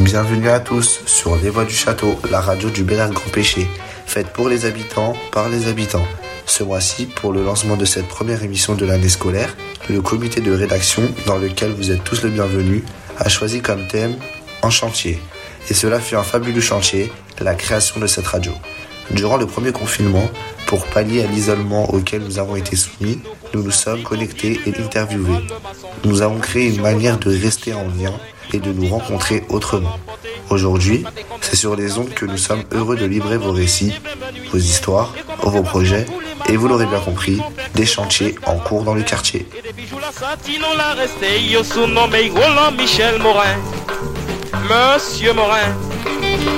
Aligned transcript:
Bienvenue 0.00 0.48
à 0.48 0.60
tous 0.60 1.02
sur 1.04 1.36
Les 1.36 1.50
Voix 1.50 1.66
du 1.66 1.74
Château, 1.74 2.18
la 2.30 2.40
radio 2.40 2.70
du 2.70 2.84
Bel 2.84 3.10
Grand 3.10 3.30
Péché, 3.30 3.68
faite 4.06 4.28
pour 4.28 4.48
les 4.48 4.64
habitants, 4.64 5.14
par 5.30 5.50
les 5.50 5.68
habitants. 5.68 6.06
Ce 6.46 6.64
mois-ci, 6.64 7.04
pour 7.04 7.34
le 7.34 7.44
lancement 7.44 7.76
de 7.76 7.84
cette 7.84 8.08
première 8.08 8.42
émission 8.42 8.74
de 8.74 8.86
l'année 8.86 9.10
scolaire, 9.10 9.54
le 9.90 10.00
comité 10.00 10.40
de 10.40 10.52
rédaction, 10.52 11.02
dans 11.26 11.36
lequel 11.36 11.72
vous 11.72 11.90
êtes 11.90 12.02
tous 12.02 12.22
les 12.22 12.30
bienvenus, 12.30 12.82
a 13.18 13.28
choisi 13.28 13.60
comme 13.60 13.86
thème 13.88 14.16
En 14.62 14.70
chantier. 14.70 15.18
Et 15.68 15.74
cela 15.74 16.00
fut 16.00 16.16
un 16.16 16.22
fabuleux 16.22 16.62
chantier, 16.62 17.12
la 17.38 17.54
création 17.54 18.00
de 18.00 18.06
cette 18.06 18.26
radio. 18.26 18.52
Durant 19.10 19.36
le 19.36 19.46
premier 19.46 19.72
confinement, 19.72 20.30
pour 20.66 20.86
pallier 20.86 21.24
à 21.24 21.26
l'isolement 21.26 21.92
auquel 21.92 22.22
nous 22.22 22.38
avons 22.38 22.56
été 22.56 22.74
soumis, 22.74 23.20
nous 23.52 23.62
nous 23.62 23.70
sommes 23.70 24.02
connectés 24.02 24.60
et 24.64 24.82
interviewés. 24.82 25.44
Nous 26.04 26.22
avons 26.22 26.38
créé 26.38 26.68
une 26.68 26.80
manière 26.80 27.18
de 27.18 27.28
rester 27.28 27.74
en 27.74 27.84
lien 27.84 28.14
et 28.52 28.58
de 28.58 28.72
nous 28.72 28.88
rencontrer 28.88 29.44
autrement. 29.48 29.98
Aujourd'hui, 30.50 31.04
c'est 31.40 31.56
sur 31.56 31.76
les 31.76 31.98
ondes 31.98 32.10
que 32.10 32.26
nous 32.26 32.36
sommes 32.36 32.64
heureux 32.72 32.96
de 32.96 33.06
livrer 33.06 33.38
vos 33.38 33.52
récits, 33.52 33.92
vos 34.52 34.58
histoires, 34.58 35.14
vos 35.42 35.62
projets 35.62 36.06
et 36.48 36.56
vous 36.56 36.68
l'aurez 36.68 36.86
bien 36.86 37.00
compris, 37.00 37.40
des 37.74 37.86
chantiers 37.86 38.34
en 38.46 38.56
cours 38.56 38.82
dans 38.82 38.94
le 38.94 39.02
quartier. 39.02 39.46
Monsieur 44.68 45.32
Morin, 45.32 45.74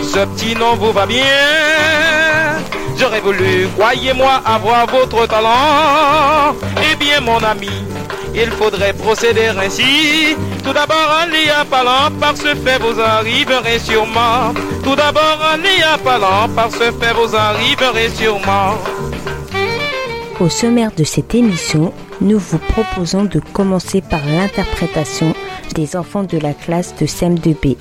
ce 0.02 0.24
petit 0.26 0.54
nom 0.54 0.76
vous 0.76 0.92
va 0.92 1.06
bien. 1.06 2.81
J'aurais 3.02 3.20
voulu, 3.20 3.66
croyez-moi, 3.76 4.40
avoir 4.46 4.86
votre 4.86 5.26
talent. 5.26 6.54
Eh 6.88 6.94
bien, 6.94 7.20
mon 7.20 7.42
ami, 7.42 7.68
il 8.32 8.48
faudrait 8.52 8.92
procéder 8.92 9.48
ainsi. 9.48 10.36
Tout 10.62 10.72
d'abord, 10.72 11.10
allez 11.20 11.50
à 11.50 11.64
Palan, 11.64 12.12
par 12.20 12.36
ce 12.36 12.54
fait 12.54 12.78
vous 12.78 13.00
arriverez 13.00 13.80
sûrement. 13.80 14.54
Tout 14.84 14.94
d'abord, 14.94 15.38
allez 15.52 15.82
à 15.82 15.98
Palan, 15.98 16.48
par 16.54 16.70
ce 16.70 16.92
fait 16.92 17.12
vous 17.12 17.34
arriverez 17.34 18.08
sûrement. 18.10 18.74
Au 20.38 20.48
sommaire 20.48 20.92
de 20.96 21.02
cette 21.02 21.34
émission, 21.34 21.92
nous 22.20 22.38
vous 22.38 22.58
proposons 22.58 23.24
de 23.24 23.40
commencer 23.52 24.00
par 24.00 24.20
l'interprétation 24.24 25.34
des 25.72 25.96
enfants 25.96 26.24
de 26.24 26.38
la 26.38 26.54
classe 26.54 26.94
de 26.96 27.06
CM2B 27.06 27.76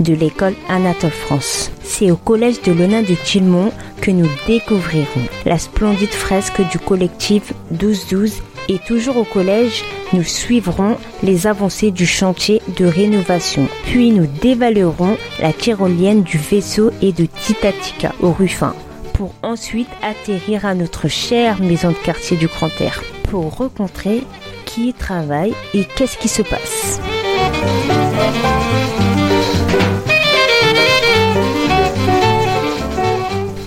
de 0.00 0.14
l'école 0.14 0.54
Anatole 0.68 1.10
France. 1.10 1.70
C'est 1.82 2.10
au 2.10 2.16
collège 2.16 2.62
de 2.62 2.72
l'Onin 2.72 3.02
de 3.02 3.14
Tilmont 3.14 3.72
que 4.00 4.10
nous 4.10 4.28
découvrirons 4.46 5.26
la 5.44 5.58
splendide 5.58 6.10
fresque 6.10 6.60
du 6.70 6.78
collectif 6.78 7.52
1212 7.70 8.42
et 8.68 8.78
toujours 8.78 9.16
au 9.16 9.24
collège, 9.24 9.84
nous 10.12 10.24
suivrons 10.24 10.96
les 11.22 11.46
avancées 11.46 11.90
du 11.90 12.06
chantier 12.06 12.60
de 12.76 12.84
rénovation. 12.84 13.68
Puis 13.84 14.10
nous 14.10 14.26
dévalerons 14.26 15.16
la 15.40 15.52
tyrolienne 15.52 16.22
du 16.22 16.38
vaisseau 16.38 16.90
et 17.00 17.12
de 17.12 17.26
Titatica 17.26 18.12
au 18.20 18.32
Ruffin 18.32 18.74
pour 19.12 19.34
ensuite 19.42 19.88
atterrir 20.02 20.66
à 20.66 20.74
notre 20.74 21.08
chère 21.08 21.62
maison 21.62 21.90
de 21.90 22.04
quartier 22.04 22.36
du 22.36 22.48
Grand 22.48 22.70
Air 22.80 23.02
pour 23.24 23.56
rencontrer 23.56 24.22
qui 24.66 24.92
travaille 24.92 25.54
et 25.72 25.84
qu'est-ce 25.84 26.18
qui 26.18 26.28
se 26.28 26.42
passe. 26.42 27.00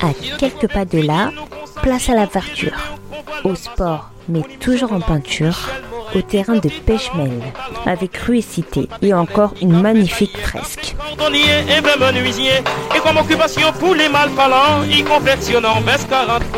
À 0.02 0.14
quelques 0.38 0.72
pas 0.72 0.86
de 0.86 1.00
là, 1.00 1.32
place 1.82 2.10
à 2.10 2.16
la 2.16 2.28
au 3.44 3.56
sport, 3.56 4.12
mais 4.28 4.44
toujours 4.60 4.94
en 4.94 5.02
peinture, 5.02 5.70
au 6.16 6.22
terrain 6.22 6.58
de 6.58 6.70
Pêche-Mêle, 6.86 7.42
avec 7.86 8.18
rue 8.18 8.38
et 8.38 8.42
cité, 8.42 8.88
et 9.02 9.14
encore 9.14 9.54
une 9.62 9.80
magnifique 9.82 10.38
fresque. 10.38 10.96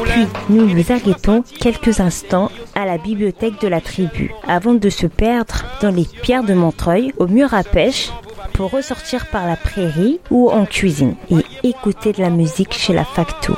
Puis, 0.06 0.28
nous 0.50 0.66
nous 0.66 0.92
arrêtons 0.92 1.44
quelques 1.60 2.00
instants 2.00 2.52
à 2.76 2.86
la 2.86 2.98
bibliothèque 2.98 3.60
de 3.62 3.68
la 3.68 3.82
tribu, 3.82 4.34
avant 4.48 4.74
de 4.74 4.90
se 4.90 5.08
perdre 5.08 5.66
dans 5.82 5.92
les 5.92 6.06
pierres 6.06 6.44
de 6.44 6.54
Montreuil, 6.54 7.14
au 7.18 7.28
mur 7.28 7.54
à 7.54 7.64
pêche, 7.64 8.10
pour 8.54 8.72
ressortir 8.72 9.28
par 9.28 9.48
la 9.48 9.56
prairie 9.56 10.20
ou 10.30 10.50
en 10.50 10.66
cuisine, 10.66 11.16
et 11.30 11.44
écouter 11.68 12.14
de 12.14 12.22
la 12.22 12.30
musique 12.30 12.74
chez 12.74 12.94
la 12.94 13.06
Facto. 13.06 13.56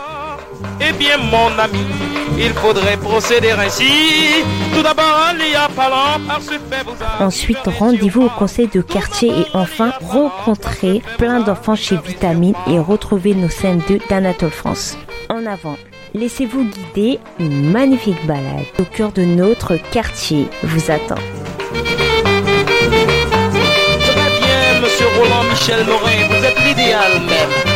Eh 0.81 0.94
bien, 0.94 1.18
mon 1.18 1.57
ami, 1.59 1.85
il 2.38 2.53
faudrait 2.53 2.97
procéder 2.97 3.51
ainsi. 3.51 4.44
Tout 4.75 4.81
d'abord, 4.81 5.24
Ensuite, 7.19 7.59
rendez-vous 7.79 8.24
au 8.24 8.29
conseil 8.29 8.68
de 8.68 8.81
quartier 8.81 9.29
et 9.29 9.46
enfin 9.53 9.94
rencontrer 10.01 11.01
plein 11.18 11.40
d'enfants 11.40 11.75
chez 11.75 11.97
Vitamine 11.97 12.56
et 12.68 12.79
retrouver 12.79 13.34
nos 13.34 13.50
scènes 13.50 13.81
2 13.88 14.00
d'Anatole 14.09 14.51
France. 14.51 14.97
En 15.29 15.46
avant, 15.46 15.78
laissez-vous 16.13 16.66
guider, 16.66 17.19
une 17.40 17.72
magnifique 17.72 18.25
balade 18.25 18.66
au 18.80 18.84
cœur 18.84 19.12
de 19.12 19.24
notre 19.24 19.78
quartier 19.91 20.47
vous 20.63 20.91
attend. 20.91 21.16
Très 21.16 21.84
bien, 24.40 24.81
monsieur 24.81 25.07
Roland 25.18 25.44
Michel 25.50 25.85
Morin, 25.85 26.28
vous 26.30 26.45
êtes 26.45 26.59
l'idéal 26.66 27.12
même. 27.28 27.72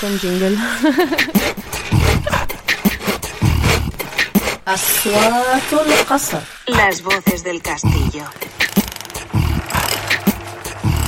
Comme 0.00 0.16
jingle. 0.18 0.56
Las 6.68 7.02
voces 7.02 7.42
del 7.42 7.60
castillo. 7.60 8.24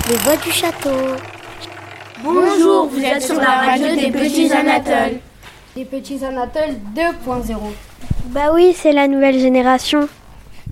Les 0.09 0.17
voix 0.17 0.37
du 0.37 0.51
château. 0.53 0.91
Bonjour, 2.23 2.89
vous 2.89 3.01
êtes 3.01 3.23
sur 3.23 3.37
la 3.37 3.61
radio 3.67 3.95
des 3.97 4.11
petits 4.11 4.53
Anatoles. 4.53 5.21
Des 5.77 5.85
petits 5.85 6.25
Anatoles 6.25 6.77
2.0. 6.95 7.57
Bah 8.27 8.51
oui, 8.53 8.75
c'est 8.77 8.93
la 8.93 9.09
nouvelle 9.09 9.39
génération. 9.39 10.09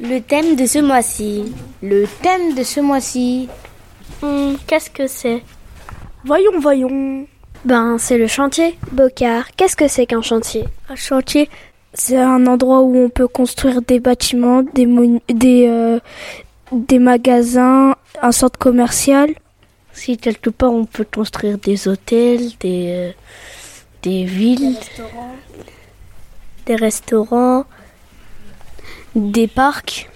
Le 0.00 0.20
thème 0.20 0.56
de 0.56 0.66
ce 0.66 0.78
mois-ci. 0.78 1.52
Le 1.82 2.06
thème 2.22 2.54
de 2.54 2.62
ce 2.62 2.80
mois-ci. 2.80 3.48
Hmm, 4.22 4.54
Qu'est-ce 4.66 4.90
que 4.90 5.06
c'est? 5.06 5.42
Voyons, 6.24 6.58
voyons. 6.60 7.26
Ben, 7.64 7.98
c'est 7.98 8.16
le 8.16 8.26
chantier. 8.26 8.78
Bocard, 8.92 9.50
qu'est-ce 9.56 9.76
que 9.76 9.86
c'est 9.88 10.06
qu'un 10.06 10.22
chantier? 10.22 10.64
Un 10.88 10.96
chantier, 10.96 11.50
c'est 11.92 12.16
un 12.16 12.46
endroit 12.46 12.80
où 12.80 12.96
on 12.96 13.10
peut 13.10 13.28
construire 13.28 13.82
des 13.82 14.00
bâtiments, 14.00 14.62
des, 14.62 14.86
euh, 15.68 16.00
des 16.72 16.98
magasins, 16.98 17.94
un 18.22 18.32
centre 18.32 18.58
commercial. 18.58 19.34
Si 19.92 20.16
quelque 20.16 20.50
part 20.50 20.72
on 20.72 20.86
peut 20.86 21.04
construire 21.04 21.58
des 21.58 21.88
hôtels, 21.88 22.52
des, 22.60 22.86
euh, 22.88 23.12
des 24.02 24.24
villes, 24.24 24.76
des 26.66 26.76
restaurants, 26.76 27.64
des 29.14 29.48
parcs. 29.48 30.08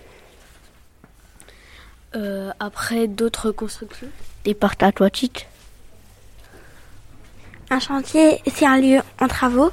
euh, 2.16 2.52
après 2.60 3.08
d'autres 3.08 3.50
constructions, 3.50 4.08
des 4.44 4.54
parcs 4.54 4.82
aquatiques. 4.82 5.48
Un 7.74 7.80
chantier, 7.80 8.40
c'est 8.54 8.66
un 8.66 8.76
lieu 8.78 9.00
en 9.20 9.26
travaux. 9.26 9.72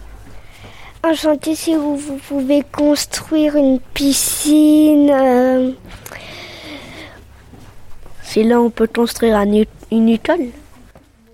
Un 1.03 1.13
chantier, 1.13 1.55
c'est 1.55 1.75
où 1.75 1.95
vous 1.95 2.15
pouvez 2.27 2.63
construire 2.71 3.55
une 3.55 3.79
piscine. 3.79 5.11
euh, 5.11 5.71
C'est 8.23 8.41
là 8.41 8.59
où 8.59 8.65
on 8.65 8.69
peut 8.71 8.87
construire 8.87 9.37
un, 9.37 9.45
une 9.91 10.09
école. 10.09 10.47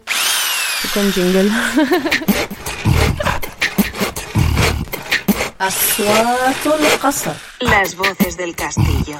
C'est 0.07 0.91
comme 0.93 1.09
jingle. 1.13 1.49
Las 7.61 7.95
voces 7.95 8.35
del 8.37 8.53
castillo. 8.53 9.15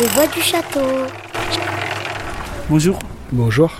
les 0.00 0.06
voix 0.06 0.26
du 0.28 0.40
château. 0.40 0.80
Bonjour, 2.70 2.98
Bonjour. 3.32 3.70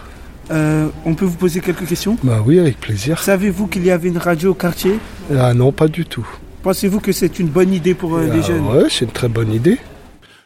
Euh, 0.51 0.89
on 1.05 1.15
peut 1.15 1.25
vous 1.25 1.37
poser 1.37 1.61
quelques 1.61 1.87
questions 1.87 2.17
Bah 2.23 2.43
oui, 2.45 2.59
avec 2.59 2.79
plaisir. 2.81 3.21
Savez-vous 3.21 3.67
qu'il 3.67 3.85
y 3.85 3.91
avait 3.91 4.09
une 4.09 4.19
radio 4.19 4.53
au 4.53 4.55
quartier 4.55 4.99
Ah 5.37 5.55
non, 5.55 5.73
pas 5.73 5.89
du 5.89 6.05
tout. 6.05 6.27
Pensez-vous 6.63 7.01
que 7.01 7.13
c'est 7.13 7.39
une 7.39 7.49
bonne 7.49 7.73
idée 7.73 7.95
pour 7.95 8.17
euh, 8.17 8.27
les 8.33 8.41
Ah 8.45 8.47
jeunes 8.47 8.67
Ouais, 8.67 8.85
c'est 8.89 9.05
une 9.05 9.11
très 9.11 9.29
bonne 9.29 9.53
idée. 9.53 9.79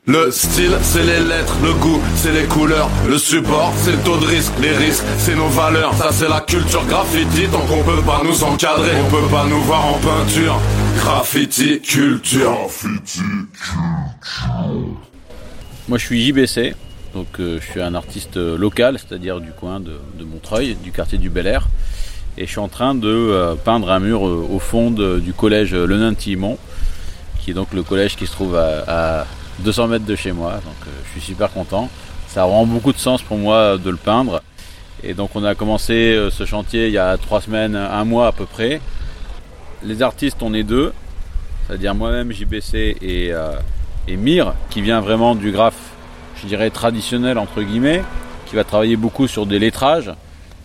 Le 0.06 0.30
style, 0.30 0.72
c'est 0.82 1.04
les 1.04 1.20
lettres, 1.20 1.54
le 1.62 1.74
goût, 1.74 2.00
c'est 2.16 2.32
les 2.32 2.44
couleurs, 2.44 2.88
le 3.06 3.18
support, 3.18 3.72
c'est 3.76 3.92
le 3.92 3.98
taux 3.98 4.16
de 4.16 4.24
risque, 4.24 4.52
les 4.60 4.70
risques, 4.72 5.04
c'est 5.18 5.36
nos 5.36 5.46
valeurs, 5.48 5.92
ça 5.94 6.08
c'est 6.10 6.28
la 6.28 6.40
culture 6.40 6.84
graffiti, 6.86 7.46
tant 7.52 7.60
qu'on 7.60 7.82
peut 7.84 8.00
pas 8.00 8.22
nous 8.24 8.42
encadrer, 8.42 8.92
on 9.06 9.10
peut 9.10 9.28
pas 9.30 9.44
nous 9.46 9.60
voir 9.60 9.86
en 9.86 9.98
peinture, 9.98 10.58
graffiti, 10.96 11.80
culture. 11.82 12.56
Moi 15.88 15.98
je 15.98 16.04
suis 16.06 16.26
JBC, 16.26 16.74
donc 17.14 17.40
euh, 17.40 17.58
je 17.60 17.66
suis 17.66 17.80
un 17.80 17.94
artiste 17.94 18.36
euh, 18.36 18.56
local, 18.56 18.98
c'est-à-dire 18.98 19.40
du 19.40 19.50
coin 19.50 19.80
de, 19.80 19.98
Montreuil, 20.24 20.76
du 20.76 20.92
quartier 20.92 21.18
du 21.18 21.28
Bel 21.28 21.46
Air. 21.46 21.66
Et 22.38 22.46
je 22.46 22.50
suis 22.50 22.60
en 22.60 22.68
train 22.68 22.94
de 22.94 23.08
euh, 23.08 23.54
peindre 23.56 23.90
un 23.90 23.98
mur 23.98 24.22
au 24.22 24.58
fond 24.60 24.90
du 24.90 25.32
collège 25.32 25.74
Le 25.74 25.98
Nain-Timon, 25.98 26.56
qui 27.40 27.50
est 27.50 27.54
donc 27.54 27.72
le 27.72 27.82
collège 27.82 28.16
qui 28.16 28.26
se 28.26 28.32
trouve 28.32 28.56
à, 28.56 29.20
à 29.20 29.26
200 29.60 29.88
mètres 29.88 30.04
de 30.06 30.14
chez 30.14 30.32
moi. 30.32 30.52
Donc 30.52 30.92
je 31.06 31.10
suis 31.12 31.32
super 31.32 31.50
content. 31.50 31.88
Ça 32.28 32.46
vraiment 32.46 32.66
beaucoup 32.66 32.92
de 32.92 32.98
sens 32.98 33.22
pour 33.22 33.38
moi 33.38 33.76
de 33.76 33.90
le 33.90 33.96
peindre. 33.96 34.42
Et 35.02 35.14
donc 35.14 35.30
on 35.34 35.42
a 35.42 35.54
commencé 35.56 36.28
ce 36.30 36.44
chantier 36.46 36.86
il 36.86 36.92
y 36.92 36.98
a 36.98 37.16
trois 37.16 37.40
semaines, 37.40 37.74
un 37.74 38.04
mois 38.04 38.28
à 38.28 38.32
peu 38.32 38.46
près. 38.46 38.80
Les 39.82 40.02
artistes, 40.02 40.38
on 40.42 40.54
est 40.54 40.62
deux, 40.62 40.92
c'est-à-dire 41.66 41.94
moi-même 41.94 42.30
JBC 42.30 42.96
et, 43.02 43.32
et 44.06 44.16
Mire, 44.16 44.54
qui 44.68 44.82
vient 44.82 45.00
vraiment 45.00 45.34
du 45.34 45.50
graphe, 45.50 45.89
je 46.42 46.46
dirais 46.46 46.70
traditionnel 46.70 47.38
entre 47.38 47.62
guillemets, 47.62 48.02
qui 48.46 48.56
va 48.56 48.64
travailler 48.64 48.96
beaucoup 48.96 49.28
sur 49.28 49.46
des 49.46 49.58
lettrages, 49.58 50.12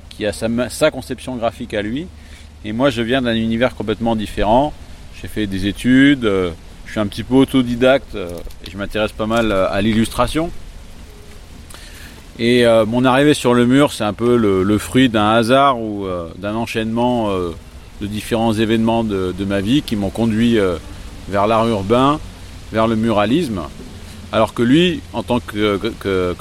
qui 0.09 0.25
a 0.25 0.31
sa, 0.33 0.91
conception 0.91 1.35
graphique 1.35 1.73
à 1.73 1.81
lui. 1.81 2.07
Et 2.63 2.73
moi, 2.73 2.89
je 2.89 3.01
viens 3.01 3.21
d'un 3.21 3.35
univers 3.35 3.75
complètement 3.75 4.15
différent. 4.15 4.73
J'ai 5.21 5.27
fait 5.27 5.47
des 5.47 5.67
études, 5.67 6.25
euh, 6.25 6.51
je 6.85 6.91
suis 6.91 6.99
un 6.99 7.07
petit 7.07 7.23
peu 7.23 7.35
autodidacte 7.35 8.15
euh, 8.15 8.29
et 8.65 8.71
je 8.71 8.77
m'intéresse 8.77 9.11
pas 9.11 9.27
mal 9.27 9.51
euh, 9.51 9.69
à 9.69 9.81
l'illustration. 9.81 10.49
Et 12.37 12.65
mon 12.85 13.05
arrivée 13.05 13.33
sur 13.33 13.53
le 13.53 13.65
mur, 13.65 13.93
c'est 13.93 14.03
un 14.03 14.11
peu 14.11 14.35
le, 14.35 14.77
fruit 14.77 15.07
d'un 15.07 15.29
hasard 15.29 15.79
ou 15.79 16.05
d'un 16.37 16.53
enchaînement 16.53 17.29
de 17.31 18.07
différents 18.07 18.51
événements 18.51 19.05
de, 19.05 19.45
ma 19.47 19.61
vie 19.61 19.81
qui 19.81 19.95
m'ont 19.95 20.09
conduit 20.09 20.57
vers 21.29 21.47
l'art 21.47 21.65
urbain, 21.65 22.19
vers 22.73 22.87
le 22.87 22.97
muralisme. 22.97 23.61
Alors 24.31 24.53
que 24.53 24.63
lui, 24.63 25.01
en 25.13 25.23
tant 25.23 25.39
que, 25.39 25.79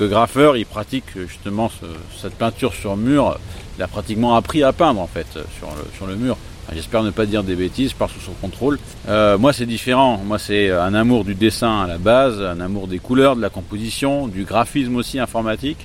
graffeur, 0.06 0.56
il 0.56 0.66
pratique 0.66 1.04
justement 1.28 1.68
ce- 1.68 1.86
cette 2.20 2.34
peinture 2.34 2.74
sur 2.74 2.96
mur. 2.96 3.38
Il 3.78 3.82
a 3.82 3.88
pratiquement 3.88 4.34
appris 4.36 4.62
à 4.62 4.72
peindre 4.72 5.00
en 5.00 5.06
fait 5.06 5.26
sur 5.32 5.68
le, 5.68 5.96
sur 5.96 6.06
le 6.06 6.16
mur. 6.16 6.36
J'espère 6.72 7.02
ne 7.02 7.10
pas 7.10 7.26
dire 7.26 7.44
des 7.44 7.56
bêtises, 7.56 7.90
je 7.90 7.94
pars 7.94 8.08
sous 8.08 8.20
son 8.20 8.32
contrôle. 8.32 8.78
Euh, 9.08 9.36
moi, 9.36 9.52
c'est 9.52 9.66
différent. 9.66 10.20
Moi, 10.24 10.38
c'est 10.38 10.70
un 10.70 10.94
amour 10.94 11.24
du 11.24 11.34
dessin 11.34 11.82
à 11.82 11.86
la 11.86 11.98
base, 11.98 12.40
un 12.40 12.58
amour 12.60 12.88
des 12.88 12.98
couleurs, 12.98 13.36
de 13.36 13.42
la 13.42 13.50
composition, 13.50 14.28
du 14.28 14.44
graphisme 14.44 14.96
aussi 14.96 15.18
informatique. 15.18 15.78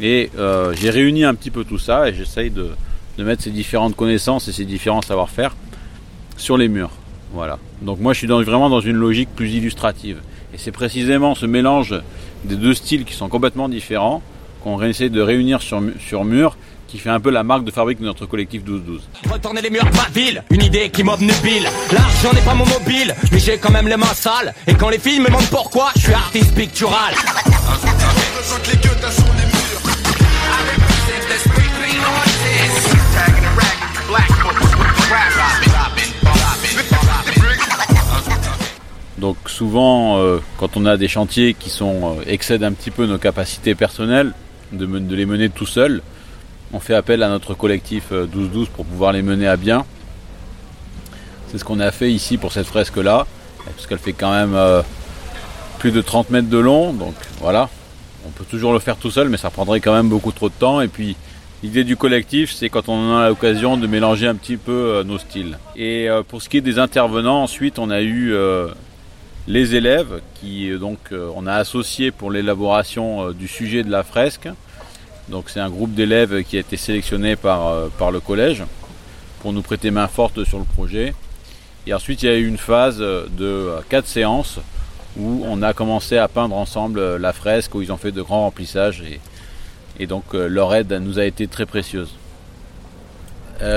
Et 0.00 0.30
euh, 0.38 0.74
j'ai 0.78 0.90
réuni 0.90 1.24
un 1.24 1.34
petit 1.34 1.50
peu 1.50 1.64
tout 1.64 1.78
ça 1.78 2.08
et 2.08 2.14
j'essaye 2.14 2.50
de, 2.50 2.68
de 3.16 3.24
mettre 3.24 3.42
ces 3.42 3.50
différentes 3.50 3.96
connaissances 3.96 4.46
et 4.48 4.52
ces 4.52 4.64
différents 4.66 5.02
savoir-faire 5.02 5.56
sur 6.36 6.58
les 6.58 6.68
murs. 6.68 6.90
Voilà. 7.32 7.58
Donc 7.80 7.98
moi, 7.98 8.12
je 8.12 8.18
suis 8.18 8.26
dans- 8.28 8.42
vraiment 8.42 8.68
dans 8.68 8.80
une 8.80 8.96
logique 8.96 9.30
plus 9.34 9.50
illustrative. 9.54 10.18
Et 10.54 10.58
c'est 10.58 10.70
précisément 10.70 11.34
ce 11.34 11.46
mélange 11.46 11.94
des 12.44 12.54
deux 12.54 12.74
styles 12.74 13.04
qui 13.04 13.14
sont 13.14 13.28
complètement 13.28 13.68
différents 13.68 14.22
qu'on 14.62 14.80
essaie 14.82 15.08
de 15.08 15.20
réunir 15.20 15.60
sur, 15.60 15.82
sur 15.98 16.24
mur 16.24 16.56
qui 16.86 16.98
fait 16.98 17.10
un 17.10 17.18
peu 17.18 17.30
la 17.30 17.42
marque 17.42 17.64
de 17.64 17.72
fabrique 17.72 17.98
de 17.98 18.04
notre 18.04 18.24
collectif 18.26 18.62
12-12. 18.62 19.00
Retourner 19.32 19.60
les 19.62 19.70
murs 19.70 19.90
pas 19.90 20.06
ville, 20.14 20.44
une 20.50 20.62
idée 20.62 20.90
qui 20.90 21.02
m'obnubile. 21.02 21.68
L'argent 21.92 22.32
n'est 22.32 22.40
pas 22.42 22.54
mon 22.54 22.66
mobile, 22.66 23.12
mais 23.32 23.40
j'ai 23.40 23.58
quand 23.58 23.72
même 23.72 23.88
les 23.88 23.96
mains 23.96 24.14
sales. 24.14 24.54
Et 24.68 24.74
quand 24.74 24.90
les 24.90 25.00
filles 25.00 25.18
me 25.18 25.26
demandent 25.26 25.50
pourquoi, 25.50 25.90
je 25.96 26.02
suis 26.02 26.14
artiste 26.14 26.54
pictural. 26.54 27.14
Donc 39.24 39.38
souvent, 39.46 40.18
euh, 40.18 40.36
quand 40.58 40.76
on 40.76 40.84
a 40.84 40.98
des 40.98 41.08
chantiers 41.08 41.54
qui 41.54 41.70
sont 41.70 42.18
euh, 42.18 42.24
excèdent 42.26 42.62
un 42.62 42.72
petit 42.72 42.90
peu 42.90 43.06
nos 43.06 43.16
capacités 43.16 43.74
personnelles, 43.74 44.32
de, 44.70 44.84
les 45.14 45.24
mener 45.24 45.48
tout 45.48 45.64
seul, 45.64 46.02
on 46.74 46.78
fait 46.78 46.94
appel 46.94 47.22
à 47.22 47.30
notre 47.30 47.54
collectif 47.54 48.08
euh, 48.12 48.26
12-12 48.26 48.66
pour 48.66 48.84
pouvoir 48.84 49.12
les 49.12 49.22
mener 49.22 49.48
à 49.48 49.56
bien. 49.56 49.86
C'est 51.48 51.56
ce 51.56 51.64
qu'on 51.64 51.80
a 51.80 51.90
fait 51.90 52.12
ici 52.12 52.36
pour 52.36 52.52
cette 52.52 52.66
fresque-là, 52.66 53.26
parce 53.64 53.86
qu'elle 53.86 53.96
fait 53.96 54.12
quand 54.12 54.30
même 54.30 54.54
euh, 54.54 54.82
plus 55.78 55.90
de 55.90 56.02
30 56.02 56.28
mètres 56.28 56.50
de 56.50 56.58
long, 56.58 56.92
donc 56.92 57.14
voilà. 57.40 57.70
On 58.26 58.30
peut 58.30 58.44
toujours 58.44 58.74
le 58.74 58.78
faire 58.78 58.98
tout 58.98 59.10
seul, 59.10 59.30
mais 59.30 59.38
ça 59.38 59.48
prendrait 59.48 59.80
quand 59.80 59.94
même 59.94 60.10
beaucoup 60.10 60.32
trop 60.32 60.50
de 60.50 60.54
temps. 60.54 60.82
Et 60.82 60.88
puis, 60.88 61.16
l'idée 61.64 61.84
du 61.84 61.96
collectif, 61.96 62.52
c'est 62.52 62.68
quand 62.68 62.90
on 62.90 63.16
a 63.16 63.30
l'occasion 63.30 63.78
de 63.78 63.86
mélanger 63.86 64.26
un 64.26 64.34
petit 64.34 64.58
peu 64.58 64.72
euh, 64.72 65.02
nos 65.02 65.16
styles. 65.16 65.58
Et 65.76 66.10
euh, 66.10 66.22
pour 66.22 66.42
ce 66.42 66.50
qui 66.50 66.58
est 66.58 66.60
des 66.60 66.78
intervenants, 66.78 67.42
ensuite, 67.42 67.78
on 67.78 67.88
a 67.88 68.02
eu 68.02 68.34
euh, 68.34 68.68
les 69.46 69.74
élèves 69.74 70.20
qui 70.34 70.70
euh, 70.70 70.78
donc 70.78 70.98
euh, 71.12 71.30
on 71.34 71.46
a 71.46 71.54
associé 71.54 72.10
pour 72.10 72.30
l'élaboration 72.30 73.28
euh, 73.28 73.32
du 73.32 73.48
sujet 73.48 73.82
de 73.82 73.90
la 73.90 74.02
fresque. 74.02 74.48
Donc 75.28 75.48
c'est 75.48 75.60
un 75.60 75.70
groupe 75.70 75.94
d'élèves 75.94 76.42
qui 76.44 76.56
a 76.56 76.60
été 76.60 76.76
sélectionné 76.76 77.34
par, 77.34 77.88
par 77.98 78.10
le 78.10 78.20
collège 78.20 78.62
pour 79.40 79.54
nous 79.54 79.62
prêter 79.62 79.90
main 79.90 80.06
forte 80.06 80.44
sur 80.44 80.58
le 80.58 80.64
projet. 80.64 81.14
Et 81.86 81.94
ensuite 81.94 82.22
il 82.22 82.26
y 82.26 82.28
a 82.28 82.36
eu 82.36 82.46
une 82.46 82.58
phase 82.58 82.98
de 82.98 83.70
quatre 83.88 84.06
séances 84.06 84.58
où 85.16 85.42
on 85.46 85.62
a 85.62 85.72
commencé 85.72 86.18
à 86.18 86.28
peindre 86.28 86.56
ensemble 86.56 87.16
la 87.16 87.32
fresque, 87.32 87.74
où 87.74 87.80
ils 87.80 87.90
ont 87.90 87.96
fait 87.96 88.12
de 88.12 88.20
grands 88.20 88.42
remplissages 88.42 89.00
et, 89.00 89.18
et 89.98 90.06
donc 90.06 90.34
leur 90.34 90.74
aide 90.74 90.92
nous 90.92 91.18
a 91.18 91.24
été 91.24 91.46
très 91.48 91.64
précieuse. 91.64 92.14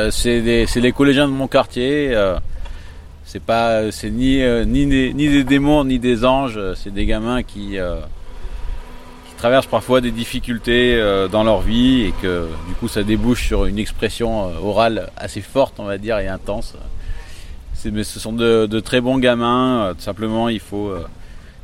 C'est 0.09 0.41
les 0.41 0.91
collégiens 0.91 1.29
de 1.29 1.33
mon 1.33 1.47
quartier. 1.47 2.13
C'est 3.27 3.44
pas, 3.44 3.91
c'est 3.91 4.09
ni, 4.09 4.41
euh, 4.41 4.63
ni, 4.63 4.88
des, 4.88 5.44
démons 5.44 5.83
ni 5.83 6.00
des 6.00 6.24
anges. 6.24 6.56
euh, 6.57 6.74
C'est 6.75 6.94
des 6.94 7.06
gamins 7.06 7.44
qui, 7.44 7.77
euh, 7.77 7.97
traversent 9.38 9.68
parfois 9.68 10.01
des 10.01 10.12
difficultés 10.12 10.95
euh, 10.95 11.27
dans 11.27 11.44
leur 11.44 11.62
vie 11.62 12.06
et 12.06 12.13
que 12.21 12.47
du 12.68 12.74
coup 12.74 12.88
ça 12.88 13.03
débouche 13.03 13.45
sur 13.45 13.65
une 13.65 13.77
expression 13.79 14.47
euh, 14.47 14.51
orale 14.63 15.09
assez 15.18 15.41
forte, 15.41 15.75
on 15.77 15.83
va 15.83 15.97
dire, 15.97 16.18
et 16.19 16.27
intense. 16.27 16.74
C'est, 17.74 17.91
mais 17.91 18.03
ce 18.03 18.19
sont 18.19 18.33
de, 18.33 18.79
très 18.79 19.01
bons 19.01 19.19
gamins. 19.19 19.88
euh, 19.88 19.94
simplement, 20.00 20.50
il 20.50 20.59
faut 20.62 20.88
euh, 20.88 21.06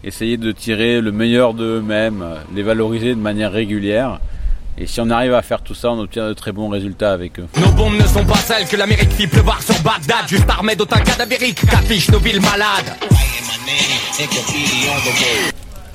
essayer 0.04 0.38
de 0.38 0.52
tirer 0.52 1.02
le 1.02 1.12
meilleur 1.12 1.54
d'eux-mêmes, 1.54 2.22
euh, 2.22 2.36
les 2.54 2.62
valoriser 2.62 3.16
de 3.16 3.20
manière 3.20 3.52
régulière. 3.52 4.20
Et 4.78 4.88
si 4.88 5.00
on 5.02 5.10
arrive 5.12 5.34
à 5.36 5.44
faire 5.44 5.62
tout 5.62 5.76
ça, 5.76 5.92
on 5.92 6.00
obtient 6.00 6.28
de 6.28 6.34
très 6.34 6.52
bons 6.52 6.68
résultats 6.68 7.14
avec 7.14 7.40
eux. 7.40 7.48
Nos 7.60 7.72
bombes 7.74 7.96
ne 7.96 8.08
sont 8.08 8.26
pas 8.26 8.38
celles 8.38 8.68
que 8.68 8.76
l'Amérique 8.76 9.12
fit 9.12 9.28
pleuvoir 9.28 9.62
sur 9.62 9.80
Bagdad, 9.82 10.28
juste 10.28 10.50
armée 10.50 10.76
d'autant 10.76 10.98
nos 12.12 12.20
villes 12.20 12.42
malades. 12.42 12.96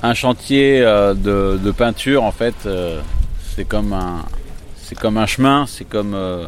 Un 0.01 0.13
chantier 0.13 0.81
euh, 0.81 1.13
de, 1.13 1.59
de 1.61 1.71
peinture, 1.71 2.23
en 2.23 2.31
fait, 2.31 2.55
euh, 2.65 3.01
c'est 3.53 3.65
comme 3.65 3.91
un, 3.91 4.23
c'est 4.81 4.97
comme 4.97 5.17
un 5.17 5.25
chemin, 5.25 5.65
c'est 5.67 5.83
comme, 5.83 6.13
euh, 6.13 6.47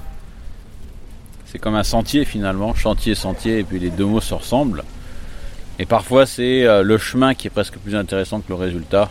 c'est 1.47 1.59
comme 1.59 1.75
un 1.75 1.83
sentier 1.83 2.23
finalement, 2.23 2.73
chantier, 2.75 3.13
sentier, 3.13 3.59
et 3.59 3.63
puis 3.63 3.79
les 3.79 3.89
deux 3.89 4.05
mots 4.05 4.21
se 4.21 4.33
ressemblent. 4.33 4.85
Et 5.79 5.85
parfois, 5.85 6.25
c'est 6.25 6.63
le 6.83 6.97
chemin 6.97 7.33
qui 7.33 7.47
est 7.47 7.49
presque 7.49 7.77
plus 7.77 7.95
intéressant 7.95 8.39
que 8.39 8.49
le 8.49 8.55
résultat, 8.55 9.09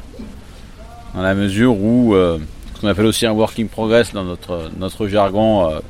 dans 1.15 1.23
la 1.23 1.35
mesure 1.35 1.77
où 1.77 2.15
qu'on 2.81 2.89
appelle 2.89 3.07
aussi 3.07 3.27
un 3.27 3.33
working 3.33 3.69
progress 3.69 4.13
dans 4.13 4.25
notre 4.25 4.71
notre 4.79 5.07
jargon 5.07 5.69
euh, 5.69 5.81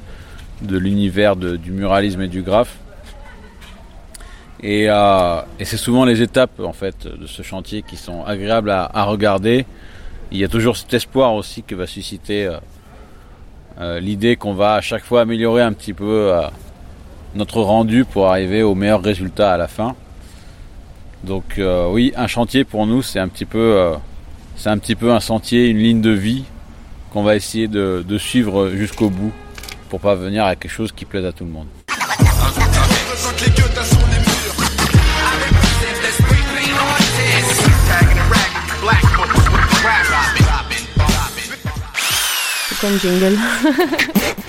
de 0.62 0.76
l'univers 0.76 1.36
du 1.36 1.70
muralisme 1.70 2.20
et 2.20 2.28
du 2.28 2.42
graphe. 2.42 2.76
Et, 4.62 4.90
euh, 4.90 5.40
et 5.58 5.64
c'est 5.64 5.78
souvent 5.78 6.04
les 6.04 6.20
étapes 6.20 6.60
en 6.60 6.74
fait 6.74 7.06
de 7.06 7.26
ce 7.26 7.40
chantier 7.40 7.80
qui 7.82 7.96
sont 7.96 8.24
agréables 8.24 8.70
à, 8.70 9.04
regarder. 9.04 9.64
Il 10.32 10.38
y 10.38 10.44
a 10.44 10.48
toujours 10.48 10.76
cet 10.76 10.92
espoir 10.92 11.34
aussi 11.34 11.62
que 11.62 11.74
va 11.74 11.86
susciter 11.86 12.50
euh, 13.80 14.00
l'idée 14.00 14.36
qu'on 14.36 14.52
va 14.52 14.74
à 14.74 14.80
chaque 14.82 15.04
fois 15.04 15.22
améliorer 15.22 15.62
un 15.62 15.72
petit 15.72 15.94
peu 15.94 16.30
notre 17.34 17.62
rendu 17.62 18.04
pour 18.04 18.28
arriver 18.28 18.62
au 18.62 18.74
meilleur 18.74 19.02
résultat 19.02 19.54
à 19.54 19.56
la 19.56 19.66
fin. 19.66 19.96
Donc 21.24 21.58
oui, 21.90 22.12
un 22.16 22.26
chantier 22.26 22.64
pour 22.64 22.86
nous 22.86 23.00
c'est 23.00 23.18
un 23.18 23.28
petit 23.28 23.46
peu 23.46 23.94
c'est 24.56 24.68
un 24.68 24.76
petit 24.76 24.94
peu 24.94 25.10
un 25.10 25.20
sentier, 25.20 25.68
une 25.68 25.78
ligne 25.78 26.02
de 26.02 26.10
vie 26.10 26.44
qu'on 27.10 27.22
va 27.22 27.36
essayer 27.36 27.68
de, 27.68 28.18
suivre 28.18 28.70
jusqu'au 28.70 29.10
bout 29.10 29.32
pour 29.88 30.00
parvenir 30.00 30.44
à 30.44 30.56
quelque 30.56 30.70
chose 30.70 30.92
qui 30.92 31.04
plaise 31.04 31.24
à 31.24 31.32
tout 31.32 31.44
le 31.44 31.50
monde. 31.50 31.66
C'est 42.68 42.80
comme 42.80 42.98
jingle. 43.00 43.36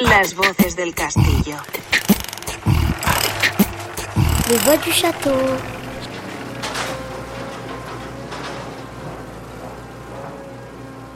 Las 0.00 0.34
del 0.76 0.92
castillo. 0.92 1.56
Les 4.50 4.56
voix 4.56 4.76
du 4.78 4.90
château. 4.90 5.30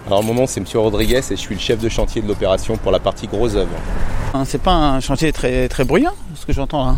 Alors 0.06 0.22
mon 0.22 0.34
nom 0.34 0.46
c'est 0.46 0.60
Monsieur 0.60 0.78
Rodriguez 0.78 1.16
et 1.18 1.22
je 1.30 1.34
suis 1.34 1.54
le 1.54 1.60
chef 1.60 1.80
de 1.80 1.88
chantier 1.88 2.22
de 2.22 2.28
l'opération 2.28 2.76
pour 2.76 2.92
la 2.92 2.98
partie 3.00 3.26
gros 3.26 3.54
œuvre. 3.56 3.70
Hein, 4.34 4.44
C'est 4.44 4.60
pas 4.62 4.72
un 4.74 5.00
chantier 5.00 5.32
très, 5.32 5.68
très 5.68 5.84
bruyant, 5.84 6.12
ce 6.34 6.46
que 6.46 6.52
j'entends 6.52 6.84
là. 6.86 6.96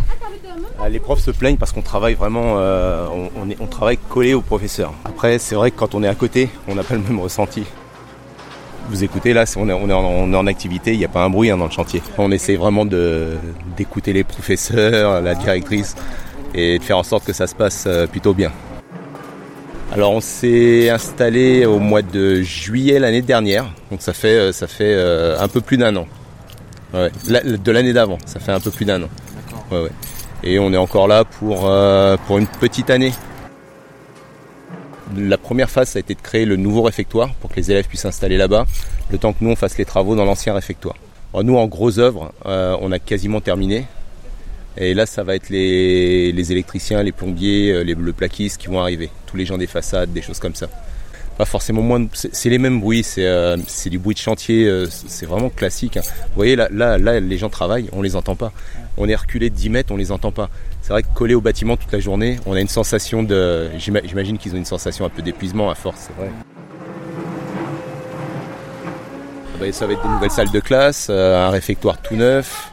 Ah, 0.80 0.88
Les 0.88 0.98
profs 1.00 1.20
se 1.22 1.30
plaignent 1.30 1.56
parce 1.56 1.72
qu'on 1.72 1.82
travaille 1.82 2.14
vraiment, 2.14 2.54
euh, 2.58 3.06
on, 3.10 3.30
on 3.42 3.50
est- 3.50 3.56
on 3.60 3.66
travaille 3.66 3.96
collé 4.08 4.34
au 4.34 4.42
professeur. 4.42 4.92
Après 5.04 5.38
c'est 5.38 5.54
vrai 5.54 5.70
que 5.70 5.78
quand 5.78 5.94
on 5.94 6.02
est 6.02 6.08
à 6.08 6.14
côté, 6.14 6.50
on 6.68 6.74
n'a 6.74 6.82
pas 6.84 6.94
le 6.94 7.00
même 7.00 7.18
ressenti. 7.18 7.64
vous 8.90 9.02
écoutez 9.04 9.32
là, 9.32 9.44
on 9.56 9.68
est, 9.68 9.72
on 9.72 9.88
est, 9.88 9.92
en, 9.92 10.04
on 10.04 10.32
est 10.32 10.36
en 10.36 10.46
activité, 10.46 10.92
il 10.92 10.98
n'y 10.98 11.04
a 11.04 11.08
pas 11.08 11.22
un 11.24 11.30
bruit 11.30 11.50
hein, 11.50 11.56
dans 11.58 11.66
le 11.66 11.70
chantier. 11.70 12.02
On 12.18 12.30
essaie 12.30 12.56
vraiment 12.56 12.84
d'écouter 12.84 14.12
les 14.12 14.24
professeurs, 14.24 15.20
la 15.22 15.34
directrice, 15.34 15.94
et 16.54 16.78
de 16.78 16.82
faire 16.84 16.98
en 16.98 17.02
sorte 17.02 17.24
que 17.24 17.32
ça 17.34 17.46
se 17.46 17.54
passe 17.54 17.84
euh, 17.86 18.06
plutôt 18.06 18.32
bien. 18.34 18.50
Alors 19.92 20.12
on 20.12 20.20
s'est 20.20 20.90
installé 20.90 21.64
au 21.64 21.78
mois 21.78 22.02
de 22.02 22.42
juillet 22.42 22.98
l'année 22.98 23.22
dernière, 23.22 23.66
donc 23.90 24.02
ça 24.02 24.12
fait, 24.12 24.28
euh, 24.36 24.52
ça 24.52 24.66
fait 24.66 24.92
euh, 24.94 25.38
un 25.40 25.48
peu 25.48 25.60
plus 25.60 25.78
d'un 25.78 25.96
an. 25.96 26.06
Ouais, 26.94 27.10
la- 27.28 27.42
de 27.42 27.70
l'année 27.72 27.92
d'avant, 27.92 28.18
ça 28.26 28.38
fait 28.38 28.52
un 28.52 28.60
peu 28.60 28.70
plus 28.70 28.84
d'un 28.84 29.02
an. 29.02 29.08
Ouais, 29.70 29.82
ouais. 29.82 29.90
Et 30.42 30.58
on 30.58 30.72
est 30.72 30.76
encore 30.76 31.08
là 31.08 31.24
pour, 31.24 31.62
euh, 31.66 32.16
pour 32.26 32.38
une 32.38 32.46
petite 32.46 32.90
année. 32.90 33.12
La 35.16 35.38
première 35.38 35.70
phase, 35.70 35.88
ça 35.90 35.98
a 35.98 36.00
été 36.00 36.14
de 36.14 36.20
créer 36.20 36.44
le 36.44 36.56
nouveau 36.56 36.82
réfectoire 36.82 37.32
pour 37.40 37.50
que 37.50 37.56
les 37.56 37.70
élèves 37.70 37.86
puissent 37.88 38.02
s'installer 38.02 38.36
là-bas, 38.36 38.66
le 39.10 39.18
temps 39.18 39.32
que 39.32 39.38
nous 39.40 39.50
on 39.50 39.56
fasse 39.56 39.78
les 39.78 39.86
travaux 39.86 40.14
dans 40.16 40.26
l'ancien 40.26 40.52
réfectoire. 40.54 40.96
Alors, 41.32 41.44
nous, 41.44 41.56
en 41.56 41.66
gros 41.66 41.98
œuvre, 41.98 42.32
euh, 42.46 42.76
on 42.82 42.92
a 42.92 42.98
quasiment 42.98 43.40
terminé. 43.40 43.86
Et 44.80 44.94
là, 44.94 45.06
ça 45.06 45.24
va 45.24 45.34
être 45.34 45.48
les, 45.50 46.30
les 46.30 46.52
électriciens, 46.52 47.02
les 47.02 47.10
plombiers, 47.12 47.72
euh, 47.72 47.82
les, 47.82 47.94
le 47.94 48.12
plaquiste 48.12 48.58
qui 48.60 48.68
vont 48.68 48.80
arriver. 48.80 49.10
Tous 49.26 49.36
les 49.36 49.44
gens 49.44 49.58
des 49.58 49.66
façades, 49.66 50.12
des 50.12 50.22
choses 50.22 50.38
comme 50.38 50.54
ça. 50.54 50.68
Pas 51.36 51.44
forcément 51.44 51.82
moins. 51.82 52.06
C'est 52.14 52.48
les 52.48 52.58
mêmes 52.58 52.80
bruits. 52.80 53.02
C'est 53.02 53.26
euh, 53.26 53.56
du 53.86 53.98
bruit 53.98 54.14
de 54.14 54.20
chantier. 54.20 54.66
euh, 54.66 54.86
c'est 54.88 55.26
vraiment 55.26 55.50
classique. 55.50 55.96
hein. 55.96 56.02
Vous 56.04 56.34
voyez, 56.36 56.54
là, 56.56 56.68
là, 56.70 56.96
là, 56.96 57.18
les 57.20 57.38
gens 57.38 57.48
travaillent, 57.48 57.88
on 57.92 58.02
les 58.02 58.14
entend 58.16 58.36
pas. 58.36 58.52
On 58.96 59.08
est 59.08 59.14
reculé 59.16 59.50
de 59.50 59.54
10 59.54 59.68
mètres, 59.70 59.92
on 59.92 59.96
les 59.96 60.10
entend 60.12 60.30
pas. 60.32 60.48
C'est 60.82 60.92
vrai 60.92 61.02
que 61.02 61.08
collé 61.14 61.34
au 61.34 61.40
bâtiment 61.40 61.76
toute 61.76 61.92
la 61.92 62.00
journée, 62.00 62.38
on 62.46 62.54
a 62.54 62.60
une 62.60 62.68
sensation 62.68 63.22
de. 63.24 63.68
j'ima- 63.78 64.00
J'imagine 64.04 64.38
qu'ils 64.38 64.54
ont 64.54 64.58
une 64.58 64.64
sensation 64.64 65.04
un 65.04 65.08
peu 65.10 65.22
d'épuisement 65.22 65.70
à 65.70 65.74
force, 65.74 66.08
c'est 66.08 66.16
vrai. 66.16 66.30
Ça 69.72 69.86
va 69.86 69.92
être 69.92 70.02
des 70.02 70.08
nouvelles 70.08 70.30
salles 70.30 70.50
de 70.52 70.60
classe, 70.60 71.10
un 71.10 71.50
réfectoire 71.50 72.00
tout 72.00 72.14
neuf, 72.14 72.70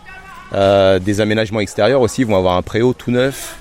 euh, 0.55 0.99
des 0.99 1.21
aménagements 1.21 1.59
extérieurs 1.59 2.01
aussi, 2.01 2.23
vont 2.23 2.37
avoir 2.37 2.55
un 2.55 2.61
préau 2.61 2.93
tout 2.93 3.11
neuf, 3.11 3.57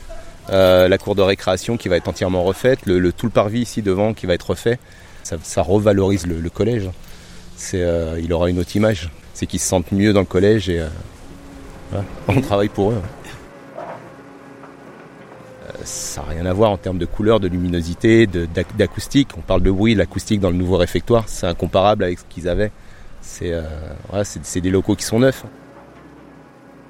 euh, 0.51 0.89
la 0.89 0.99
cour 0.99 1.15
de 1.15 1.23
récréation 1.23 1.77
qui 1.77 1.89
va 1.89 1.97
être 1.97 2.09
entièrement 2.09 2.45
refaite, 2.45 2.87
le, 2.87 3.13
tout 3.13 3.27
le 3.27 3.33
parvis 3.33 3.61
ici 3.61 3.83
devant 3.83 4.15
qui 4.15 4.27
va 4.27 4.35
être 4.35 4.51
refait. 4.51 4.79
Ça, 5.23 5.63
revalorise 5.63 6.27
le, 6.27 6.51
collège. 6.51 6.91
Euh, 7.73 8.21
il 8.23 8.33
aura 8.33 8.51
une 8.51 8.59
autre 8.59 8.77
image. 8.77 9.11
C'est 9.33 9.47
qu'ils 9.47 9.61
se 9.61 9.67
sentent 9.67 9.91
mieux 9.91 10.13
dans 10.13 10.21
le 10.21 10.27
collège 10.27 10.69
et 10.69 10.85
on 12.29 12.41
travaille 12.43 12.69
pour 12.69 12.93
eux. 12.93 13.03
Euh, 15.67 15.71
Ça 15.85 16.21
n'a 16.23 16.29
rien 16.29 16.47
à 16.47 16.53
voir 16.53 16.71
en 16.71 16.77
termes 16.77 16.99
de 16.99 17.07
couleur, 17.07 17.41
de 17.41 17.49
luminosité, 17.49 18.29
d'acoustique. 18.77 19.31
On 19.39 19.41
parle 19.41 19.63
de 19.63 19.71
bruit, 19.71 19.95
l'acoustique 19.95 20.41
dans 20.41 20.51
le 20.51 20.57
nouveau 20.57 20.77
réfectoire, 20.77 21.25
c'est 21.27 21.47
incomparable 21.47 22.05
avec 22.05 22.19
ce 22.19 22.25
qu'ils 22.29 22.49
avaient. 22.49 22.71
C'est 23.23 24.61
des 24.61 24.71
locaux 24.71 24.95
qui 24.95 25.05
sont 25.05 25.21
neufs. 25.21 25.45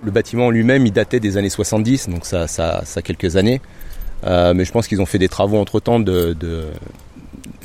Le 0.05 0.11
bâtiment 0.11 0.47
en 0.47 0.51
lui-même, 0.51 0.87
il 0.87 0.93
datait 0.93 1.21
des 1.21 1.37
années 1.37 1.49
70, 1.49 2.09
donc 2.11 2.27
ça, 2.27 2.47
ça, 2.47 2.83
ça 2.85 3.01
a 3.01 3.03
quelques 3.03 3.37
années. 3.37 3.61
Euh, 4.27 4.55
mais 4.55 4.65
je 4.65 4.73
pense 4.73 4.87
qu'ils 4.87 5.01
ont 5.01 5.07
fait 5.07 5.19
des 5.19 5.29
travaux 5.29 5.59
entre-temps 5.59 6.01
de, 6.01 6.37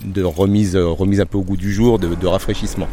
de 0.04 0.24
remise, 0.24 0.76
un 0.76 1.26
peu 1.26 1.38
au 1.38 1.44
goût 1.44 1.58
du 1.58 1.72
jour, 1.72 2.00
de, 2.00 2.28
rafraîchissement. 2.28 2.88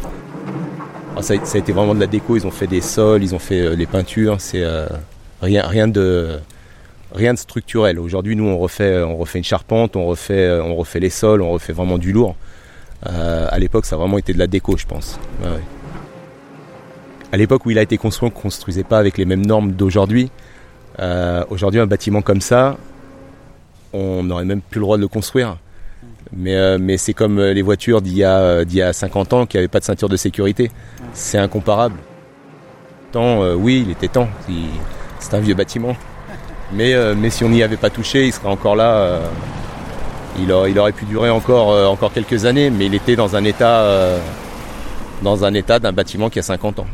Alors, 1.13 1.25
ça, 1.25 1.35
a, 1.35 1.59
été 1.59 1.73
vraiment 1.73 1.95
de 1.95 2.01
la 2.01 2.07
déco, 2.07 2.37
ils 2.37 2.47
ont 2.47 2.51
fait 2.51 2.67
des 2.67 2.81
sols, 2.81 3.23
ils 3.23 3.35
ont 3.35 3.39
fait 3.39 3.61
euh, 3.61 3.75
les 3.75 3.87
peintures, 3.87 4.37
c'est 4.39 4.63
euh, 4.63 4.87
rien, 5.41 5.89
de, 5.89 6.39
structurel. 7.37 7.99
Aujourd'hui, 7.99 8.37
nous, 8.37 8.45
on 8.45 8.59
refait, 8.59 9.03
une 9.35 9.45
charpente, 9.45 9.97
on 9.97 10.07
refait, 10.07 10.61
les 11.01 11.11
sols, 11.11 11.41
on 11.41 11.53
refait 11.53 11.73
vraiment 11.73 11.99
du 11.99 12.13
lourd. 12.13 12.37
Euh, 13.07 13.47
à 13.51 13.59
l'époque, 13.59 13.87
ça 13.87 13.97
a 13.97 13.99
vraiment 13.99 14.19
été 14.19 14.33
de 14.33 14.39
la 14.39 14.47
déco, 14.47 14.77
je 14.77 14.87
pense. 14.87 15.19
À 17.33 17.37
l'époque 17.37 17.67
où 17.67 17.71
il 17.71 17.79
a 17.79 17.83
été 17.83 17.99
construit, 17.99 18.31
on 18.33 18.37
ne 18.37 18.41
construisait 18.43 18.85
pas 18.85 18.99
avec 18.99 19.19
les 19.19 19.25
mêmes 19.25 19.45
normes 19.45 19.73
d'aujourd'hui. 19.73 20.31
Euh, 21.01 21.45
Aujourd'hui, 21.51 21.81
un 21.81 21.87
bâtiment 21.87 22.23
comme 22.23 22.41
ça, 22.41 22.77
on 23.93 24.23
n'aurait 24.23 24.45
même 24.45 24.61
plus 24.61 24.79
le 24.79 24.85
droit 24.85 24.97
de 24.97 25.03
le 25.03 25.09
construire. 25.09 25.57
Mais, 26.33 26.55
euh, 26.55 26.97
c'est 26.97 27.15
comme 27.15 27.39
euh, 27.39 27.53
les 27.53 27.63
voitures 27.63 28.03
d'il 28.03 28.17
y, 28.17 28.25
a, 28.25 28.39
euh, 28.39 28.65
d'il 28.65 28.79
y 28.79 28.83
a 28.83 28.93
50 28.93 29.33
ans 29.33 29.47
qui 29.47 29.57
n'avaient 29.57 29.69
pas 29.69 29.81
de 29.81 29.85
ceinture 29.85 30.09
de 30.09 30.17
sécurité. 30.17 30.71
C'est 31.13 31.39
incomparable. 31.39 31.97
Euh, 33.15 33.55
oui, 33.55 33.83
il 33.87 33.91
était 33.91 34.09
temps. 34.09 34.29
C'est 35.21 35.35
un 35.35 35.41
vieux 35.41 35.55
bâtiment. 35.55 35.97
Mais, 36.73 36.95
si 37.31 37.45
on 37.45 37.49
n'y 37.49 37.63
avait 37.63 37.79
pas 37.79 37.89
touché, 37.89 38.27
il 38.27 38.33
serait 38.33 38.49
encore 38.49 38.77
là. 38.77 39.21
il, 40.39 40.53
aurait, 40.53 40.93
pu 40.93 41.07
durer 41.07 41.31
encore, 41.31 41.69
encore 41.91 42.13
quelques 42.13 42.45
années, 42.45 42.69
mais 42.69 42.87
il 42.87 42.95
était 42.95 43.17
dans 43.17 43.35
un 43.35 43.45
état, 43.45 44.19
dans 45.23 45.47
un 45.47 45.55
état 45.55 45.79
d'un 45.79 45.93
bâtiment 45.93 46.29
qui 46.29 46.41
a 46.41 46.43
50 46.43 46.81
ans. 46.81 46.87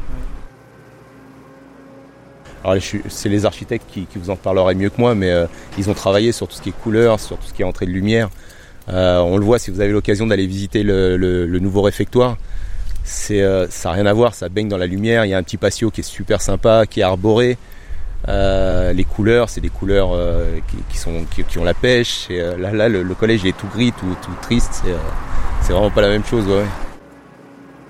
Alors, 2.64 2.80
c'est 3.08 3.28
les 3.28 3.44
architectes 3.44 3.86
qui, 3.90 4.06
vous 4.14 4.30
en 4.30 4.36
parleraient 4.36 4.74
mieux 4.74 4.90
que 4.90 5.00
moi, 5.00 5.14
mais 5.14 5.30
euh, 5.30 5.46
ils 5.78 5.90
ont 5.90 5.94
travaillé 5.94 6.30
sur 6.32 6.46
tout 6.46 6.54
ce 6.54 6.62
qui 6.62 6.68
est 6.68 6.80
couleur, 6.80 7.18
sur 7.18 7.36
tout 7.36 7.46
ce 7.46 7.52
qui 7.52 7.62
est 7.62 7.64
entrée 7.64 7.86
de 7.86 7.90
lumière. 7.90 8.30
Euh, 8.88 9.18
on 9.18 9.36
le 9.36 9.44
voit 9.44 9.58
si 9.58 9.70
vous 9.70 9.80
avez 9.80 9.92
l'occasion 9.92 10.26
d'aller 10.26 10.46
visiter 10.46 10.82
le, 10.84 11.58
nouveau 11.58 11.82
réfectoire. 11.82 12.36
Euh, 13.32 13.66
ça 13.68 13.88
n'a 13.88 13.94
rien 13.96 14.06
à 14.06 14.12
voir, 14.12 14.34
ça 14.34 14.48
baigne 14.48 14.68
dans 14.68 14.76
la 14.76 14.86
lumière. 14.86 15.24
Il 15.24 15.30
y 15.30 15.34
a 15.34 15.38
un 15.38 15.42
petit 15.42 15.56
patio 15.56 15.90
qui 15.90 16.00
est 16.00 16.04
super 16.04 16.40
sympa, 16.40 16.86
qui 16.86 17.00
est 17.00 17.04
arboré. 17.04 17.58
Les 18.28 19.04
couleurs, 19.04 19.48
c'est 19.48 19.60
des 19.60 19.68
couleurs 19.68 20.16
qui, 20.88 21.58
ont 21.58 21.64
la 21.64 21.74
pêche. 21.74 22.28
Là, 22.30 22.88
le, 22.88 23.14
collège 23.14 23.40
il 23.42 23.48
est 23.48 23.56
tout 23.56 23.66
gris, 23.66 23.92
tout, 23.92 24.16
triste. 24.40 24.84
C'est, 25.62 25.72
vraiment 25.72 25.90
pas 25.90 26.02
la 26.02 26.10
même 26.10 26.24
chose. 26.24 26.44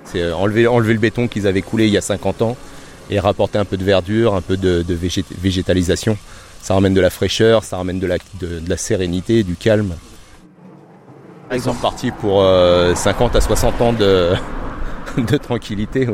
C'est 0.05 0.33
enlever 0.33 0.63
le 0.63 0.99
béton 0.99 1.29
qu'ils 1.29 1.47
avaient 1.47 1.61
coulé 1.61 1.89
il 1.89 1.93
y 1.93 1.99
a 1.99 2.03
50 2.03 2.41
ans 2.41 2.57
et 3.13 3.21
rapporter 3.21 3.59
un 3.59 3.65
peu 3.65 3.77
de 3.77 3.85
verdure, 3.85 4.35
un 4.35 4.41
peu 4.41 4.57
de, 4.57 4.83
de 4.83 4.95
végét- 4.97 5.25
végétalisation. 5.41 6.17
Ça 6.63 6.75
ramène 6.75 6.95
de 6.95 7.01
la 7.01 7.11
fraîcheur, 7.11 7.65
ça 7.65 7.77
ramène 7.77 7.99
de 7.99 8.07
la, 8.07 8.77
sérénité, 8.77 9.43
du 9.43 9.57
calme. 9.57 9.95
Ils 11.53 11.61
sont 11.61 11.73
repartis 11.73 12.11
pour 12.13 12.43
euh, 12.43 12.95
50 12.95 13.37
à 13.37 13.41
60 13.41 13.81
ans 13.83 13.93
de, 13.93 14.33
tranquillité. 15.43 16.07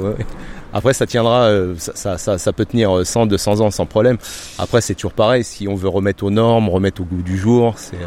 Après, 0.73 0.93
ça 0.95 1.07
tiendra, 1.07 1.45
euh, 1.45 1.75
ça, 1.76 2.52
peut 2.52 2.64
tenir 2.64 3.07
100, 3.07 3.26
200 3.26 3.61
ans 3.61 3.71
sans 3.71 3.87
problème. 3.87 4.19
Après, 4.59 4.81
c'est 4.81 4.95
toujours 4.95 5.12
pareil. 5.12 5.45
Si 5.45 5.69
on 5.69 5.75
veut 5.76 5.88
remettre 5.88 6.25
aux 6.25 6.31
normes, 6.31 6.69
remettre 6.69 7.02
au 7.02 7.05
goût 7.05 7.23
du 7.23 7.38
jour, 7.38 7.75
c'est. 7.76 7.97
euh, 7.97 8.07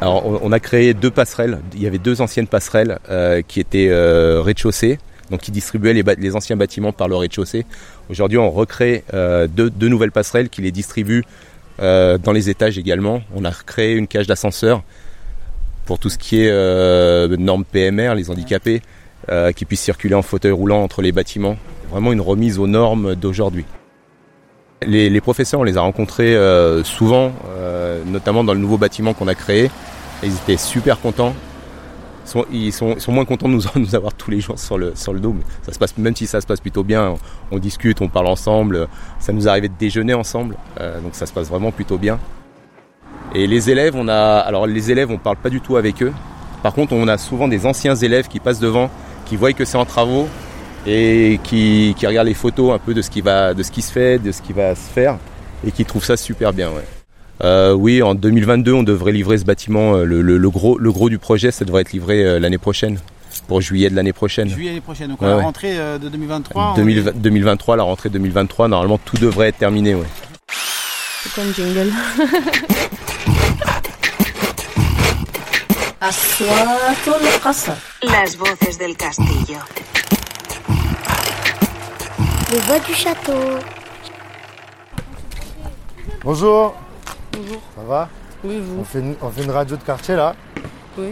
Alors, 0.00 0.24
on, 0.26 0.38
on 0.42 0.52
a 0.52 0.60
créé 0.60 0.94
deux 0.94 1.10
passerelles. 1.10 1.60
Il 1.74 1.82
y 1.82 1.86
avait 1.86 1.98
deux 1.98 2.20
anciennes 2.20 2.46
passerelles 2.46 2.98
euh, 3.10 3.42
qui 3.46 3.58
étaient 3.58 3.88
euh, 3.90 4.40
rez-de-chaussée, 4.42 4.98
donc 5.30 5.40
qui 5.40 5.50
distribuaient 5.50 5.92
les, 5.92 6.36
anciens 6.36 6.56
bâtiments 6.56 6.92
par 6.92 7.08
le 7.08 7.16
rez-de-chaussée. 7.16 7.66
Aujourd'hui, 8.10 8.38
on 8.38 8.50
recrée 8.50 9.04
euh, 9.14 9.46
deux, 9.46 9.88
nouvelles 9.88 10.12
passerelles 10.12 10.48
qui 10.48 10.62
les 10.62 10.72
distribuent 10.72 11.24
euh, 11.80 12.18
dans 12.18 12.32
les 12.32 12.50
étages 12.50 12.78
également. 12.78 13.22
On 13.34 13.44
a 13.44 13.50
recréé 13.50 13.94
une 13.94 14.06
cage 14.06 14.26
d'ascenseur 14.26 14.82
pour 15.86 15.98
tout 15.98 16.10
ce 16.10 16.18
qui 16.18 16.40
est 16.42 16.50
euh, 16.50 17.36
normes 17.36 17.64
PMR, 17.64 18.14
les 18.14 18.30
handicapés, 18.30 18.82
qui 19.54 19.66
puissent 19.66 19.82
circuler 19.82 20.14
en 20.14 20.22
fauteuil 20.22 20.52
roulant 20.52 20.82
entre 20.82 21.02
les 21.02 21.12
bâtiments. 21.12 21.58
Vraiment 21.90 22.12
une 22.12 22.22
remise 22.22 22.58
aux 22.58 22.66
normes 22.66 23.14
d'aujourd'hui. 23.14 23.66
Les, 24.80 25.10
les 25.10 25.20
professeurs, 25.20 25.60
on 25.60 25.64
les 25.64 25.76
a 25.76 25.82
rencontrés 25.82 26.34
souvent, 26.82 27.34
notamment 28.06 28.42
dans 28.42 28.54
le 28.54 28.60
nouveau 28.60 28.78
bâtiment 28.78 29.12
qu'on 29.12 29.28
a 29.28 29.34
créé. 29.34 29.70
Ils 30.22 30.32
étaient 30.32 30.56
super 30.56 30.98
contents. 30.98 31.34
Ils 32.52 32.72
sont, 32.72 32.96
moins 33.08 33.24
contents 33.24 33.48
de 33.74 33.78
nous, 33.78 33.94
avoir 33.94 34.14
tous 34.14 34.30
les 34.30 34.40
jours 34.40 34.58
sur 34.58 34.78
le, 34.78 34.92
sur 34.94 35.14
même 35.98 36.16
si 36.16 36.26
ça 36.26 36.40
se 36.40 36.46
passe 36.46 36.60
plutôt 36.60 36.84
bien, 36.84 37.14
on, 37.50 37.58
discute, 37.58 38.00
on 38.00 38.08
parle 38.08 38.26
ensemble. 38.26 38.88
Ça 39.18 39.32
nous 39.32 39.48
arrive 39.48 39.64
de 39.64 39.78
déjeuner 39.78 40.14
ensemble. 40.14 40.56
Euh, 40.80 41.00
donc 41.00 41.14
ça 41.14 41.26
se 41.26 41.32
passe 41.32 41.48
vraiment 41.48 41.72
plutôt 41.72 41.98
bien. 41.98 42.18
Et 43.34 43.46
les 43.46 43.70
élèves, 43.70 43.94
on 43.94 44.08
a, 44.08 44.38
alors 44.38 44.66
les 44.66 44.90
élèves, 44.90 45.10
on 45.10 45.18
parle 45.18 45.36
pas 45.36 45.50
du 45.50 45.60
tout 45.60 45.76
avec 45.76 46.02
eux. 46.02 46.12
Par 46.62 46.72
contre, 46.72 46.94
on 46.94 47.06
a 47.08 47.18
souvent 47.18 47.46
des 47.46 47.66
anciens 47.66 47.94
élèves 47.94 48.28
qui 48.28 48.40
passent 48.40 48.60
devant, 48.60 48.90
qui 49.26 49.36
voient 49.36 49.52
que 49.52 49.64
c'est 49.64 49.78
en 49.78 49.84
travaux 49.84 50.28
et 50.86 51.38
qui, 51.44 51.94
regardent 52.02 52.28
les 52.28 52.34
photos 52.34 52.74
un 52.74 52.78
peu 52.78 52.94
de 52.94 53.02
ce 53.02 53.10
qui 53.10 53.82
se 53.82 53.92
fait, 53.92 54.18
de 54.18 54.32
ce 54.32 54.42
qui 54.42 54.52
va 54.52 54.74
se 54.74 54.90
faire 54.90 55.18
et 55.66 55.70
qui 55.70 55.84
trouvent 55.84 56.04
ça 56.04 56.16
super 56.16 56.52
bien. 56.52 56.70
Euh, 57.42 57.72
oui, 57.72 58.02
en 58.02 58.14
2022, 58.14 58.72
on 58.72 58.82
devrait 58.82 59.12
livrer 59.12 59.38
ce 59.38 59.44
bâtiment. 59.44 59.94
Euh, 59.96 60.04
le, 60.04 60.50
gros, 60.50 60.76
le 60.78 60.90
gros 60.92 61.08
du 61.08 61.18
projet, 61.18 61.50
ça 61.50 61.64
devrait 61.64 61.82
être 61.82 61.92
livré 61.92 62.24
euh, 62.24 62.40
l'année 62.40 62.58
prochaine 62.58 62.98
pour 63.46 63.60
juillet 63.60 63.90
de 63.90 63.96
l'année 63.96 64.12
prochaine. 64.12 64.48
Juillet 64.48 64.70
l'année 64.70 64.80
prochaine, 64.80 65.08
donc 65.10 65.22
ouais, 65.22 65.28
à 65.28 65.32
euh, 65.32 65.36
la 65.36 65.42
rentrée 65.44 65.76
de 65.76 66.08
2023 66.08 66.74
2023, 67.14 67.76
la 67.76 67.82
rentrée 67.84 68.08
2023, 68.08 68.68
normalement 68.68 68.98
tout 68.98 69.16
devrait 69.16 69.48
être 69.48 69.58
terminé. 69.58 69.96
C'est 71.22 71.32
comme 71.34 71.52
jingle. 71.54 71.92
Las 78.02 78.36
voces 78.36 78.78
del 78.78 78.96
castillo. 78.96 79.58
Les 82.52 82.58
voix 82.60 82.78
du 82.78 82.94
château. 82.94 83.32
Bonjour, 86.22 86.74
Bonjour. 87.38 87.60
Ça 87.76 87.82
va 87.86 88.08
Oui, 88.44 88.58
vous. 88.60 88.80
on 88.80 88.84
fait, 88.84 88.98
une, 89.00 89.14
on 89.22 89.28
fait 89.30 89.44
une 89.44 89.50
radio 89.50 89.76
de 89.76 89.82
quartier 89.82 90.16
là. 90.16 90.34
Oui. 90.98 91.08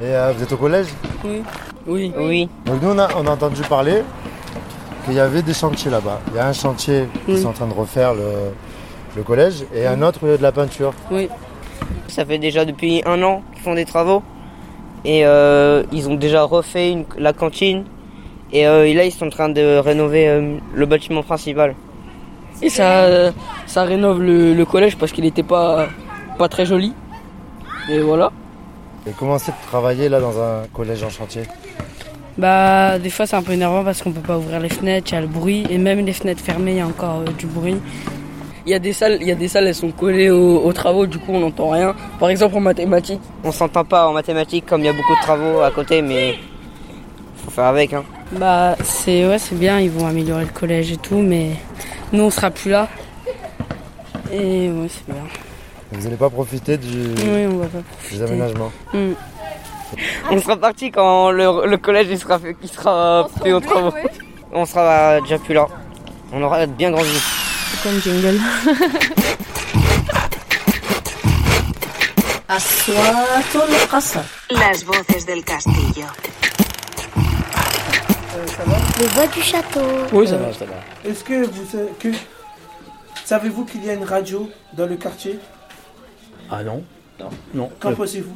Et 0.00 0.04
euh, 0.06 0.32
vous 0.36 0.42
êtes 0.42 0.52
au 0.52 0.56
collège 0.56 0.86
Oui. 1.24 1.42
Oui. 1.86 2.12
Oui. 2.18 2.48
Donc 2.66 2.82
nous, 2.82 2.90
on 2.90 2.98
a, 2.98 3.08
on 3.16 3.26
a 3.26 3.30
entendu 3.30 3.62
parler 3.62 4.02
qu'il 5.04 5.14
y 5.14 5.20
avait 5.20 5.42
des 5.42 5.54
chantiers 5.54 5.90
là-bas. 5.90 6.20
Il 6.28 6.36
y 6.36 6.38
a 6.38 6.46
un 6.48 6.52
chantier 6.52 7.04
qui 7.26 7.38
sont 7.40 7.48
en 7.48 7.52
train 7.52 7.66
de 7.68 7.72
refaire 7.74 8.14
le, 8.14 8.50
le 9.16 9.22
collège 9.22 9.64
et 9.74 9.86
un 9.86 10.02
autre 10.02 10.20
où 10.22 10.26
il 10.26 10.30
y 10.30 10.34
a 10.34 10.38
de 10.38 10.42
la 10.42 10.52
peinture. 10.52 10.92
Oui. 11.10 11.28
Ça 12.08 12.24
fait 12.24 12.38
déjà 12.38 12.64
depuis 12.64 13.02
un 13.06 13.22
an 13.22 13.42
qu'ils 13.54 13.62
font 13.62 13.74
des 13.74 13.84
travaux. 13.84 14.22
Et 15.04 15.24
euh, 15.24 15.84
ils 15.92 16.08
ont 16.08 16.14
déjà 16.16 16.42
refait 16.42 16.90
une- 16.90 17.04
la 17.16 17.32
cantine. 17.32 17.84
Et 18.52 18.66
euh, 18.66 18.92
là, 18.94 19.04
ils 19.04 19.12
sont 19.12 19.26
en 19.26 19.30
train 19.30 19.48
de 19.48 19.78
rénover 19.78 20.28
euh, 20.28 20.56
le 20.74 20.86
bâtiment 20.86 21.22
principal. 21.22 21.74
Et 22.60 22.70
ça, 22.70 23.32
ça 23.66 23.84
rénove 23.84 24.20
le, 24.20 24.54
le 24.54 24.64
collège 24.64 24.96
parce 24.96 25.12
qu'il 25.12 25.24
n'était 25.24 25.42
pas, 25.42 25.86
pas 26.38 26.48
très 26.48 26.66
joli. 26.66 26.92
Et 27.90 28.00
voilà. 28.00 28.32
Et 29.06 29.12
comment 29.18 29.38
c'est 29.38 29.52
de 29.52 29.66
travailler 29.68 30.08
là 30.08 30.20
dans 30.20 30.38
un 30.40 30.64
collège 30.72 31.02
en 31.02 31.10
chantier? 31.10 31.42
Bah, 32.36 32.98
des 32.98 33.10
fois, 33.10 33.26
c'est 33.26 33.36
un 33.36 33.42
peu 33.42 33.52
énervant 33.52 33.82
parce 33.82 34.02
qu'on 34.02 34.12
peut 34.12 34.20
pas 34.20 34.38
ouvrir 34.38 34.60
les 34.60 34.68
fenêtres, 34.68 35.08
il 35.10 35.14
y 35.14 35.18
a 35.18 35.20
le 35.20 35.26
bruit, 35.26 35.66
et 35.70 35.78
même 35.78 36.04
les 36.04 36.12
fenêtres 36.12 36.42
fermées, 36.42 36.72
il 36.72 36.76
y 36.76 36.80
a 36.80 36.86
encore 36.86 37.22
euh, 37.26 37.32
du 37.36 37.46
bruit. 37.46 37.76
Il 38.64 38.70
y 38.70 38.74
a 38.74 38.78
des 38.78 38.92
salles, 38.92 39.18
il 39.20 39.26
y 39.26 39.32
a 39.32 39.34
des 39.34 39.48
salles, 39.48 39.66
elles 39.66 39.74
sont 39.74 39.90
collées 39.90 40.30
aux, 40.30 40.58
aux 40.58 40.72
travaux, 40.72 41.06
du 41.06 41.18
coup 41.18 41.32
on 41.32 41.40
n'entend 41.40 41.70
rien. 41.70 41.94
Par 42.20 42.28
exemple 42.28 42.56
en 42.56 42.60
mathématiques. 42.60 43.20
On 43.42 43.50
s'entend 43.50 43.84
pas 43.84 44.06
en 44.06 44.12
mathématiques 44.12 44.66
comme 44.66 44.82
il 44.82 44.86
y 44.86 44.88
a 44.88 44.92
beaucoup 44.92 45.14
de 45.14 45.22
travaux 45.22 45.60
à 45.62 45.70
côté, 45.70 46.02
mais 46.02 46.34
faut 47.44 47.50
faire 47.50 47.64
avec. 47.64 47.94
Hein. 47.94 48.04
Bah, 48.32 48.76
c'est 48.84 49.26
ouais, 49.26 49.38
c'est 49.38 49.58
bien, 49.58 49.80
ils 49.80 49.90
vont 49.90 50.06
améliorer 50.06 50.44
le 50.44 50.50
collège 50.50 50.92
et 50.92 50.98
tout, 50.98 51.16
mais 51.16 51.52
nous 52.12 52.24
on 52.24 52.30
sera 52.30 52.50
plus 52.50 52.70
là. 52.70 52.88
Et 54.32 54.70
ouais, 54.70 54.88
c'est 54.88 55.12
bien. 55.12 55.24
Vous 55.90 56.02
n'allez 56.02 56.16
pas 56.16 56.28
profiter 56.28 56.76
du... 56.76 57.14
Oui, 57.16 57.46
on 57.46 57.58
va 57.58 57.66
pas 57.66 57.78
des 58.10 58.22
aménagements. 58.22 58.70
Hmm. 58.92 59.12
On 60.30 60.40
sera 60.40 60.56
parti 60.56 60.90
quand 60.90 61.30
le, 61.30 61.66
le, 61.66 61.76
collège 61.78 62.14
sera 62.16 62.38
fait, 62.38 62.54
il 62.62 62.68
sera 62.68 63.26
fait 63.42 63.52
On 64.52 64.66
sera 64.66 65.20
déjà 65.22 65.38
plus 65.38 65.54
là. 65.54 65.66
On 66.32 66.42
aura 66.42 66.66
bien 66.66 66.90
grandi. 66.90 67.08
C'est 67.08 67.82
comme 67.88 68.00
jingle. 68.00 68.38
Las 74.50 74.84
voces 74.84 75.26
del 75.26 75.44
castillo. 75.44 76.06
Les 79.00 79.06
voix 79.06 79.26
du 79.28 79.40
château. 79.40 79.80
Oui, 80.12 80.26
ça 80.26 80.36
va, 80.36 80.52
ça 80.52 80.64
va. 80.64 80.74
Est-ce 81.08 81.22
que 81.22 81.46
vous 81.46 81.64
que 82.00 82.08
savez-vous 83.24 83.64
qu'il 83.64 83.84
y 83.84 83.90
a 83.90 83.94
une 83.94 84.02
radio 84.04 84.50
dans 84.76 84.86
le 84.86 84.96
quartier? 84.96 85.38
Ah 86.50 86.62
non 86.64 86.82
Non. 87.20 87.28
non. 87.54 87.70
Qu'en 87.78 87.90
Euh, 87.90 87.94
pensez-vous? 87.94 88.32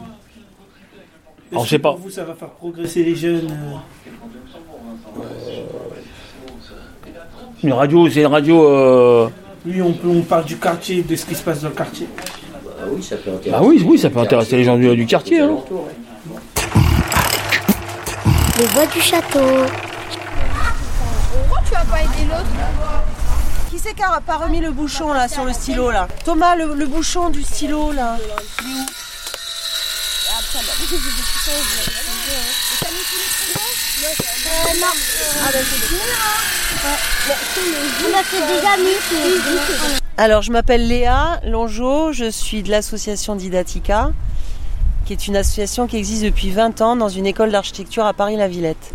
Alors, 1.51 1.63
Est-ce 1.63 1.65
je 1.67 1.71
sais 1.71 1.77
que 1.79 1.83
pas. 1.83 1.91
Pour 1.91 1.99
vous, 2.01 2.11
ça 2.11 2.25
va 2.25 2.35
faire 2.35 2.51
progresser 2.51 3.03
les 3.03 3.17
jeunes. 3.17 3.51
euh, 5.19 5.23
Une 7.65 7.73
radio, 7.73 8.09
c'est 8.09 8.21
une 8.21 8.27
radio. 8.27 8.65
euh, 8.69 9.29
Oui, 9.67 9.81
on, 9.83 9.93
peut- 9.93 10.09
on 10.09 10.23
parle 10.23 10.45
du 10.45 10.57
quartier, 10.57 11.03
de 11.03 11.17
ce 11.17 11.25
qui 11.27 11.35
se 11.35 11.43
passe 11.43 11.63
dans 11.63 11.69
le 11.69 11.75
quartier. 11.75 12.07
Bah 13.51 13.61
oui, 13.63 13.85
oui, 13.87 13.99
ça 13.99 14.11
peut 14.11 14.19
intéresser 14.21 14.57
les 14.57 14.65
gens 14.65 14.77
du, 14.77 14.95
du 14.97 15.07
quartier. 15.07 15.41
hein. 15.41 15.57
Les 18.59 18.65
voix 18.67 18.87
du 18.87 19.01
château. 19.01 19.41
Pas 21.93 22.01
aider 22.01 22.25
l'autre. 22.25 22.47
Qui 23.71 23.79
c'est 23.79 23.95
qui 23.95 24.03
a 24.03 24.21
pas 24.21 24.39
remis 24.39 24.61
le 24.61 24.71
bouchon 24.71 25.13
là 25.13 25.29
sur 25.29 25.45
le 25.45 25.53
stylo 25.53 25.91
là 25.91 26.09
Thomas, 26.25 26.57
le, 26.57 26.75
le 26.75 26.87
bouchon 26.87 27.29
du 27.29 27.43
stylo 27.43 27.93
là. 27.93 28.17
Il 28.19 28.71
est 28.71 28.75
où? 28.75 28.87
On 38.05 38.19
a 38.19 38.23
fait 38.23 38.41
des 38.47 38.67
amis. 38.67 38.97
Alors, 40.17 40.43
je 40.43 40.51
m'appelle 40.51 40.89
Léa 40.89 41.41
Longeau, 41.45 42.13
je 42.13 42.31
suis 42.31 42.63
de 42.63 42.71
l'association 42.71 43.37
Didatica, 43.37 44.11
qui 45.05 45.13
est 45.13 45.29
une 45.29 45.37
association 45.37 45.87
qui 45.87 45.97
existe 45.97 46.25
depuis 46.25 46.51
20 46.51 46.81
ans 46.81 46.97
dans 46.97 47.09
une 47.09 47.27
école 47.27 47.53
d'architecture 47.53 48.07
à 48.07 48.15
Paris-la-Villette. 48.15 48.95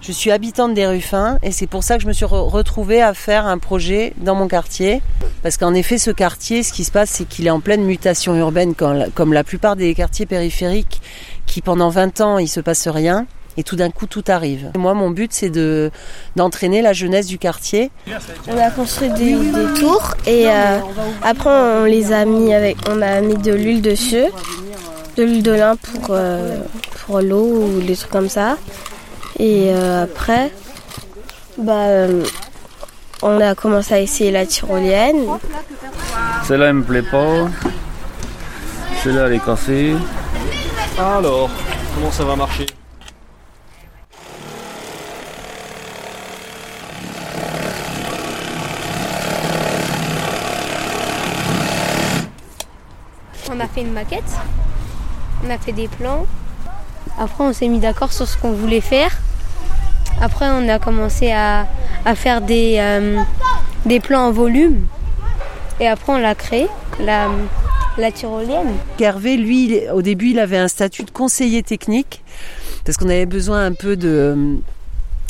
Je 0.00 0.12
suis 0.12 0.30
habitante 0.30 0.74
des 0.74 0.86
Ruffins 0.86 1.38
et 1.42 1.50
c'est 1.50 1.66
pour 1.66 1.82
ça 1.82 1.96
que 1.96 2.02
je 2.02 2.08
me 2.08 2.12
suis 2.12 2.24
re- 2.24 2.48
retrouvée 2.48 3.02
à 3.02 3.14
faire 3.14 3.46
un 3.46 3.58
projet 3.58 4.12
dans 4.16 4.34
mon 4.34 4.48
quartier. 4.48 5.02
Parce 5.42 5.56
qu'en 5.56 5.74
effet, 5.74 5.98
ce 5.98 6.10
quartier, 6.10 6.62
ce 6.62 6.72
qui 6.72 6.84
se 6.84 6.90
passe, 6.92 7.10
c'est 7.10 7.24
qu'il 7.24 7.46
est 7.46 7.50
en 7.50 7.60
pleine 7.60 7.84
mutation 7.84 8.34
urbaine, 8.36 8.74
comme 8.74 9.32
la 9.32 9.44
plupart 9.44 9.76
des 9.76 9.94
quartiers 9.94 10.26
périphériques, 10.26 11.00
qui 11.46 11.60
pendant 11.62 11.88
20 11.90 12.20
ans, 12.20 12.38
il 12.38 12.48
se 12.48 12.60
passe 12.60 12.88
rien. 12.88 13.26
Et 13.56 13.64
tout 13.64 13.74
d'un 13.74 13.90
coup, 13.90 14.06
tout 14.06 14.22
arrive. 14.28 14.70
Moi, 14.78 14.94
mon 14.94 15.10
but, 15.10 15.32
c'est 15.32 15.50
de 15.50 15.90
d'entraîner 16.36 16.80
la 16.80 16.92
jeunesse 16.92 17.26
du 17.26 17.38
quartier. 17.38 17.90
On 18.46 18.56
a 18.56 18.70
construit 18.70 19.10
des, 19.10 19.34
des 19.34 19.80
tours 19.80 20.14
et 20.28 20.46
euh, 20.48 20.78
après 21.22 21.50
on 21.50 21.84
les 21.84 22.12
a 22.12 22.24
mis 22.24 22.54
avec, 22.54 22.76
on 22.88 23.02
a 23.02 23.20
mis 23.20 23.34
de 23.36 23.52
l'huile 23.52 23.82
dessus, 23.82 24.26
de 25.16 25.22
l'huile 25.24 25.42
de 25.42 25.50
lin 25.52 25.74
pour 25.74 26.06
euh, 26.10 26.56
pour 27.04 27.20
l'eau 27.20 27.64
ou 27.64 27.80
des 27.80 27.96
trucs 27.96 28.12
comme 28.12 28.28
ça. 28.28 28.56
Et 29.40 29.72
euh, 29.72 30.02
après, 30.02 30.52
bah 31.56 31.86
euh, 31.86 32.24
on 33.22 33.40
a 33.40 33.54
commencé 33.54 33.94
à 33.94 34.00
essayer 34.00 34.32
la 34.32 34.44
tyrolienne. 34.46 35.26
Celle-là, 36.44 36.66
elle 36.66 36.74
me 36.74 36.82
plaît 36.82 37.02
pas. 37.02 37.48
Celle-là, 39.02 39.26
elle 39.26 39.34
est 39.34 39.44
cassée. 39.44 39.94
Alors, 40.98 41.48
comment 41.94 42.10
ça 42.10 42.24
va 42.24 42.34
marcher? 42.34 42.66
On 53.50 53.60
a 53.60 53.66
fait 53.66 53.80
une 53.80 53.92
maquette, 53.92 54.24
on 55.44 55.50
a 55.50 55.58
fait 55.58 55.72
des 55.72 55.88
plans. 55.88 56.26
Après, 57.18 57.44
on 57.44 57.52
s'est 57.52 57.68
mis 57.68 57.80
d'accord 57.80 58.12
sur 58.12 58.28
ce 58.28 58.36
qu'on 58.36 58.52
voulait 58.52 58.80
faire. 58.80 59.10
Après, 60.20 60.46
on 60.50 60.68
a 60.68 60.78
commencé 60.78 61.30
à, 61.32 61.66
à 62.04 62.14
faire 62.14 62.40
des, 62.40 62.76
euh, 62.78 63.20
des 63.86 64.00
plans 64.00 64.26
en 64.26 64.32
volume. 64.32 64.86
Et 65.80 65.86
après, 65.86 66.12
on 66.12 66.18
l'a 66.18 66.34
créé, 66.34 66.68
la, 67.00 67.28
la 67.98 68.12
tyrolienne. 68.12 68.72
Hervé, 69.00 69.36
lui, 69.36 69.80
au 69.92 70.02
début, 70.02 70.30
il 70.30 70.38
avait 70.38 70.58
un 70.58 70.68
statut 70.68 71.04
de 71.04 71.10
conseiller 71.10 71.62
technique 71.62 72.22
parce 72.84 72.96
qu'on 72.96 73.08
avait 73.08 73.26
besoin 73.26 73.66
un 73.66 73.72
peu 73.72 73.96
de 73.96 74.56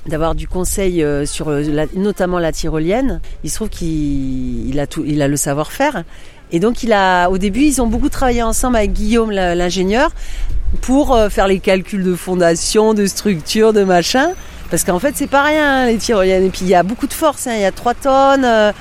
d'avoir 0.07 0.35
du 0.35 0.49
conseil 0.49 1.03
euh, 1.03 1.27
sur 1.27 1.49
euh, 1.49 1.87
notamment 1.95 2.39
la 2.39 2.53
tyrolienne. 2.53 3.21
Il 3.45 3.51
se 3.51 3.57
trouve 3.57 3.69
qu'il 3.69 4.69
il 4.71 4.81
a 4.81 5.25
a 5.25 5.29
le 5.29 5.37
savoir-faire. 5.37 6.05
Et 6.53 6.61
donc, 6.61 6.83
il 6.83 6.93
a, 6.93 7.29
au 7.29 7.39
début, 7.39 7.61
ils 7.63 7.81
ont 7.83 7.87
beaucoup 7.87 8.09
travaillé 8.09 8.43
ensemble 8.43 8.77
avec 8.77 8.93
Guillaume, 8.93 9.31
la- 9.31 9.55
l'ingénieur, 9.55 10.11
pour 10.83 11.15
euh, 11.15 11.29
faire 11.29 11.47
les 11.49 11.61
calculs 11.61 12.03
de 12.05 12.15
fondation, 12.15 12.95
de 12.95 13.07
structure, 13.07 13.73
de 13.73 13.85
machin. 13.85 14.31
Parce 14.71 14.85
qu'en 14.85 14.99
fait, 14.99 15.15
c'est 15.17 15.27
pas 15.27 15.43
rien, 15.45 15.87
les 15.87 15.97
tyroliennes. 15.99 16.45
Et 16.45 16.51
puis, 16.51 16.61
il 16.63 16.69
y 16.69 16.75
a 16.75 16.83
beaucoup 16.83 17.07
de 17.07 17.13
force. 17.13 17.47
hein. 17.47 17.53
Il 17.55 17.61
y 17.63 17.65
a 17.65 17.73
3 17.73 17.95
tonnes. 17.95 18.45
euh, 18.45 18.73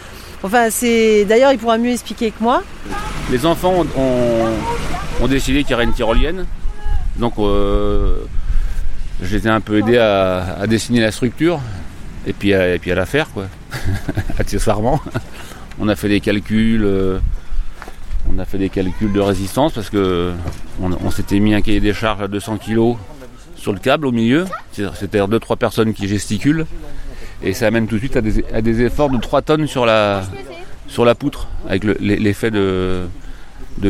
Enfin, 0.44 0.68
c'est. 0.70 1.26
D'ailleurs, 1.26 1.52
il 1.52 1.58
pourra 1.58 1.78
mieux 1.78 1.92
expliquer 1.92 2.30
que 2.32 2.42
moi. 2.44 2.62
Les 3.32 3.46
enfants 3.46 3.74
ont, 3.98 5.28
décidé 5.28 5.64
qu'il 5.64 5.72
y 5.72 5.74
aurait 5.74 5.84
une 5.86 5.94
tyrolienne. 5.94 6.46
Donc 7.18 7.34
euh, 7.40 8.18
un 9.46 9.62
peu 9.62 9.80
aidés 9.80 9.98
à, 9.98 10.66
dessiner 10.68 11.02
la 11.02 11.12
structure 11.12 11.60
et 12.28 12.34
puis 12.34 12.54
à, 12.54 12.62
à 12.74 12.96
la 12.96 13.06
faire 13.08 13.30
quoi. 13.34 13.46
Accessoirement. 14.40 15.02
On 15.80 15.88
a 15.88 15.96
fait 15.96 16.08
des 16.10 16.20
calculs. 16.22 16.84
euh, 16.86 17.18
on 18.34 18.40
a 18.40 18.46
fait 18.46 18.58
des 18.58 18.70
calculs 18.70 19.12
de 19.14 19.20
résistance 19.20 19.74
parce 19.74 19.90
que 19.90 20.34
on, 20.82 21.12
s'était 21.12 21.40
mis 21.40 21.54
un 21.54 21.62
cahier 21.62 21.80
des 21.80 21.94
charges 21.94 22.22
à 22.22 22.28
200 22.28 22.58
kg 22.58 22.96
sur 23.56 23.74
le 23.74 23.80
câble 23.80 24.06
au 24.08 24.12
milieu. 24.12 24.46
C'est- 24.72 24.84
C'est-à-dire 24.96 25.28
deux 25.28 25.40
trois 25.40 25.56
personnes 25.56 25.94
qui 25.94 26.08
gesticulent 26.08 26.66
et 27.44 27.54
ça 27.54 27.68
amène 27.68 27.88
tout 27.88 27.96
de 27.96 28.00
suite 28.00 28.18
à 28.18 28.22
des, 28.62 28.82
efforts 28.82 29.10
de 29.10 29.18
3 29.18 29.42
tonnes 29.44 29.68
sur 29.68 29.86
la, 29.86 30.24
poutre 31.20 31.48
avec 31.68 31.84
le- 31.84 31.98
l'e- 32.00 32.16
l'effet 32.16 32.50
de, 32.52 33.08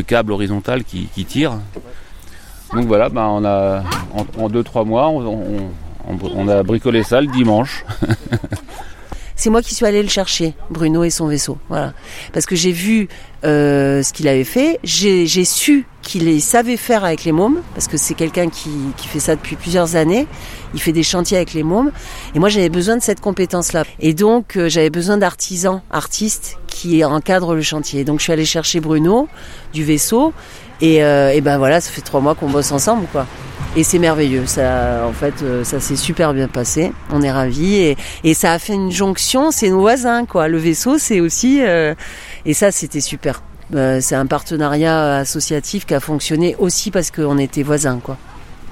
câble 0.06 0.32
horizontal 0.34 0.84
qui, 0.84 1.08
tire. 1.26 1.54
Donc 2.73 2.86
voilà, 2.86 3.08
ben 3.10 3.23
en 3.23 4.50
2-3 4.50 4.86
mois, 4.86 5.10
on 5.10 6.47
a 6.50 6.63
bricolé 6.63 7.04
ça 7.04 7.21
le 7.21 7.28
dimanche. 7.28 7.86
C'est 9.38 9.52
moi 9.52 9.62
qui 9.62 9.76
suis 9.76 9.86
allée 9.86 10.02
le 10.02 10.10
chercher, 10.10 10.56
Bruno 10.71 11.04
et 11.04 11.12
son 11.12 11.28
vaisseau. 11.28 11.60
Voilà. 11.69 11.93
Parce 12.34 12.47
que 12.47 12.56
j'ai 12.56 12.71
vu 12.71 13.08
euh, 13.45 14.02
ce 14.02 14.12
qu'il 14.12 14.28
avait 14.28 14.43
fait. 14.43 14.80
J'ai 14.84 15.45
su 15.45 15.86
qu'il 16.02 16.41
savait 16.41 16.76
faire 16.76 17.06
avec 17.06 17.23
les 17.23 17.32
mômes, 17.32 17.62
parce 17.76 17.88
que 17.88 17.97
c'est 17.97 18.15
quelqu'un 18.15 18.50
qui, 18.50 18.71
qui 18.97 19.08
fait 19.08 19.19
ça 19.19 19.36
depuis 19.36 19.56
plusieurs 19.56 19.95
années. 19.95 20.26
Il 20.73 20.82
fait 20.82 20.91
des 20.91 21.04
chantiers 21.04 21.38
avec 21.38 21.54
les 21.54 21.62
mômes. 21.62 21.91
Et 22.34 22.39
moi, 22.39 22.50
j'avais 22.50 22.69
besoin 22.69 22.97
de 22.97 23.04
cette 23.04 23.21
compétence-là. 23.21 23.84
Et 24.00 24.15
donc, 24.15 24.58
euh, 24.58 24.69
j'avais 24.69 24.89
besoin 24.89 25.17
d'artisans, 25.17 25.82
artistes 25.91 26.58
qui 26.65 27.06
encadrent 27.06 27.54
le 27.54 27.62
chantier. 27.62 28.06
Donc, 28.06 28.19
je 28.19 28.23
suis 28.23 28.34
allée 28.34 28.45
chercher 28.45 28.80
Bruno 28.80 29.28
du 29.71 29.84
vaisseau. 29.84 30.34
Et, 30.82 31.04
euh, 31.04 31.32
et 31.32 31.42
ben 31.42 31.58
voilà, 31.58 31.82
ça 31.82 31.92
fait 31.92 32.02
trois 32.02 32.22
mois 32.22 32.36
qu'on 32.36 32.50
bosse 32.50 32.72
ensemble, 32.72 33.08
quoi. 33.12 33.26
Et 33.76 33.84
c'est 33.84 34.00
merveilleux. 34.00 34.46
Ça, 34.46 35.06
en 35.08 35.13
fait, 35.13 35.36
euh, 35.44 35.63
ça 35.63 35.80
s'est 35.80 35.96
super 35.96 36.34
bien 36.34 36.48
passé. 36.48 36.92
On 37.12 37.22
est 37.22 37.32
ravis 37.32 37.76
et, 37.76 37.98
et 38.24 38.34
ça 38.34 38.54
a 38.54 38.60
fait 38.60 38.74
une 38.74 38.92
jonction. 38.92 39.52
C'est 39.52 39.70
nos 39.70 39.82
voisins, 39.82 40.26
quoi. 40.26 40.48
Le 40.48 40.58
vaisseau, 40.58 40.98
c'est 40.98 41.20
aussi 41.20 41.60
euh, 41.62 41.94
et 42.46 42.54
ça, 42.54 42.72
c'était 42.72 43.02
super. 43.02 43.44
Euh, 43.76 44.00
c'est 44.02 44.16
un 44.16 44.26
partenariat 44.26 45.18
associatif 45.18 45.86
qui 45.86 45.94
a 45.94 46.00
fonctionné 46.00 46.56
aussi 46.58 46.90
parce 46.90 47.12
qu'on 47.12 47.38
était 47.38 47.63
voisins, 47.63 48.00
quoi. 48.02 48.18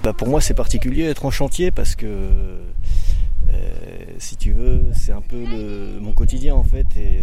Bah 0.04 0.13
pour 0.13 0.28
moi, 0.28 0.39
c'est 0.41 0.54
particulier 0.54 1.08
d'être 1.08 1.26
en 1.26 1.32
chantier 1.32 1.72
parce 1.72 1.96
que 1.96 2.08
si 4.18 4.38
tu 4.38 4.54
veux, 4.54 4.82
c'est 4.94 5.12
un 5.12 5.22
peu 5.22 5.44
mon 6.00 6.12
quotidien 6.12 6.56
en 6.56 6.63
fait. 6.63 6.88
Et, 6.98 7.22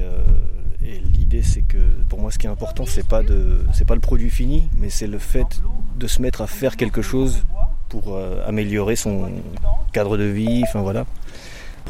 et 0.84 0.98
l'idée, 0.98 1.42
c'est 1.42 1.62
que 1.62 1.78
pour 2.08 2.20
moi, 2.20 2.30
ce 2.30 2.38
qui 2.38 2.46
est 2.46 2.50
important, 2.50 2.84
c'est 2.86 3.06
pas 3.06 3.22
de, 3.22 3.64
c'est 3.72 3.86
pas 3.86 3.94
le 3.94 4.00
produit 4.00 4.30
fini, 4.30 4.68
mais 4.78 4.90
c'est 4.90 5.06
le 5.06 5.18
fait 5.18 5.62
de 5.98 6.06
se 6.06 6.20
mettre 6.20 6.40
à 6.40 6.46
faire 6.46 6.76
quelque 6.76 7.02
chose 7.02 7.44
pour 7.88 8.14
euh, 8.14 8.42
améliorer 8.46 8.96
son 8.96 9.30
cadre 9.92 10.16
de 10.16 10.24
vie. 10.24 10.62
Enfin 10.66 10.80
voilà. 10.80 11.04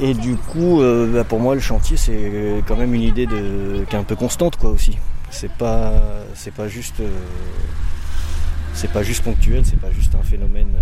Et 0.01 0.15
du 0.15 0.37
coup, 0.37 0.81
euh, 0.81 1.13
bah, 1.13 1.25
pour 1.25 1.41
moi, 1.41 1.55
le 1.55 1.61
chantier, 1.61 1.97
c'est 1.97 2.63
quand 2.67 2.77
même 2.77 2.95
une 2.95 3.03
idée 3.03 3.27
qui 3.27 3.97
est 3.97 3.99
un 3.99 4.05
peu 4.05 4.17
constante, 4.17 4.57
quoi 4.57 4.71
aussi. 4.71 4.99
C'est 5.31 5.53
pas, 5.53 5.93
c'est 6.35 6.53
pas 6.53 6.69
juste, 6.69 7.01
euh, 7.01 7.09
c'est 8.75 8.91
pas 8.91 9.03
juste 9.03 9.23
ponctuel, 9.23 9.65
c'est 9.65 9.81
pas 9.81 9.91
juste 9.91 10.15
un 10.15 10.23
phénomène 10.23 10.73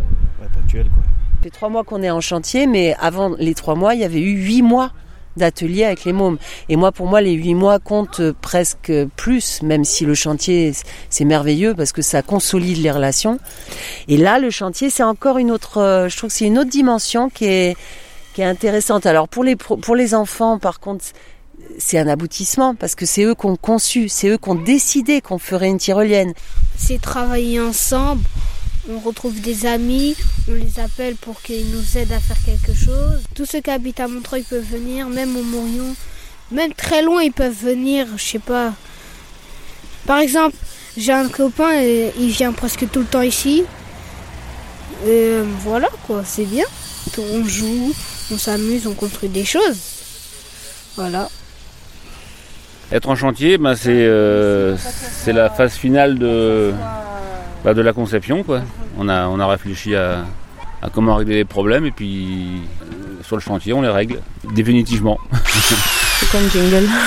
ponctuel, 0.52 0.88
quoi. 0.88 1.02
Ça 1.40 1.44
fait 1.44 1.50
trois 1.50 1.70
mois 1.70 1.84
qu'on 1.84 2.02
est 2.02 2.10
en 2.10 2.20
chantier, 2.20 2.66
mais 2.66 2.94
avant 3.00 3.34
les 3.38 3.54
trois 3.54 3.74
mois, 3.74 3.94
il 3.94 4.02
y 4.02 4.04
avait 4.04 4.20
eu 4.20 4.44
huit 4.44 4.60
mois 4.60 4.92
d'atelier 5.38 5.84
avec 5.84 6.04
les 6.04 6.12
mômes. 6.12 6.36
Et 6.68 6.76
moi, 6.76 6.92
pour 6.92 7.06
moi, 7.06 7.22
les 7.22 7.32
huit 7.32 7.54
mois 7.54 7.78
comptent 7.78 8.20
presque 8.42 8.92
plus, 9.16 9.62
même 9.62 9.86
si 9.86 10.04
le 10.04 10.12
chantier, 10.12 10.74
c'est 11.08 11.24
merveilleux 11.24 11.74
parce 11.74 11.92
que 11.92 12.02
ça 12.02 12.20
consolide 12.20 12.82
les 12.82 12.90
relations. 12.90 13.38
Et 14.06 14.18
là, 14.18 14.38
le 14.38 14.50
chantier, 14.50 14.90
c'est 14.90 15.02
encore 15.02 15.38
une 15.38 15.50
autre, 15.50 16.08
je 16.10 16.14
trouve 16.14 16.28
que 16.28 16.36
c'est 16.36 16.44
une 16.44 16.58
autre 16.58 16.68
dimension 16.68 17.30
qui 17.30 17.46
est, 17.46 17.76
qui 18.34 18.42
est 18.42 18.44
intéressante. 18.44 19.06
Alors, 19.06 19.26
pour 19.26 19.42
les, 19.42 19.56
pour 19.56 19.96
les 19.96 20.14
enfants, 20.14 20.58
par 20.58 20.78
contre, 20.78 21.06
c'est 21.78 21.98
un 21.98 22.06
aboutissement 22.06 22.74
parce 22.74 22.94
que 22.94 23.06
c'est 23.06 23.24
eux 23.24 23.34
qui 23.34 23.46
ont 23.46 23.56
conçu, 23.56 24.10
c'est 24.10 24.28
eux 24.28 24.36
qui 24.36 24.50
ont 24.50 24.56
décidé 24.56 25.22
qu'on 25.22 25.38
ferait 25.38 25.68
une 25.68 25.78
tyrolienne. 25.78 26.34
C'est 26.76 27.00
travailler 27.00 27.62
ensemble, 27.62 28.24
on 28.88 28.98
retrouve 28.98 29.40
des 29.40 29.66
amis, 29.66 30.16
on 30.48 30.54
les 30.54 30.80
appelle 30.80 31.16
pour 31.16 31.42
qu'ils 31.42 31.70
nous 31.70 31.98
aident 31.98 32.12
à 32.12 32.20
faire 32.20 32.38
quelque 32.44 32.74
chose. 32.74 33.20
Tous 33.34 33.46
ceux 33.46 33.60
qui 33.60 33.70
habitent 33.70 34.00
à 34.00 34.08
Montreuil 34.08 34.42
peuvent 34.42 34.64
venir, 34.64 35.08
même 35.08 35.36
au 35.36 35.42
Morion, 35.42 35.94
même 36.50 36.72
très 36.72 37.02
loin 37.02 37.22
ils 37.22 37.32
peuvent 37.32 37.56
venir, 37.62 38.06
je 38.16 38.24
sais 38.24 38.38
pas. 38.38 38.72
Par 40.06 40.18
exemple, 40.18 40.56
j'ai 40.96 41.12
un 41.12 41.28
copain 41.28 41.80
il 41.82 42.30
vient 42.30 42.52
presque 42.52 42.90
tout 42.90 43.00
le 43.00 43.06
temps 43.06 43.22
ici. 43.22 43.64
Et 45.06 45.38
voilà 45.62 45.88
quoi, 46.06 46.22
c'est 46.24 46.44
bien. 46.44 46.66
On 47.18 47.44
joue, 47.44 47.92
on 48.30 48.38
s'amuse, 48.38 48.86
on 48.86 48.94
construit 48.94 49.28
des 49.28 49.44
choses. 49.44 49.78
Voilà. 50.96 51.28
Être 52.92 53.08
en 53.08 53.14
chantier, 53.14 53.56
bah, 53.56 53.76
c'est 53.76 53.90
euh, 53.90 54.76
c'est 54.76 55.32
la 55.32 55.48
phase 55.48 55.74
finale 55.74 56.18
de, 56.18 56.72
bah, 57.64 57.72
de 57.72 57.82
la 57.82 57.92
conception. 57.92 58.42
Quoi. 58.42 58.62
On, 58.98 59.08
a, 59.08 59.26
on 59.28 59.38
a 59.38 59.46
réfléchi 59.46 59.94
à, 59.94 60.24
à 60.82 60.90
comment 60.92 61.14
régler 61.14 61.36
les 61.36 61.44
problèmes 61.44 61.86
et 61.86 61.92
puis 61.92 62.62
euh, 62.82 63.22
sur 63.22 63.36
le 63.36 63.42
chantier, 63.42 63.72
on 63.72 63.82
les 63.82 63.88
règle 63.88 64.20
définitivement. 64.54 65.18
C'est 65.54 66.30
comme 66.32 66.50
jingle. 66.50 66.88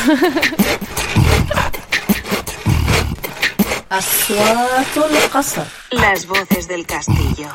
Las 5.92 6.26
voces 6.26 6.68
del 6.68 6.86
castillo. 6.86 7.48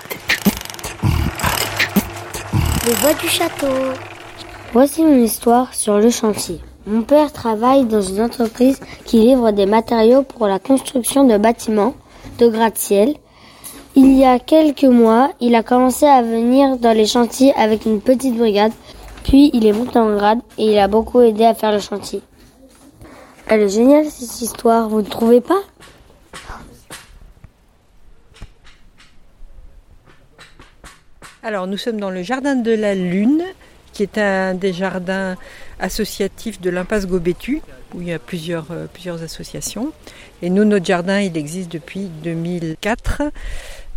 Les 2.86 2.92
voix 2.94 3.14
du 3.14 3.28
château. 3.28 3.66
Voici 4.72 5.00
une 5.02 5.24
histoire 5.24 5.74
sur 5.74 5.98
le 5.98 6.10
chantier. 6.10 6.60
Mon 6.88 7.02
père 7.02 7.30
travaille 7.34 7.84
dans 7.84 8.00
une 8.00 8.22
entreprise 8.22 8.80
qui 9.04 9.18
livre 9.18 9.50
des 9.50 9.66
matériaux 9.66 10.22
pour 10.22 10.46
la 10.46 10.58
construction 10.58 11.24
de 11.24 11.36
bâtiments, 11.36 11.94
de 12.38 12.48
gratte-ciel. 12.48 13.14
Il 13.94 14.16
y 14.16 14.24
a 14.24 14.38
quelques 14.38 14.84
mois, 14.84 15.30
il 15.38 15.54
a 15.54 15.62
commencé 15.62 16.06
à 16.06 16.22
venir 16.22 16.78
dans 16.78 16.96
les 16.96 17.04
chantiers 17.04 17.52
avec 17.56 17.84
une 17.84 18.00
petite 18.00 18.38
brigade, 18.38 18.72
puis 19.22 19.50
il 19.52 19.66
est 19.66 19.74
monté 19.74 19.98
en 19.98 20.16
grade 20.16 20.38
et 20.56 20.72
il 20.72 20.78
a 20.78 20.88
beaucoup 20.88 21.20
aidé 21.20 21.44
à 21.44 21.52
faire 21.52 21.72
le 21.72 21.80
chantier. 21.80 22.22
Elle 23.48 23.60
est 23.60 23.68
géniale 23.68 24.06
cette 24.06 24.40
histoire, 24.40 24.88
vous 24.88 25.02
ne 25.02 25.08
trouvez 25.08 25.42
pas? 25.42 25.60
Alors 31.42 31.66
nous 31.66 31.76
sommes 31.76 32.00
dans 32.00 32.10
le 32.10 32.22
jardin 32.22 32.54
de 32.54 32.72
la 32.72 32.94
Lune, 32.94 33.42
qui 33.92 34.04
est 34.04 34.16
un 34.16 34.54
des 34.54 34.72
jardins 34.72 35.36
associatifs 35.80 36.60
de 36.60 36.70
l'impasse 36.70 37.06
Gobétu, 37.06 37.60
où 37.94 38.00
il 38.00 38.08
y 38.08 38.12
a 38.12 38.18
plusieurs, 38.18 38.66
euh, 38.70 38.86
plusieurs 38.92 39.22
associations. 39.22 39.92
Et 40.42 40.50
nous, 40.50 40.64
notre 40.64 40.84
jardin, 40.84 41.20
il 41.20 41.36
existe 41.36 41.70
depuis 41.70 42.08
2004. 42.22 43.22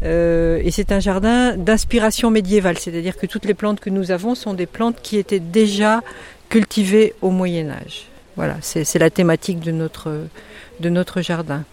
Euh, 0.04 0.60
et 0.63 0.72
c'est 0.72 0.91
un 0.91 1.00
jardin 1.00 1.56
d'inspiration 1.56 2.32
médiévale, 2.32 2.78
c'est-à-dire 2.78 3.17
que 3.17 3.28
toutes 3.28 3.46
les 3.46 3.54
plantes 3.54 3.80
que 3.80 3.89
nous 3.89 4.12
avons 4.12 4.34
sont 4.34 4.54
des 4.54 4.65
plantes 4.65 4.98
qui 5.02 5.17
étaient 5.17 5.39
déjà 5.39 6.02
cultivées 6.50 7.13
au 7.22 7.30
Moyen 7.30 7.70
Âge. 7.70 8.08
Voilà, 8.36 8.58
c'est 8.62 8.98
la 8.98 9.10
thématique 9.10 9.60
de 9.60 9.72
notre 9.72 11.22
jardin. 11.22 11.63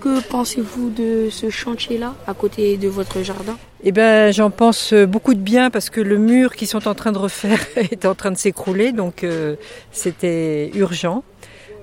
Que 0.00 0.20
pensez-vous 0.28 0.90
de 0.90 1.28
ce 1.30 1.50
chantier-là, 1.50 2.14
à 2.26 2.34
côté 2.34 2.76
de 2.76 2.88
votre 2.88 3.22
jardin 3.22 3.56
Eh 3.82 3.92
ben, 3.92 4.32
j'en 4.32 4.50
pense 4.50 4.94
beaucoup 4.94 5.34
de 5.34 5.40
bien 5.40 5.70
parce 5.70 5.90
que 5.90 6.00
le 6.00 6.18
mur 6.18 6.54
qu'ils 6.54 6.68
sont 6.68 6.86
en 6.86 6.94
train 6.94 7.12
de 7.12 7.18
refaire 7.18 7.58
est 7.76 8.06
en 8.06 8.14
train 8.14 8.30
de 8.30 8.36
s'écrouler, 8.36 8.92
donc 8.92 9.24
euh, 9.24 9.56
c'était 9.90 10.70
urgent. 10.74 11.24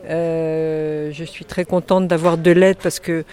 Euh, 0.09 1.11
je 1.11 1.23
suis 1.23 1.45
très 1.45 1.65
contente 1.65 2.07
d'avoir 2.07 2.37
de 2.37 2.51
l'aide 2.51 2.77
parce 2.81 2.99
que 2.99 3.25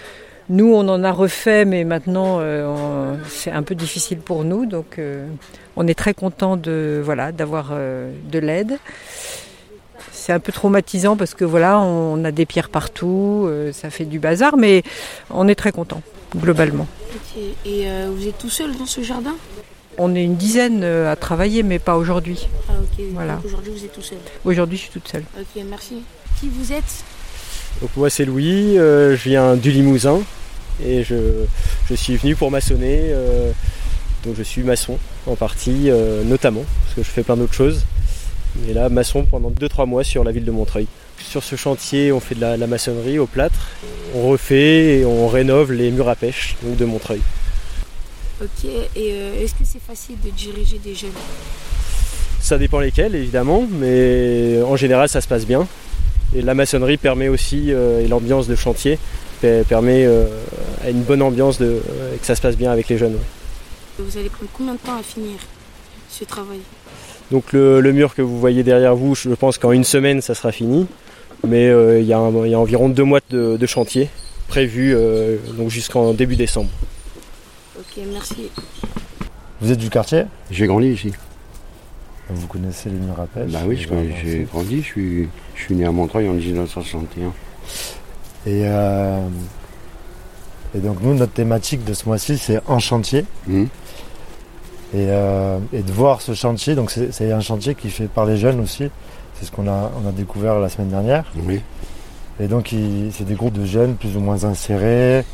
nous, 0.49 0.75
on 0.75 0.89
en 0.89 1.05
a 1.05 1.13
refait, 1.13 1.65
mais 1.65 1.85
maintenant, 1.85 2.39
euh, 2.41 3.15
c'est 3.29 3.51
un 3.51 3.63
peu 3.63 3.75
difficile 3.75 4.19
pour 4.19 4.45
nous, 4.45 4.67
donc 4.67 4.99
euh, 4.99 5.27
on 5.77 5.87
est 5.87 5.95
très 5.95 6.15
content 6.15 6.57
de 6.57 7.01
voilà 7.03 7.33
d'avoir 7.33 7.71
euh, 7.73 8.11
de 8.31 8.39
l'aide 8.39 8.79
c'est 10.23 10.33
un 10.33 10.39
peu 10.39 10.53
traumatisant 10.53 11.17
parce 11.17 11.35
que 11.35 11.45
voilà, 11.45 11.81
on 11.81 12.25
a 12.25 12.31
des 12.31 12.47
pierres 12.47 12.69
partout, 12.69 13.45
euh, 13.49 13.73
ça 13.73 13.91
fait 13.91 14.05
du 14.05 14.21
bazar, 14.21 14.57
mais 14.57 14.85
on 15.31 15.49
est 15.49 15.57
très 15.57 15.73
content 15.73 16.01
globalement. 16.37 16.87
Et 17.67 17.89
euh, 17.89 18.09
vous 18.15 18.29
êtes 18.29 18.39
tout 18.39 18.49
seul 18.49 18.71
dans 18.77 18.87
ce 18.87 19.03
jardin? 19.03 19.35
On 19.99 20.15
est 20.15 20.23
une 20.23 20.37
dizaine 20.37 20.83
euh, 20.85 21.11
à 21.11 21.17
travailler, 21.17 21.65
mais 21.65 21.81
pas 21.81 21.97
aujourd'hui. 21.97 22.49
Ah 22.69 22.75
ok. 22.81 23.05
Voilà. 23.13 23.35
Donc 23.35 23.47
Aujourd'hui 23.47 23.73
vous 23.77 23.85
êtes 23.85 23.93
tout 23.93 24.03
seul. 24.03 24.19
Aujourd'hui, 24.45 24.77
je 24.79 24.83
suis 24.83 24.91
toute 24.93 25.09
seule. 25.09 25.25
Ok, 25.39 25.63
merci. 25.69 26.03
Qui 26.39 26.49
vous 26.49 26.73
êtes? 26.73 27.05
Donc 27.81 27.91
moi 27.97 28.09
c'est 28.09 28.25
Louis, 28.25 28.79
euh, 28.79 29.17
je 29.17 29.29
viens 29.29 29.57
du 29.57 29.73
Limousin 29.73 30.21
et 30.85 31.03
je, 31.03 31.17
je 31.89 31.95
suis 31.95 32.17
venu 32.17 32.37
pour 32.37 32.51
maçonner. 32.51 33.01
euh, 33.11 33.51
donc 34.25 34.37
je 34.39 34.43
suis 34.45 34.63
maçon 34.63 34.99
en 35.27 35.35
partie 35.35 35.91
euh, 35.91 36.23
notamment, 36.23 36.65
parce 36.85 36.95
que 36.95 37.03
je 37.03 37.11
fais 37.11 37.25
plein 37.25 37.37
d'autres 37.37 37.55
choses. 37.55 37.85
Mais 38.57 38.73
là 38.75 38.89
maçon 38.89 39.25
pendant 39.25 39.51
2-3 39.51 39.87
mois 39.87 40.05
sur 40.05 40.25
la 40.25 40.33
ville 40.33 40.45
de 40.45 40.51
Montreuil. 40.51 40.87
Sur 41.19 41.43
ce 41.43 41.57
chantier 41.57 42.13
on 42.13 42.21
fait 42.21 42.35
de 42.35 42.41
la, 42.41 42.57
la 42.57 42.67
maçonnerie 42.67 43.19
au 43.19 43.27
plâtre. 43.27 43.69
On 44.15 44.29
refait 44.29 44.99
et 45.01 45.05
on 45.05 45.29
rénove 45.29 45.73
les 45.73 45.91
murs 45.91 46.09
à 46.09 46.15
pêche 46.17 46.57
donc 46.63 46.77
de 46.77 46.85
Montreuil. 46.85 47.21
Ok. 48.43 48.65
Et 48.65 49.13
euh, 49.13 49.43
est-ce 49.43 49.53
que 49.53 49.65
c'est 49.65 49.81
facile 49.83 50.17
de 50.25 50.31
diriger 50.31 50.79
des 50.79 50.95
jeunes? 50.95 51.11
Ça 52.41 52.59
dépend 52.59 52.81
lesquels 52.81 53.15
évidemment, 53.15 53.67
mais 53.71 54.61
en 54.67 54.77
général 54.77 55.09
ça 55.09 55.21
se 55.21 55.29
passe 55.29 55.47
bien. 55.47 55.67
Et 56.35 56.43
la 56.43 56.55
maçonnerie 56.55 56.97
permet 56.97 57.29
aussi, 57.29 57.67
euh, 57.73 58.01
et 58.03 58.09
l'ambiance 58.09 58.49
de 58.49 58.57
chantier 58.57 58.99
per- 59.43 59.63
permet 59.69 60.05
euh, 60.07 60.25
à 60.83 60.89
une 60.91 61.03
bonne 61.03 61.21
ambiance 61.23 61.59
de, 61.59 61.81
et 62.15 62.19
que 62.19 62.25
ça 62.27 62.35
se 62.35 62.41
passe 62.41 62.57
bien 62.57 62.73
avec 62.73 62.89
les 62.89 62.97
jeunes. 62.99 63.13
ouais. 63.15 63.21
Vous 64.05 64.17
allez 64.19 64.31
prendre 64.31 64.51
combien 64.55 64.73
de 64.73 64.79
temps 64.79 64.99
à 64.99 65.03
finir 65.03 65.37
ce 66.11 66.25
travail? 66.25 66.61
Donc 67.33 67.53
le, 67.53 67.81
le 67.81 67.93
mur 67.93 68.15
que 68.15 68.21
vous 68.23 68.39
voyez 68.39 68.63
derrière 68.63 68.95
vous, 68.95 69.15
je 69.15 69.31
pense 69.31 69.57
qu'en 69.59 69.73
une 69.73 69.85
semaine 69.85 70.21
ça 70.21 70.35
sera 70.35 70.53
fini. 70.53 70.87
Mais 71.47 71.67
euh, 71.69 71.99
il 71.99 72.07
y, 72.07 72.13
a 72.13 72.19
un- 72.19 72.45
il 72.45 72.51
y 72.51 72.55
a 72.55 72.59
environ 72.61 72.89
deux 72.89 73.03
mois 73.05 73.21
de, 73.31 73.57
de 73.57 73.67
chantier 73.67 74.09
prévu 74.49 74.93
euh, 74.95 75.39
donc 75.57 75.71
jusqu'en 75.71 76.13
début 76.13 76.37
décembre. 76.37 76.69
Ok, 77.79 78.03
merci. 78.13 78.51
Vous 79.63 79.73
êtes 79.73 79.79
du 79.79 79.89
quartier? 79.91 80.25
J'ai 80.51 80.67
grandi 80.67 80.89
ici. 80.89 81.13
Vous 82.29 82.47
connaissez 82.47 82.91
les 82.91 82.97
murs 82.99 83.19
à 83.19 83.27
pêche? 83.27 83.51
Bah 83.51 83.61
oui, 83.67 83.77
j'ai 83.79 84.45
grandi, 84.53 84.83
je 84.83 84.87
suis, 84.87 85.29
je 85.57 85.63
suis 85.63 85.75
né 85.75 85.85
à 85.87 85.91
Montreuil 85.91 86.29
en 86.29 86.35
1961. 86.35 87.33
Et, 88.47 88.63
euh, 88.67 89.19
et 90.75 90.79
donc 90.79 90.99
nous, 91.03 91.15
notre 91.15 91.33
thématique 91.33 91.85
de 91.85 91.95
ce 91.95 92.07
mois-ci, 92.07 92.37
c'est 92.39 92.61
en 92.69 92.79
chantier. 92.79 93.25
Mhm. 93.47 93.69
Et, 94.95 95.07
euh, 95.09 95.59
et 95.73 95.83
de 95.83 95.91
voir 95.93 96.21
ce 96.21 96.35
chantier, 96.35 96.75
donc 96.75 96.91
c'est 96.91 97.33
un 97.33 97.41
chantier 97.41 97.75
qui 97.75 97.87
est 97.87 97.91
fait 97.91 98.09
par 98.09 98.27
les 98.27 98.37
jeunes 98.37 98.61
aussi. 98.61 98.91
C'est 99.35 99.47
ce 99.47 99.51
qu'on 99.51 99.67
a, 99.67 99.91
on 100.03 100.07
a 100.09 100.13
découvert 100.13 100.59
la 100.59 100.69
semaine 100.69 100.89
dernière. 100.91 101.25
Oui. 101.47 101.61
Et 102.41 102.47
donc 102.47 102.75
c'est 103.11 103.25
des 103.25 103.35
groupes 103.35 103.55
de 103.59 103.65
jeunes 103.65 103.95
plus 103.95 104.17
ou 104.17 104.21
moins 104.21 104.45
insérés, 104.45 105.25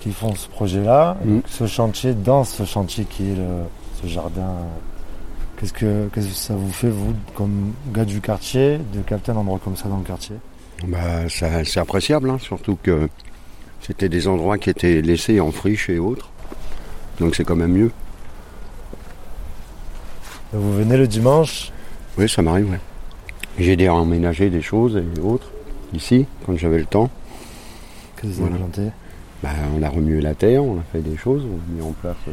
qui 0.00 0.12
font 0.12 0.34
ce 0.34 0.48
projet-là. 0.48 1.16
Mm. 1.24 1.38
Ce 1.46 1.66
chantier, 1.66 2.14
dans 2.14 2.42
ce 2.44 2.64
chantier 2.64 3.04
qui 3.04 3.30
est 3.30 3.36
le- 3.36 3.66
ce 4.02 4.08
jardin, 4.08 4.54
qu'est-ce 5.58 5.72
que, 5.72 6.08
qu'est-ce 6.12 6.26
que 6.28 6.34
ça 6.34 6.54
vous 6.54 6.72
fait, 6.72 6.88
vous, 6.88 7.14
comme 7.34 7.72
gars 7.92 8.04
du 8.04 8.20
quartier, 8.20 8.78
de 8.92 9.00
capter 9.06 9.32
un 9.32 9.36
endroit 9.36 9.60
comme 9.62 9.76
ça 9.76 9.88
dans 9.88 9.98
le 9.98 10.04
quartier? 10.04 10.36
Bah, 10.86 11.28
c'est 11.28 11.78
appréciable, 11.80 12.30
hein, 12.30 12.38
surtout 12.40 12.76
que 12.82 13.08
c'était 13.80 14.08
des 14.08 14.26
endroits 14.28 14.58
qui 14.58 14.70
étaient 14.70 15.00
laissés 15.02 15.40
en 15.40 15.50
friche 15.52 15.88
et 15.90 15.98
autres. 15.98 16.30
Donc 17.20 17.34
c'est 17.34 17.44
quand 17.44 17.56
même 17.56 17.72
mieux. 17.72 17.90
Vous 20.52 20.72
venez 20.78 20.96
le 20.96 21.06
dimanche 21.06 21.72
Oui, 22.16 22.28
ça 22.28 22.40
m'arrive, 22.40 22.68
Oui. 22.70 22.78
J'ai 23.58 23.76
dû 23.76 23.88
emménager 23.88 24.50
des 24.50 24.62
choses 24.62 24.96
et 24.96 25.20
autres 25.20 25.50
ici, 25.92 26.26
quand 26.46 26.56
j'avais 26.56 26.78
le 26.78 26.86
temps. 26.86 27.10
Qu'est-ce 28.16 28.32
que 28.32 28.36
vous 28.36 28.46
voilà. 28.48 28.56
avez 28.76 28.90
bah, 29.42 29.50
On 29.76 29.82
a 29.82 29.88
remué 29.88 30.20
la 30.20 30.34
terre, 30.34 30.64
on 30.64 30.78
a 30.78 30.82
fait 30.92 31.00
des 31.00 31.16
choses, 31.16 31.42
on 31.44 31.56
a 31.56 31.74
mis 31.74 31.82
en 31.82 31.92
place 31.92 32.16
euh, 32.28 32.32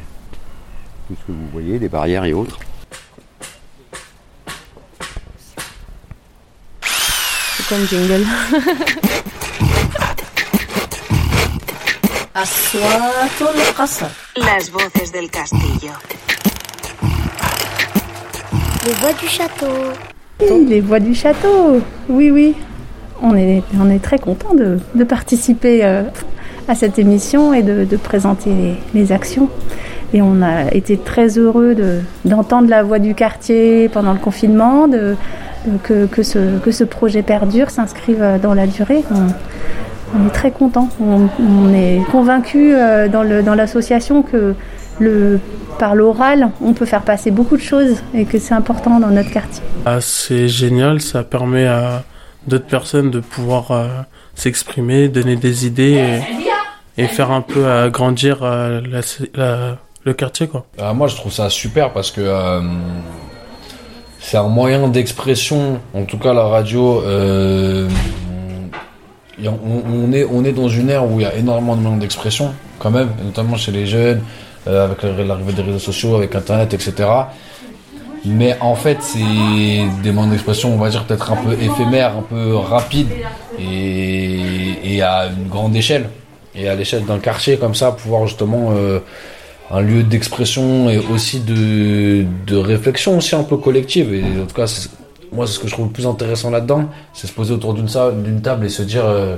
tout 1.07 1.15
ce 1.19 1.27
que 1.27 1.31
vous 1.31 1.47
voyez, 1.51 1.79
des 1.79 1.89
barrières 1.89 2.25
et 2.25 2.33
autres. 2.33 2.59
C'est 7.57 7.67
comme 7.67 7.85
jingle. 7.87 8.25
Las 14.37 14.69
voces 14.69 15.11
del 15.11 15.29
castillo. 15.29 15.93
Les 18.85 18.91
voix 18.93 19.13
du 19.13 19.27
château. 19.27 19.65
Oui, 20.41 20.65
les 20.67 20.81
voix 20.81 20.99
du 20.99 21.15
château. 21.15 21.81
Oui, 22.09 22.29
oui. 22.31 22.53
On 23.21 23.35
est, 23.35 23.63
on 23.79 23.89
est 23.89 23.99
très 23.99 24.19
content 24.19 24.53
de, 24.53 25.03
participer 25.03 25.81
euh, 25.83 26.03
à 26.67 26.75
cette 26.75 26.99
émission 26.99 27.53
et 27.53 27.63
de, 27.63 27.97
présenter 27.97 28.51
les, 28.93 29.11
actions. 29.11 29.49
Et 30.13 30.21
on 30.21 30.41
a 30.41 30.71
été 30.73 30.97
très 30.97 31.37
heureux 31.39 31.73
de- 31.75 31.99
d'entendre 32.25 32.69
la 32.69 32.83
voix 32.83 32.99
du 32.99 33.15
quartier 33.15 33.89
pendant 33.89 34.13
le 34.13 34.19
confinement, 34.19 34.87
de, 34.87 35.15
que, 35.83 36.05
que, 36.05 36.21
ce, 36.23 36.59
que 36.59 36.71
ce 36.71 36.83
projet 36.83 37.21
perdure, 37.23 37.69
s'inscrive 37.69 38.23
dans 38.41 38.53
la 38.53 38.67
durée. 38.67 39.03
On, 39.11 40.27
est 40.27 40.31
très 40.31 40.51
content. 40.51 40.89
On, 41.01 41.73
est 41.73 42.01
convaincu 42.11 42.73
euh, 42.75 43.07
dans 43.07 43.23
le- 43.23 43.41
dans 43.41 43.55
l'association 43.55 44.21
que 44.21 44.53
le, 44.99 45.39
par 45.79 45.95
l'oral, 45.95 46.49
on 46.61 46.73
peut 46.73 46.85
faire 46.85 47.01
passer 47.03 47.31
beaucoup 47.31 47.57
de 47.57 47.61
choses 47.61 47.97
et 48.13 48.25
que 48.25 48.39
c'est 48.39 48.53
important 48.53 48.99
dans 48.99 49.09
notre 49.09 49.31
quartier. 49.31 49.61
Ah, 49.85 49.99
c'est 50.01 50.47
génial, 50.47 51.01
ça 51.01 51.23
permet 51.23 51.67
à 51.67 52.03
d'autres 52.47 52.65
personnes 52.67 53.11
de 53.11 53.19
pouvoir 53.19 53.71
euh, 53.71 53.87
s'exprimer, 54.35 55.07
donner 55.09 55.35
des 55.35 55.65
idées 55.65 56.21
et, 56.97 57.03
et 57.03 57.07
faire 57.07 57.31
un 57.31 57.41
peu 57.41 57.67
agrandir 57.67 58.39
euh, 58.43 58.81
la- 58.89 59.01
la- 59.35 59.77
le 60.03 60.13
quartier. 60.13 60.47
Quoi. 60.47 60.65
Euh, 60.79 60.93
moi, 60.93 61.07
je 61.07 61.15
trouve 61.15 61.31
ça 61.31 61.49
super 61.49 61.91
parce 61.91 62.11
que 62.11 62.21
euh, 62.21 62.61
c'est 64.19 64.37
un 64.37 64.47
moyen 64.47 64.87
d'expression, 64.87 65.79
en 65.93 66.03
tout 66.03 66.17
cas 66.19 66.33
la 66.33 66.43
radio. 66.45 67.01
euh, 67.03 67.89
on, 69.43 69.49
on 70.07 70.13
est, 70.13 70.23
on 70.25 70.45
est 70.45 70.51
dans 70.53 70.69
une 70.69 70.89
ère 70.89 71.05
où 71.05 71.19
il 71.19 71.23
y 71.23 71.25
a 71.25 71.35
énormément 71.35 71.75
de 71.75 71.81
moyens 71.81 71.99
d'expression, 72.01 72.53
quand 72.79 72.91
même, 72.91 73.09
notamment 73.23 73.57
chez 73.57 73.71
les 73.71 73.85
jeunes, 73.85 74.21
euh, 74.67 74.85
avec 74.85 75.03
l'arrivée 75.03 75.53
des 75.53 75.61
réseaux 75.61 75.79
sociaux, 75.79 76.15
avec 76.15 76.35
Internet, 76.35 76.73
etc. 76.73 77.07
Mais 78.25 78.57
en 78.59 78.75
fait, 78.75 78.97
c'est 79.01 79.19
des 80.03 80.11
moyens 80.11 80.31
d'expression, 80.31 80.73
on 80.73 80.77
va 80.77 80.89
dire, 80.89 81.05
peut-être 81.05 81.31
un 81.31 81.35
peu 81.35 81.53
éphémères, 81.53 82.17
un 82.17 82.23
peu 82.23 82.55
rapides, 82.55 83.11
et, 83.59 85.01
à 85.01 85.27
une 85.27 85.47
grande 85.47 85.75
échelle. 85.75 86.09
Et 86.55 86.67
à 86.67 86.75
l'échelle 86.75 87.05
d'un 87.05 87.19
quartier 87.19 87.57
comme 87.57 87.75
ça, 87.75 87.91
pouvoir 87.91 88.25
justement 88.27 88.71
euh, 88.71 88.99
un 89.69 89.81
lieu 89.81 90.03
d'expression 90.03 90.89
et 90.89 90.97
aussi 90.97 91.41
de, 91.41 92.55
réflexion 92.55 93.17
aussi 93.17 93.35
un 93.35 93.43
peu 93.43 93.57
collective. 93.57 94.13
Et 94.13 94.23
en 94.23 94.45
tout 94.45 94.55
cas, 94.55 94.65
moi, 95.31 95.45
c'est 95.45 95.53
ce 95.53 95.59
que 95.59 95.67
je 95.67 95.73
trouve 95.73 95.87
le 95.87 95.91
plus 95.91 96.07
intéressant 96.07 96.49
là-dedans, 96.49 96.89
c'est 97.13 97.27
se 97.27 97.33
poser 97.33 97.53
autour 97.53 97.73
d'une 97.75 98.41
table 98.41 98.65
et 98.65 98.69
se 98.69 98.81
dire, 98.81 99.05
euh, 99.05 99.35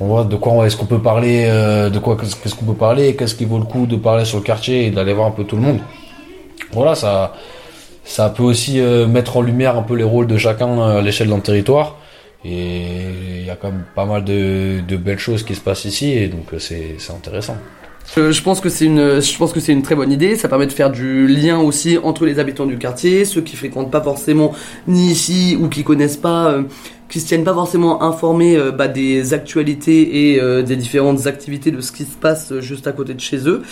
on 0.00 0.06
voit 0.06 0.24
de 0.24 0.36
quoi 0.36 0.66
est-ce 0.66 0.76
qu'on 0.76 0.86
peut 0.86 1.00
parler, 1.00 1.46
euh, 1.48 1.90
de 1.90 1.98
quoi 1.98 2.16
qu'est-ce 2.16 2.54
qu'on 2.54 2.64
peut 2.64 2.74
parler, 2.74 3.16
qu'est-ce 3.16 3.34
qui 3.34 3.44
vaut 3.44 3.58
le 3.58 3.64
coup 3.64 3.86
de 3.86 3.96
parler 3.96 4.24
sur 4.24 4.38
le 4.38 4.44
quartier 4.44 4.86
et 4.86 4.90
d'aller 4.90 5.12
voir 5.12 5.26
un 5.26 5.32
peu 5.32 5.44
tout 5.44 5.56
le 5.56 5.62
monde. 5.62 5.80
Voilà, 6.72 6.94
ça, 6.94 7.34
ça 8.04 8.28
peut 8.30 8.44
aussi 8.44 8.80
euh, 8.80 9.06
mettre 9.06 9.36
en 9.36 9.42
lumière 9.42 9.76
un 9.76 9.82
peu 9.82 9.94
les 9.94 10.04
rôles 10.04 10.26
de 10.26 10.36
chacun 10.36 10.78
euh, 10.78 10.98
à 10.98 11.02
l'échelle 11.02 11.28
d'un 11.28 11.40
territoire. 11.40 11.96
Et 12.44 12.84
il 13.40 13.44
y 13.44 13.50
a 13.50 13.56
quand 13.56 13.72
même 13.72 13.84
pas 13.96 14.04
mal 14.04 14.24
de, 14.24 14.96
belles 14.96 15.18
choses 15.18 15.42
qui 15.42 15.56
se 15.56 15.60
passent 15.60 15.84
ici, 15.84 16.12
et 16.12 16.28
donc 16.28 16.46
c'est 16.58 16.96
intéressant. 17.10 17.56
Je, 18.16 18.42
pense 18.42 18.60
que 18.60 18.68
c'est 18.68 18.86
une, 18.86 19.20
je 19.20 19.36
pense 19.36 19.52
que 19.52 19.58
c'est 19.58 19.72
une 19.72 19.82
très 19.82 19.96
bonne 19.96 20.12
idée. 20.12 20.36
Ça 20.36 20.48
permet 20.48 20.66
de 20.66 20.72
faire 20.72 20.90
du 20.90 21.26
lien 21.26 21.58
aussi 21.58 21.98
entre 21.98 22.24
les 22.24 22.38
habitants 22.38 22.64
du 22.64 22.78
quartier, 22.78 23.24
ceux 23.24 23.40
qui 23.40 23.56
fréquentent 23.56 23.90
pas 23.90 24.00
forcément 24.00 24.52
ni 24.86 25.10
ici 25.10 25.58
ou 25.60 25.68
qui 25.68 25.82
connaissent 25.82 26.16
pas, 26.16 26.54
qui 27.08 27.20
se 27.20 27.26
tiennent 27.26 27.44
pas 27.44 27.54
forcément 27.54 28.02
informés 28.02 28.56
euh, 28.56 28.70
bah, 28.70 28.88
des 28.88 29.32
actualités 29.34 30.32
et 30.32 30.40
euh, 30.40 30.62
des 30.62 30.76
différentes 30.76 31.26
activités 31.26 31.70
de 31.70 31.80
ce 31.80 31.92
qui 31.92 32.04
se 32.04 32.16
passe 32.16 32.52
euh, 32.52 32.60
juste 32.60 32.86
à 32.86 32.92
côté 32.92 33.14
de 33.14 33.20
chez 33.20 33.48
eux. 33.48 33.62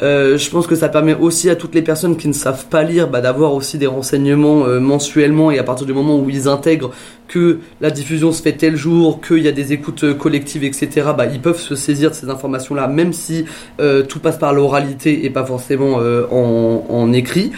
Je 0.00 0.50
pense 0.50 0.66
que 0.66 0.76
ça 0.76 0.88
permet 0.88 1.14
aussi 1.14 1.50
à 1.50 1.56
toutes 1.56 1.74
les 1.74 1.82
personnes 1.82 2.16
qui 2.16 2.28
ne 2.28 2.32
savent 2.32 2.66
pas 2.66 2.82
lire 2.82 3.08
bah, 3.08 3.20
d'avoir 3.20 3.54
aussi 3.54 3.78
des 3.78 3.86
renseignements 3.86 4.66
mensuellement 4.80 5.50
et 5.50 5.58
à 5.58 5.62
partir 5.62 5.86
du 5.86 5.92
moment 5.92 6.18
où 6.18 6.28
ils 6.30 6.48
intègrent 6.48 6.90
que 7.34 7.58
la 7.80 7.90
diffusion 7.90 8.30
se 8.30 8.40
fait 8.40 8.52
tel 8.52 8.76
jour, 8.76 9.20
qu'il 9.20 9.40
y 9.40 9.48
a 9.48 9.52
des 9.52 9.72
écoutes 9.72 10.04
euh, 10.04 10.14
collectives, 10.14 10.62
etc., 10.62 11.08
bah, 11.18 11.26
ils 11.26 11.40
peuvent 11.40 11.58
se 11.58 11.74
saisir 11.74 12.10
de 12.10 12.14
ces 12.14 12.30
informations-là, 12.30 12.86
même 12.86 13.12
si 13.12 13.44
euh, 13.80 14.04
tout 14.04 14.20
passe 14.20 14.38
par 14.38 14.52
l'oralité 14.52 15.26
et 15.26 15.30
pas 15.30 15.44
forcément 15.44 15.98
euh, 15.98 16.26
en, 16.30 17.12
écrit. 17.12 17.50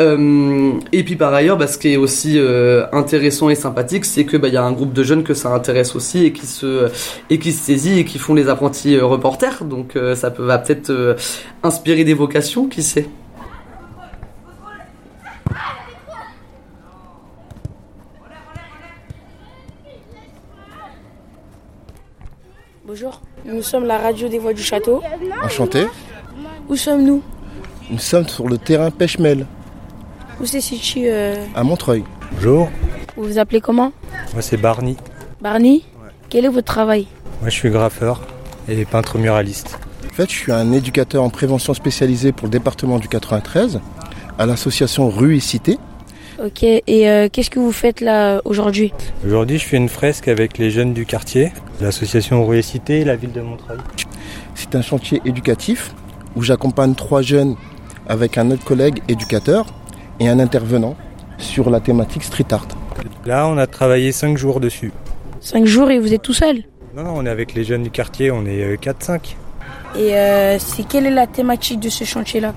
Et 0.00 1.04
puis 1.04 1.16
par 1.16 1.32
ailleurs, 1.32 1.56
bah, 1.56 1.66
ce 1.66 1.78
qui 1.78 1.92
est 1.92 1.96
aussi 1.96 2.38
intéressant 2.92 3.48
et 3.50 3.54
sympathique, 3.54 4.04
c'est 4.04 4.24
que 4.24 4.36
bah, 4.36 4.48
y 4.48 4.56
a 4.56 4.62
un 4.62 4.72
groupe 4.72 4.92
de 4.92 5.02
jeunes 5.02 5.22
que 5.22 5.34
ça 5.34 5.50
intéresse 5.50 5.96
aussi 5.96 6.24
et 6.24 6.32
qui 6.32 6.46
se 6.46 6.90
et 7.28 7.38
qui 7.38 7.52
se 7.52 7.64
saisit 7.64 7.98
et 7.98 8.04
qui 8.04 8.18
font 8.18 8.34
les 8.34 8.48
apprentis 8.48 8.98
reporters. 8.98 9.64
Donc 9.64 9.98
ça 10.14 10.30
peut 10.30 10.44
va 10.44 10.58
peut-être 10.58 11.16
inspirer 11.62 12.04
des 12.04 12.14
vocations, 12.14 12.66
qui 12.66 12.82
sait? 12.82 13.06
Bonjour, 22.92 23.20
nous 23.44 23.62
sommes 23.62 23.84
la 23.84 23.98
radio 23.98 24.26
des 24.26 24.40
voix 24.40 24.52
du 24.52 24.64
château. 24.64 25.00
Enchanté. 25.44 25.86
Où 26.68 26.74
sommes-nous? 26.74 27.22
Nous 27.88 28.00
sommes 28.00 28.26
sur 28.26 28.48
le 28.48 28.58
terrain 28.58 28.90
Pêche-Mêle, 28.90 29.46
Où 30.40 30.44
se 30.44 30.58
situe 30.58 31.04
euh, 31.04 31.36
à 31.54 31.62
Montreuil. 31.62 32.02
Bonjour, 32.32 32.68
Vous 33.16 33.22
vous 33.22 33.38
appelez 33.38 33.60
comment? 33.60 33.92
Moi 34.32 34.42
c'est 34.42 34.56
Barney. 34.56 34.96
Barney? 35.40 35.84
Quel 36.30 36.44
est 36.46 36.48
votre 36.48 36.66
travail? 36.66 37.06
Moi 37.40 37.50
je 37.50 37.54
suis 37.54 37.70
graffeur 37.70 38.22
et 38.68 38.84
peintre 38.84 39.18
muraliste. 39.18 39.78
En 40.10 40.12
fait, 40.12 40.28
je 40.28 40.34
suis 40.34 40.50
un 40.50 40.72
éducateur 40.72 41.22
en 41.22 41.30
prévention 41.30 41.74
spécialisé 41.74 42.32
pour 42.32 42.48
le 42.48 42.50
département 42.50 42.98
du 42.98 43.06
93 43.06 43.80
à 44.36 44.46
l'association 44.46 45.10
Rue 45.10 45.36
et 45.36 45.40
Cité. 45.40 45.78
Ok, 46.42 46.62
et 46.62 46.82
euh, 46.88 47.28
qu'est-ce 47.30 47.50
que 47.50 47.58
vous 47.58 47.72
faites 47.72 48.00
là 48.00 48.40
aujourd'hui 48.46 48.94
Aujourd'hui 49.26 49.58
je 49.58 49.66
fais 49.66 49.76
une 49.76 49.90
fresque 49.90 50.26
avec 50.26 50.56
les 50.56 50.70
jeunes 50.70 50.94
du 50.94 51.04
quartier, 51.04 51.52
l'association 51.82 52.46
Rue 52.46 52.58
et 52.58 52.62
Cité 52.62 53.00
et 53.00 53.04
la 53.04 53.14
ville 53.14 53.32
de 53.32 53.42
Montreuil. 53.42 53.76
C'est 54.54 54.74
un 54.74 54.80
chantier 54.80 55.20
éducatif 55.26 55.94
où 56.36 56.42
j'accompagne 56.42 56.94
trois 56.94 57.20
jeunes 57.20 57.56
avec 58.08 58.38
un 58.38 58.50
autre 58.50 58.64
collègue 58.64 59.02
éducateur 59.06 59.66
et 60.18 60.30
un 60.30 60.38
intervenant 60.38 60.96
sur 61.36 61.68
la 61.68 61.78
thématique 61.78 62.22
street 62.22 62.46
art. 62.52 62.68
Là 63.26 63.46
on 63.46 63.58
a 63.58 63.66
travaillé 63.66 64.10
5 64.10 64.38
jours 64.38 64.60
dessus. 64.60 64.92
Cinq 65.40 65.66
jours 65.66 65.90
et 65.90 65.98
vous 65.98 66.14
êtes 66.14 66.22
tout 66.22 66.32
seul 66.32 66.62
Non, 66.96 67.02
non, 67.02 67.12
on 67.16 67.26
est 67.26 67.30
avec 67.30 67.52
les 67.52 67.64
jeunes 67.64 67.82
du 67.82 67.90
quartier, 67.90 68.30
on 68.30 68.46
est 68.46 68.62
euh, 68.62 68.76
4-5. 68.76 69.36
Et 69.98 70.16
euh, 70.16 70.58
c'est 70.58 70.88
quelle 70.88 71.04
est 71.04 71.10
la 71.10 71.26
thématique 71.26 71.80
de 71.80 71.90
ce 71.90 72.04
chantier-là? 72.04 72.54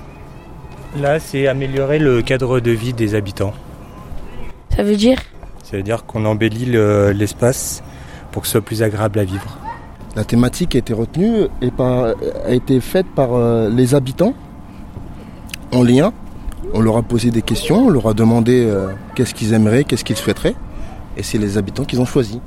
Là 1.02 1.20
c'est 1.20 1.48
améliorer 1.48 2.00
le 2.00 2.22
cadre 2.22 2.62
de 2.62 2.72
vie 2.72 2.94
des 2.94 3.16
habitants. 3.16 3.54
Ça 4.76 4.84
veut 4.84 4.96
dire 4.96 5.18
Ça 5.64 5.78
veut 5.78 5.84
dire 5.84 6.06
qu'on 6.06 6.26
embellit 6.26 6.66
le- 6.66 7.12
l'espace 7.12 7.84
pour 8.32 8.42
que 8.42 8.48
ce 8.48 8.54
soit 8.54 8.62
plus 8.62 8.82
agréable 8.84 9.20
à 9.20 9.24
vivre. 9.24 9.58
La 10.16 10.24
thématique 10.24 10.76
a 10.76 10.80
été 10.80 10.94
retenue 10.94 11.48
et 11.62 11.72
par- 11.72 12.14
a 12.46 12.52
été 12.52 12.80
faite 12.82 13.08
par 13.16 13.34
euh, 13.34 13.70
les 13.70 13.96
habitants 13.96 14.34
en 15.72 15.84
lien. 15.84 16.14
On 16.74 16.82
leur 16.82 16.98
a 16.98 17.02
posé 17.04 17.30
des 17.32 17.42
questions, 17.42 17.88
on 17.88 17.90
leur 17.90 18.08
a 18.08 18.14
demandé 18.14 18.64
euh, 18.66 18.88
qu'est-ce 19.16 19.34
qu'ils 19.34 19.54
aimeraient, 19.54 19.84
qu'est-ce 19.84 20.04
qu'ils 20.04 20.16
souhaiteraient. 20.18 20.56
Et 21.18 21.24
c'est 21.24 21.38
les 21.38 21.58
habitants 21.58 21.86
qui 21.86 21.98
ont 21.98 22.06
choisi. 22.06 22.42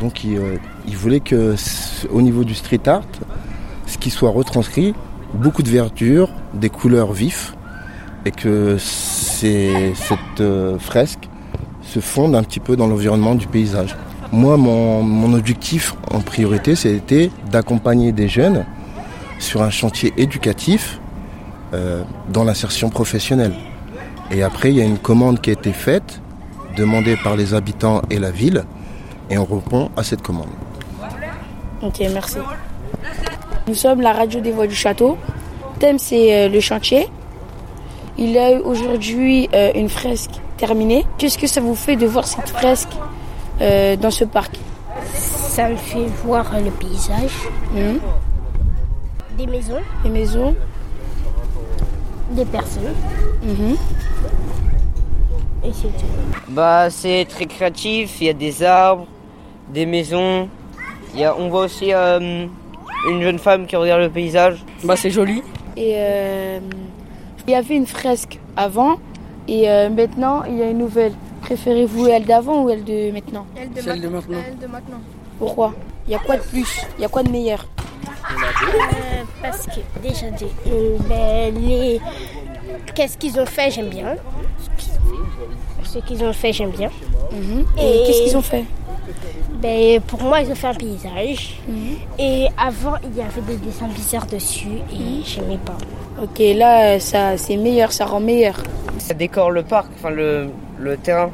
Donc 0.00 0.24
ils, 0.24 0.36
euh, 0.36 0.56
ils 0.86 0.96
voulaient 0.96 1.20
que 1.20 1.54
au 2.10 2.22
niveau 2.22 2.44
du 2.44 2.54
street 2.54 2.86
art, 2.86 3.02
ce 3.86 3.96
qui 3.98 4.10
soit 4.10 4.30
retranscrit, 4.30 4.94
beaucoup 5.34 5.62
de 5.62 5.70
verdure, 5.70 6.30
des 6.54 6.68
couleurs 6.70 7.12
vives, 7.12 7.54
et 8.24 8.30
que 8.30 8.76
cette 8.78 10.40
euh, 10.40 10.78
fresque 10.78 11.28
se 11.86 12.00
fonde 12.00 12.34
un 12.34 12.42
petit 12.42 12.60
peu 12.60 12.76
dans 12.76 12.86
l'environnement 12.86 13.34
du 13.34 13.46
paysage. 13.46 13.96
Moi, 14.32 14.56
mon, 14.56 15.02
mon 15.02 15.34
objectif 15.34 15.94
en 16.10 16.20
priorité, 16.20 16.74
c'était 16.74 17.30
d'accompagner 17.50 18.12
des 18.12 18.28
jeunes 18.28 18.66
sur 19.38 19.62
un 19.62 19.70
chantier 19.70 20.12
éducatif 20.16 21.00
euh, 21.74 22.02
dans 22.28 22.44
l'insertion 22.44 22.90
professionnelle. 22.90 23.54
Et 24.30 24.42
après, 24.42 24.70
il 24.70 24.76
y 24.76 24.80
a 24.80 24.84
une 24.84 24.98
commande 24.98 25.40
qui 25.40 25.50
a 25.50 25.52
été 25.52 25.72
faite, 25.72 26.20
demandée 26.76 27.16
par 27.16 27.36
les 27.36 27.54
habitants 27.54 28.02
et 28.10 28.18
la 28.18 28.30
ville, 28.30 28.64
et 29.30 29.38
on 29.38 29.44
répond 29.44 29.90
à 29.96 30.02
cette 30.02 30.22
commande. 30.22 30.48
Ok, 31.82 32.00
merci. 32.12 32.38
Nous 33.68 33.74
sommes 33.74 34.00
la 34.00 34.12
radio 34.12 34.40
des 34.40 34.52
voix 34.52 34.66
du 34.66 34.74
château. 34.74 35.18
Thème 35.78 35.98
c'est 35.98 36.34
euh, 36.34 36.48
le 36.48 36.60
chantier. 36.60 37.08
Il 38.18 38.30
y 38.30 38.38
a 38.38 38.52
eu 38.52 38.60
aujourd'hui 38.60 39.48
euh, 39.54 39.72
une 39.74 39.88
fresque 39.88 40.40
terminée. 40.56 41.04
Qu'est-ce 41.18 41.38
que 41.38 41.46
ça 41.46 41.60
vous 41.60 41.74
fait 41.74 41.96
de 41.96 42.06
voir 42.06 42.26
cette 42.26 42.48
fresque 42.50 42.90
euh, 43.60 43.96
dans 43.96 44.10
ce 44.10 44.24
parc? 44.24 44.58
Ça 45.14 45.68
me 45.68 45.76
fait 45.76 46.06
voir 46.24 46.46
le 46.62 46.70
paysage, 46.70 47.30
Hmm. 47.72 47.98
des 49.38 49.46
maisons, 49.46 49.80
Les 50.04 50.10
maisons. 50.10 50.54
des 52.32 52.44
personnes. 52.44 52.94
Mhm. 53.42 53.76
Et 55.64 55.72
c'est 55.72 55.88
tout. 55.88 56.04
Bah, 56.48 56.90
c'est 56.90 57.24
très 57.28 57.46
créatif. 57.46 58.20
Il 58.20 58.26
y 58.26 58.30
a 58.30 58.32
des 58.32 58.62
arbres, 58.62 59.06
des 59.72 59.86
maisons. 59.86 60.48
Il 61.14 61.20
y 61.20 61.24
a, 61.24 61.36
on 61.36 61.48
voit 61.48 61.62
aussi 61.64 61.92
euh, 61.92 62.46
une 63.08 63.22
jeune 63.22 63.38
femme 63.38 63.66
qui 63.66 63.76
regarde 63.76 64.02
le 64.02 64.10
paysage. 64.10 64.64
Bah, 64.84 64.96
c'est 64.96 65.10
joli. 65.10 65.42
Et 65.76 65.94
euh, 65.96 66.60
il 67.46 67.52
y 67.52 67.54
avait 67.56 67.76
une 67.76 67.86
fresque 67.86 68.38
avant 68.56 68.96
et 69.48 69.68
euh, 69.70 69.88
maintenant 69.90 70.42
il 70.44 70.56
y 70.56 70.62
a 70.62 70.70
une 70.70 70.78
nouvelle. 70.78 71.12
Préférez-vous 71.42 72.08
elle 72.08 72.24
d'avant 72.24 72.64
ou 72.64 72.70
elle 72.70 72.82
de 72.84 73.12
maintenant? 73.12 73.46
Elle 73.56 73.72
de 73.72 73.80
Celle 73.80 74.00
de 74.00 74.08
ma- 74.08 74.16
maintenant. 74.16 74.38
Elle 74.48 74.58
de 74.58 74.66
maintenant. 74.66 75.00
Pourquoi? 75.38 75.74
Il 76.06 76.12
y 76.12 76.14
a 76.14 76.18
quoi 76.18 76.36
de 76.36 76.42
plus? 76.42 76.82
Il 76.98 77.02
y 77.02 77.04
a 77.04 77.08
quoi 77.08 77.22
de 77.22 77.30
meilleur? 77.30 77.66
Euh, 78.08 79.22
parce 79.42 79.66
que 79.66 79.80
déjà, 80.02 80.30
des- 80.30 80.46
euh, 80.68 80.96
ben, 81.08 81.54
les... 81.54 82.00
qu'est-ce 82.94 83.16
qu'ils 83.16 83.38
ont 83.38 83.46
fait, 83.46 83.70
j'aime 83.70 83.88
bien. 83.88 84.16
Ce 85.84 85.98
qu'ils 85.98 86.24
ont 86.24 86.32
fait, 86.32 86.52
j'aime 86.52 86.70
bien. 86.70 86.90
Et 87.78 88.02
qu'est-ce 88.06 88.22
qu'ils 88.24 88.36
ont 88.36 88.42
fait? 88.42 88.64
Ben, 89.66 90.00
Pour 90.02 90.22
moi, 90.22 90.40
ils 90.40 90.50
ont 90.50 90.54
fait 90.54 90.68
un 90.68 90.74
paysage. 90.74 91.58
Et 92.18 92.46
avant, 92.56 92.94
il 93.04 93.16
y 93.16 93.20
avait 93.22 93.40
des 93.42 93.56
dessins 93.56 93.88
bizarres 93.88 94.26
dessus 94.26 94.78
et 94.92 95.22
j'aimais 95.24 95.58
pas. 95.64 95.76
Ok, 96.22 96.38
là 96.54 96.98
ça 96.98 97.36
c'est 97.36 97.56
meilleur, 97.56 97.92
ça 97.92 98.06
rend 98.06 98.20
meilleur. 98.20 98.56
Ça 98.98 99.12
décore 99.12 99.50
le 99.50 99.62
parc, 99.62 99.88
enfin 99.96 100.10
le, 100.10 100.48
le 100.78 100.96
terrain. 100.96 101.30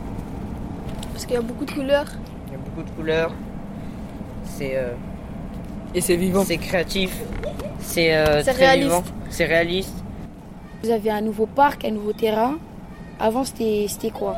Parce 1.12 1.24
qu'il 1.24 1.34
y 1.34 1.38
a 1.38 1.42
beaucoup 1.42 1.64
de 1.64 1.70
couleurs. 1.70 2.06
Il 2.48 2.52
y 2.52 2.56
a 2.56 2.58
beaucoup 2.58 2.82
de 2.88 2.90
couleurs. 2.96 3.32
C'est. 4.44 4.72
euh, 4.76 4.92
Et 5.94 6.00
c'est 6.00 6.16
vivant. 6.16 6.42
C'est 6.44 6.56
créatif. 6.56 7.16
C'est 7.78 8.14
euh, 8.16 8.42
très 8.42 8.52
réaliste. 8.52 8.88
vivant. 8.88 9.04
C'est 9.30 9.44
réaliste. 9.44 9.94
Vous 10.82 10.90
avez 10.90 11.10
un 11.10 11.20
nouveau 11.20 11.46
parc, 11.46 11.84
un 11.84 11.92
nouveau 11.92 12.12
terrain. 12.12 12.54
Avant 13.20 13.44
c'était 13.44 13.86
c'était 13.88 14.10
quoi? 14.10 14.34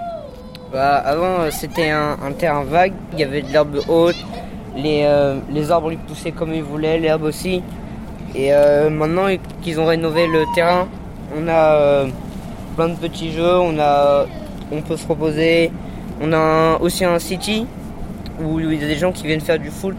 Bah, 0.74 0.96
avant, 0.96 1.42
euh, 1.42 1.50
c'était 1.52 1.90
un, 1.90 2.16
un 2.20 2.32
terrain 2.32 2.64
vague. 2.64 2.94
Il 3.12 3.20
y 3.20 3.22
avait 3.22 3.42
de 3.42 3.52
l'herbe 3.52 3.78
haute. 3.88 4.16
Les, 4.76 5.02
euh, 5.04 5.36
les 5.52 5.70
arbres 5.70 5.92
ils 5.92 5.98
poussaient 5.98 6.32
comme 6.32 6.52
ils 6.52 6.64
voulaient, 6.64 6.98
l'herbe 6.98 7.22
aussi. 7.22 7.62
Et 8.34 8.52
euh, 8.52 8.90
maintenant 8.90 9.26
qu'ils 9.62 9.78
ont 9.78 9.86
rénové 9.86 10.26
le 10.26 10.42
terrain, 10.52 10.88
on 11.38 11.46
a 11.46 11.52
euh, 11.76 12.06
plein 12.74 12.88
de 12.88 12.96
petits 12.96 13.30
jeux. 13.30 13.56
On, 13.56 13.78
a, 13.78 14.26
on 14.72 14.82
peut 14.82 14.96
se 14.96 15.06
reposer. 15.06 15.70
On 16.20 16.32
a 16.32 16.38
un- 16.38 16.74
aussi 16.78 17.04
un 17.04 17.20
city 17.20 17.66
où 18.42 18.58
il 18.58 18.74
y 18.74 18.84
a 18.84 18.88
des 18.88 18.96
gens 18.96 19.12
qui 19.12 19.28
viennent 19.28 19.40
faire 19.40 19.60
du 19.60 19.70
foot 19.70 19.96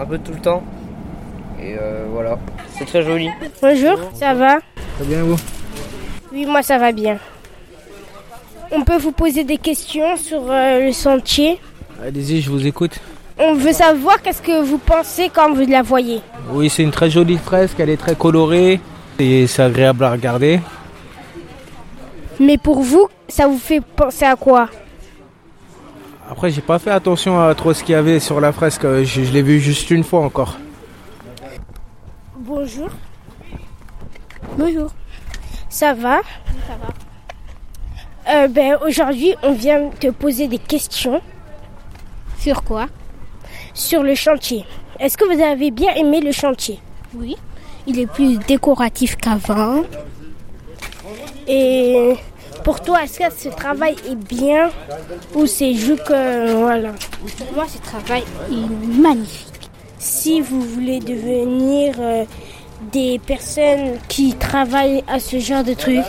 un 0.00 0.04
peu 0.04 0.18
tout 0.18 0.32
le 0.32 0.40
temps. 0.40 0.64
Et 1.62 1.76
euh, 1.80 2.04
voilà, 2.10 2.36
c'est 2.76 2.84
très 2.84 3.02
joli. 3.02 3.30
Bonjour, 3.62 3.96
ça 4.12 4.34
va? 4.34 4.58
Très 4.96 5.04
bien, 5.06 5.22
vous? 5.22 5.36
Oui, 6.32 6.46
moi 6.46 6.64
ça 6.64 6.78
va 6.78 6.90
bien. 6.90 7.16
On 8.76 8.82
peut 8.82 8.98
vous 8.98 9.12
poser 9.12 9.42
des 9.42 9.56
questions 9.56 10.18
sur 10.18 10.50
euh, 10.50 10.84
le 10.84 10.92
sentier. 10.92 11.58
Allez-y, 12.02 12.42
je 12.42 12.50
vous 12.50 12.66
écoute. 12.66 13.00
On 13.38 13.54
veut 13.54 13.72
savoir 13.72 14.20
qu'est-ce 14.20 14.42
que 14.42 14.62
vous 14.62 14.76
pensez 14.76 15.30
quand 15.32 15.54
vous 15.54 15.64
la 15.64 15.80
voyez. 15.80 16.20
Oui, 16.50 16.68
c'est 16.68 16.82
une 16.82 16.90
très 16.90 17.08
jolie 17.08 17.38
fresque, 17.38 17.80
elle 17.80 17.88
est 17.88 17.96
très 17.96 18.14
colorée 18.14 18.78
et 19.18 19.46
c'est 19.46 19.62
agréable 19.62 20.04
à 20.04 20.12
regarder. 20.12 20.60
Mais 22.38 22.58
pour 22.58 22.82
vous, 22.82 23.08
ça 23.28 23.46
vous 23.46 23.58
fait 23.58 23.80
penser 23.80 24.26
à 24.26 24.36
quoi? 24.36 24.68
Après, 26.30 26.50
j'ai 26.50 26.60
pas 26.60 26.78
fait 26.78 26.90
attention 26.90 27.40
à 27.40 27.54
trop 27.54 27.72
ce 27.72 27.82
qu'il 27.82 27.94
y 27.94 27.96
avait 27.96 28.20
sur 28.20 28.42
la 28.42 28.52
fresque, 28.52 28.82
je, 28.82 29.04
je 29.04 29.32
l'ai 29.32 29.42
vu 29.42 29.58
juste 29.58 29.90
une 29.90 30.04
fois 30.04 30.20
encore. 30.20 30.58
Bonjour. 32.40 32.90
Bonjour. 34.58 34.90
Ça 35.70 35.94
va? 35.94 36.20
Ça 36.66 36.74
va. 36.78 37.05
Euh, 38.28 38.48
ben, 38.48 38.76
Aujourd'hui, 38.84 39.34
on 39.42 39.52
vient 39.52 39.90
te 40.00 40.08
poser 40.08 40.48
des 40.48 40.58
questions. 40.58 41.20
Sur 42.38 42.62
quoi? 42.64 42.86
Sur 43.74 44.02
le 44.02 44.14
chantier. 44.14 44.64
Est-ce 44.98 45.16
que 45.16 45.24
vous 45.24 45.40
avez 45.42 45.70
bien 45.70 45.94
aimé 45.94 46.20
le 46.20 46.32
chantier? 46.32 46.80
Oui. 47.14 47.36
Il 47.86 48.00
est 48.00 48.06
plus 48.06 48.38
décoratif 48.38 49.16
qu'avant. 49.16 49.84
Et 51.46 52.14
pour 52.64 52.80
toi, 52.80 53.04
est-ce 53.04 53.20
que 53.20 53.32
ce 53.32 53.48
travail 53.48 53.94
est 54.10 54.16
bien 54.16 54.70
ou 55.34 55.46
c'est 55.46 55.74
juste 55.74 56.02
que... 56.04 56.52
Voilà. 56.54 56.92
Pour 57.38 57.52
moi, 57.54 57.66
ce 57.68 57.78
travail 57.78 58.24
est 58.50 59.00
magnifique. 59.00 59.70
Si 59.98 60.40
vous 60.40 60.62
voulez 60.62 60.98
devenir 60.98 61.94
euh, 62.00 62.24
des 62.92 63.18
personnes 63.18 63.98
qui 64.08 64.34
travaillent 64.34 65.04
à 65.08 65.20
ce 65.20 65.38
genre 65.38 65.64
de 65.64 65.74
truc, 65.74 66.04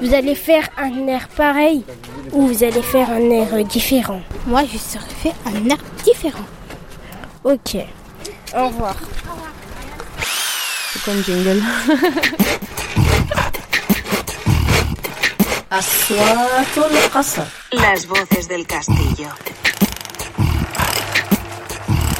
vous 0.00 0.14
allez 0.14 0.34
faire 0.34 0.68
un 0.76 1.06
air 1.06 1.28
pareil 1.28 1.84
ou 2.32 2.46
vous 2.46 2.64
allez 2.64 2.82
faire 2.82 3.10
un 3.10 3.30
air 3.30 3.64
différent? 3.64 4.20
Moi, 4.46 4.62
je 4.70 4.78
serais 4.78 5.14
fait 5.22 5.34
un 5.46 5.68
air 5.68 5.78
différent. 6.04 6.46
Ok. 7.44 7.76
Au 8.56 8.68
revoir. 8.68 8.96
C'est 10.92 11.02
comme 11.02 11.22
jingle. 11.22 11.62
Las 17.72 18.06
voces 18.06 18.48
del 18.48 18.64
castillo. 18.66 19.28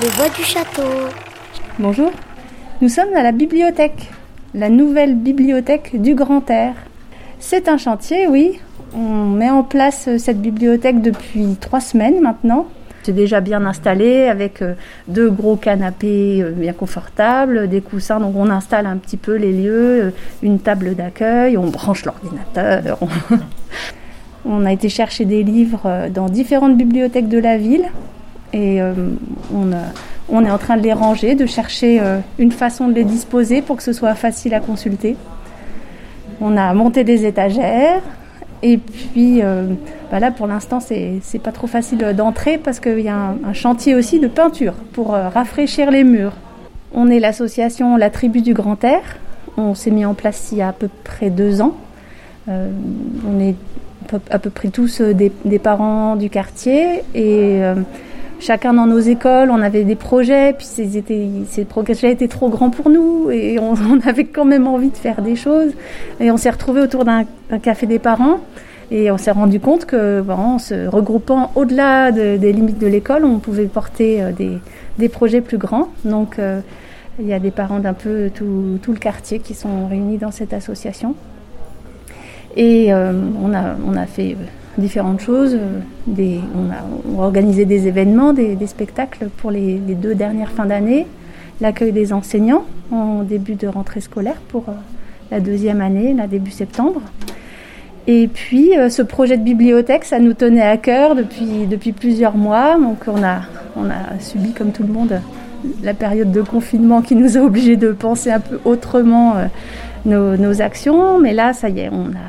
Les 0.02 0.08
voix 0.10 0.28
du 0.28 0.44
château. 0.44 1.08
Bonjour 1.78 2.12
nous 2.80 2.88
sommes 2.88 3.14
à 3.16 3.22
la 3.22 3.32
bibliothèque, 3.32 4.10
la 4.54 4.68
nouvelle 4.68 5.14
bibliothèque 5.16 6.00
du 6.00 6.14
Grand 6.14 6.48
Air. 6.50 6.74
C'est 7.40 7.68
un 7.68 7.76
chantier, 7.76 8.26
oui. 8.28 8.58
On 8.94 9.24
met 9.26 9.50
en 9.50 9.62
place 9.62 10.06
euh, 10.08 10.18
cette 10.18 10.40
bibliothèque 10.40 11.02
depuis 11.02 11.56
trois 11.60 11.80
semaines 11.80 12.20
maintenant. 12.20 12.66
C'est 13.02 13.12
déjà 13.12 13.40
bien 13.40 13.64
installé 13.66 14.26
avec 14.26 14.62
euh, 14.62 14.74
deux 15.08 15.30
gros 15.30 15.56
canapés 15.56 16.40
euh, 16.42 16.52
bien 16.52 16.72
confortables, 16.72 17.68
des 17.68 17.80
coussins. 17.80 18.18
Donc 18.20 18.34
on 18.36 18.48
installe 18.50 18.86
un 18.86 18.96
petit 18.96 19.16
peu 19.18 19.34
les 19.36 19.52
lieux, 19.52 20.12
une 20.42 20.58
table 20.58 20.94
d'accueil, 20.94 21.56
on 21.58 21.66
branche 21.68 22.04
l'ordinateur. 22.04 22.98
On 24.50 24.64
a 24.64 24.72
été 24.72 24.88
chercher 24.88 25.26
des 25.26 25.42
livres 25.42 26.06
dans 26.14 26.26
différentes 26.26 26.76
bibliothèques 26.76 27.28
de 27.28 27.38
la 27.38 27.58
ville 27.58 27.84
et 28.54 28.80
on, 29.52 29.72
a- 29.72 29.92
on 30.28 30.44
est 30.44 30.50
en 30.50 30.58
train 30.58 30.76
de 30.76 30.82
les 30.82 30.92
ranger, 30.92 31.34
de 31.34 31.46
chercher 31.46 32.00
euh, 32.00 32.18
une 32.38 32.52
façon 32.52 32.88
de 32.88 32.92
les 32.92 33.04
disposer 33.04 33.62
pour 33.62 33.76
que 33.76 33.82
ce 33.82 33.92
soit 33.92 34.14
facile 34.14 34.54
à 34.54 34.60
consulter. 34.60 35.16
On 36.40 36.56
a 36.56 36.72
monté 36.74 37.04
des 37.04 37.26
étagères 37.26 38.02
et 38.62 38.76
puis 38.78 39.42
euh, 39.42 39.66
bah 40.10 40.18
là 40.18 40.30
pour 40.30 40.46
l'instant 40.46 40.80
c'est 40.80 41.20
pas 41.42 41.52
trop 41.52 41.66
facile 41.66 41.98
d'entrer 42.16 42.58
parce 42.58 42.80
qu'il 42.80 43.00
y 43.00 43.08
a 43.08 43.34
un, 43.44 43.52
chantier 43.52 43.94
aussi 43.94 44.18
de 44.20 44.28
peinture 44.28 44.74
pour 44.92 45.14
euh, 45.14 45.28
rafraîchir 45.28 45.90
les 45.90 46.04
murs. 46.04 46.34
On 46.92 47.08
est 47.08 47.20
l'association 47.20 47.96
La 47.96 48.10
Tribu 48.10 48.40
du 48.40 48.54
Grand 48.54 48.82
Air. 48.84 49.00
On 49.56 49.74
s'est 49.74 49.90
mis 49.90 50.04
en 50.04 50.14
place 50.14 50.50
il 50.52 50.58
y 50.58 50.62
a 50.62 50.68
à 50.68 50.72
peu 50.72 50.88
près 51.04 51.30
deux 51.30 51.60
ans. 51.60 51.74
On 52.46 53.40
est 53.40 53.56
à 54.30 54.38
peu- 54.38 54.48
près 54.48 54.68
tous 54.68 55.02
des, 55.02 55.30
des 55.44 55.58
parents 55.58 56.16
du 56.16 56.30
quartier 56.30 57.02
et 57.14 57.60
chacun 58.40 58.74
dans 58.74 58.86
nos 58.86 58.98
écoles, 59.00 59.50
on 59.50 59.60
avait 59.62 59.84
des 59.84 59.94
projets, 59.96 60.52
puis 60.54 60.66
étaient- 60.96 61.28
ces 61.48 61.64
projets 61.64 62.12
étaient 62.12 62.28
trop 62.28 62.48
grands 62.48 62.70
pour 62.70 62.90
nous 62.90 63.30
et 63.30 63.58
on, 63.60 63.74
avait 64.06 64.24
quand 64.24 64.44
même 64.44 64.66
envie 64.66 64.90
de 64.90 64.96
faire 64.96 65.22
des 65.22 65.36
choses. 65.36 65.72
Et 66.20 66.30
on 66.30 66.36
s'est 66.36 66.50
retrouvés 66.50 66.80
autour 66.80 67.04
d'un 67.04 67.24
café 67.62 67.86
des 67.86 67.98
parents 67.98 68.38
et 68.90 69.10
on 69.10 69.18
s'est 69.18 69.30
rendu 69.32 69.60
compte 69.60 69.84
que 69.84 70.20
bon, 70.22 70.34
en 70.34 70.58
se 70.58 70.86
regroupant 70.86 71.50
au-delà 71.56 72.10
de- 72.12 72.36
des 72.36 72.52
limites 72.52 72.78
de 72.78 72.86
l'école, 72.86 73.24
on 73.24 73.38
pouvait 73.38 73.66
porter 73.66 74.22
euh, 74.22 74.32
des, 74.32 74.58
des 74.98 75.08
projets 75.08 75.40
plus 75.40 75.58
grands. 75.58 75.88
Donc 76.04 76.38
euh, 76.38 76.60
il 77.20 77.26
y 77.26 77.32
a 77.32 77.38
des 77.40 77.50
parents 77.50 77.80
d'un 77.80 77.94
peu 77.94 78.30
tout, 78.34 78.78
tout 78.82 78.92
le 78.92 78.98
quartier 78.98 79.40
qui 79.40 79.54
sont 79.54 79.88
réunis 79.88 80.18
dans 80.18 80.30
cette 80.30 80.52
association. 80.52 81.14
Et 82.56 82.92
euh, 82.92 83.12
on, 83.42 83.52
a, 83.54 83.76
on 83.86 83.94
a 83.96 84.06
fait 84.06 84.32
euh, 84.32 84.44
différentes 84.78 85.20
choses. 85.20 85.54
euh, 85.54 86.38
on, 86.56 86.70
a, 86.70 87.22
organisé 87.24 87.64
des 87.64 87.86
événements, 87.86 88.32
des, 88.32 88.56
spectacles 88.66 89.28
pour 89.36 89.50
les, 89.50 89.78
deux 89.78 90.14
dernières 90.14 90.50
fins 90.50 90.66
d'année. 90.66 91.06
l'accueil 91.60 91.92
des 91.92 92.12
enseignants 92.12 92.64
en 92.90 93.22
début 93.22 93.54
de 93.54 93.66
rentrée 93.68 94.00
scolaire 94.00 94.40
pour 94.48 94.64
la 95.30 95.40
deuxième 95.40 95.80
année, 95.80 96.14
là 96.14 96.26
début 96.26 96.50
septembre. 96.50 97.02
Et 98.06 98.28
puis 98.28 98.70
ce 98.88 99.02
projet 99.02 99.36
de 99.36 99.42
bibliothèque, 99.42 100.04
ça 100.04 100.18
nous 100.18 100.32
tenait 100.32 100.62
à 100.62 100.78
cœur 100.78 101.14
depuis, 101.14 101.66
depuis 101.66 101.92
plusieurs 101.92 102.36
mois. 102.36 102.78
Donc 102.78 102.98
on 103.06 103.22
a, 103.22 103.40
on 103.76 103.84
a 103.90 104.18
subi 104.20 104.52
comme 104.52 104.72
tout 104.72 104.84
le 104.84 104.92
monde 104.92 105.20
la 105.82 105.94
période 105.94 106.32
de 106.32 106.42
confinement 106.42 107.02
qui 107.02 107.14
nous 107.14 107.36
a 107.36 107.40
obligés 107.40 107.76
de 107.76 107.92
penser 107.92 108.30
un 108.30 108.40
peu 108.40 108.60
autrement 108.64 109.34
nos, 110.04 110.62
actions. 110.62 111.18
Mais 111.18 111.34
là, 111.34 111.52
ça 111.52 111.68
y 111.68 111.80
est, 111.80 111.90
on 111.92 112.06
a, 112.06 112.28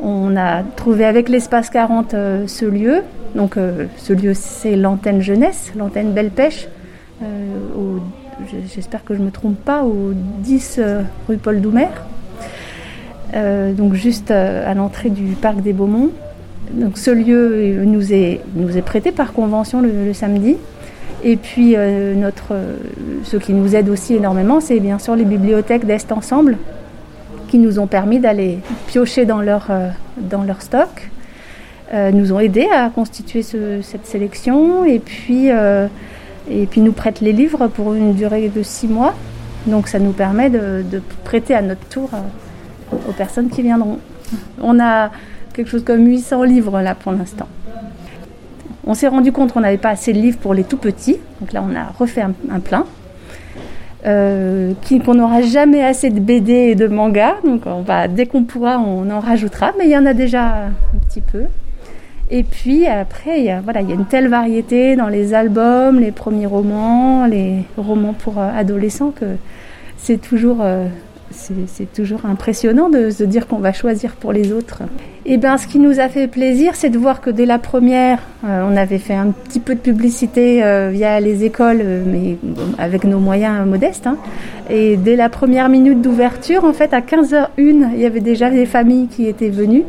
on 0.00 0.36
a 0.36 0.62
trouvé 0.62 1.04
avec 1.04 1.28
l'espace 1.28 1.70
40 1.70 2.14
euh, 2.14 2.46
ce 2.46 2.64
lieu. 2.64 3.02
Donc 3.34 3.56
euh, 3.56 3.86
ce 3.96 4.12
lieu, 4.12 4.32
c'est 4.34 4.76
l'antenne 4.76 5.20
jeunesse, 5.20 5.72
l'antenne 5.76 6.12
Belle 6.12 6.30
Pêche. 6.30 6.68
Euh, 7.22 7.98
j'espère 8.74 9.04
que 9.04 9.14
je 9.14 9.20
ne 9.20 9.26
me 9.26 9.30
trompe 9.30 9.56
pas, 9.56 9.84
au 9.84 10.12
10 10.14 10.80
rue 11.28 11.38
Paul 11.38 11.60
Doumer. 11.60 11.88
donc 13.32 13.94
juste 13.94 14.30
à 14.30 14.74
l'entrée 14.74 15.08
du 15.08 15.34
parc 15.34 15.62
des 15.62 15.72
Beaumonts. 15.72 16.10
Donc 16.72 16.98
ce 16.98 17.10
lieu 17.10 17.82
nous 17.84 18.12
est, 18.12 18.42
prêté 18.84 19.12
par 19.12 19.32
convention 19.32 19.80
le, 19.80 20.12
samedi. 20.12 20.56
Et 21.24 21.36
puis 21.38 21.76
ce 23.24 23.36
qui 23.38 23.54
nous 23.54 23.74
aide 23.74 23.88
aussi 23.88 24.14
énormément, 24.14 24.60
c'est 24.60 24.80
bien 24.80 24.98
sûr 24.98 25.16
les 25.16 25.24
bibliothèques 25.24 25.86
d'Est 25.86 26.12
Ensemble, 26.12 26.58
qui 27.48 27.58
nous 27.58 27.78
ont 27.78 27.86
permis 27.86 28.18
d'aller 28.18 28.58
piocher 28.86 29.24
dans 29.24 29.40
leur, 29.40 29.66
euh, 29.70 29.88
dans 30.18 30.42
leur 30.42 30.62
stock, 30.62 31.10
euh, 31.94 32.10
nous 32.10 32.32
ont 32.32 32.40
aidés 32.40 32.68
à 32.74 32.90
constituer 32.90 33.42
cette 33.42 34.06
sélection 34.06 34.84
et 34.84 34.98
puis, 34.98 35.50
euh, 35.50 35.86
et 36.50 36.66
puis 36.66 36.80
nous 36.80 36.92
prêtent 36.92 37.20
les 37.20 37.32
livres 37.32 37.68
pour 37.68 37.94
une 37.94 38.14
durée 38.14 38.48
de 38.48 38.62
six 38.62 38.88
mois. 38.88 39.14
Donc 39.66 39.88
ça 39.88 39.98
nous 39.98 40.12
permet 40.12 40.50
de, 40.50 40.84
prêter 41.24 41.54
à 41.54 41.62
notre 41.62 41.84
tour 41.88 42.10
aux 43.08 43.12
personnes 43.12 43.48
qui 43.48 43.62
viendront. 43.62 43.98
On 44.60 44.78
a 44.80 45.10
quelque 45.52 45.70
chose 45.70 45.84
comme 45.84 46.06
800 46.06 46.42
livres 46.44 46.80
là 46.80 46.94
pour 46.94 47.12
l'instant. 47.12 47.48
On 48.88 48.94
s'est 48.94 49.08
rendu 49.08 49.32
compte 49.32 49.52
qu'on 49.52 49.60
n'avait 49.60 49.78
pas 49.78 49.90
assez 49.90 50.12
de 50.12 50.18
livres 50.18 50.38
pour 50.38 50.54
les 50.54 50.62
tout 50.62 50.76
petits, 50.76 51.16
donc 51.40 51.52
là 51.52 51.64
on 51.68 51.74
a 51.74 51.86
refait 51.98 52.22
un 52.22 52.60
plein. 52.60 52.84
Euh, 54.06 54.72
qu'on 55.04 55.14
n'aura 55.14 55.42
jamais 55.42 55.82
assez 55.82 56.10
de 56.10 56.20
BD 56.20 56.52
et 56.52 56.74
de 56.76 56.86
manga. 56.86 57.36
Donc 57.44 57.62
on 57.66 57.80
va, 57.80 58.06
dès 58.06 58.26
qu'on 58.26 58.44
pourra, 58.44 58.78
on 58.78 59.10
en 59.10 59.20
rajoutera. 59.20 59.72
Mais 59.78 59.86
il 59.86 59.90
y 59.90 59.98
en 59.98 60.06
a 60.06 60.14
déjà 60.14 60.66
un 60.66 60.98
petit 61.08 61.20
peu. 61.20 61.44
Et 62.30 62.42
puis 62.42 62.86
après, 62.86 63.40
il 63.40 63.44
y 63.46 63.50
a, 63.50 63.60
voilà, 63.60 63.80
il 63.82 63.88
y 63.88 63.92
a 63.92 63.94
une 63.94 64.06
telle 64.06 64.28
variété 64.28 64.96
dans 64.96 65.08
les 65.08 65.34
albums, 65.34 66.00
les 66.00 66.12
premiers 66.12 66.46
romans, 66.46 67.26
les 67.26 67.64
romans 67.76 68.14
pour 68.14 68.38
euh, 68.38 68.48
adolescents 68.56 69.10
que 69.10 69.36
c'est 69.96 70.20
toujours 70.20 70.58
euh, 70.60 70.86
c'est 71.66 71.92
toujours 71.92 72.26
impressionnant 72.26 72.88
de 72.88 73.10
se 73.10 73.24
dire 73.24 73.46
qu'on 73.46 73.58
va 73.58 73.72
choisir 73.72 74.12
pour 74.12 74.32
les 74.32 74.52
autres. 74.52 74.82
Et 75.28 75.32
eh 75.32 75.36
bien, 75.38 75.58
ce 75.58 75.66
qui 75.66 75.80
nous 75.80 75.98
a 75.98 76.08
fait 76.08 76.28
plaisir, 76.28 76.76
c'est 76.76 76.88
de 76.88 76.98
voir 76.98 77.20
que 77.20 77.30
dès 77.30 77.46
la 77.46 77.58
première, 77.58 78.20
euh, 78.44 78.64
on 78.70 78.76
avait 78.76 78.98
fait 78.98 79.14
un 79.14 79.32
petit 79.32 79.58
peu 79.58 79.74
de 79.74 79.80
publicité 79.80 80.62
euh, 80.62 80.90
via 80.92 81.18
les 81.18 81.42
écoles, 81.42 81.80
euh, 81.82 82.04
mais 82.06 82.36
avec 82.78 83.02
nos 83.02 83.18
moyens 83.18 83.66
modestes. 83.66 84.06
Hein. 84.06 84.18
Et 84.70 84.96
dès 84.96 85.16
la 85.16 85.28
première 85.28 85.68
minute 85.68 86.00
d'ouverture, 86.00 86.64
en 86.64 86.72
fait, 86.72 86.94
à 86.94 87.00
15h01, 87.00 87.48
il 87.58 87.98
y 87.98 88.06
avait 88.06 88.20
déjà 88.20 88.50
des 88.50 88.66
familles 88.66 89.08
qui 89.08 89.26
étaient 89.26 89.50
venues. 89.50 89.82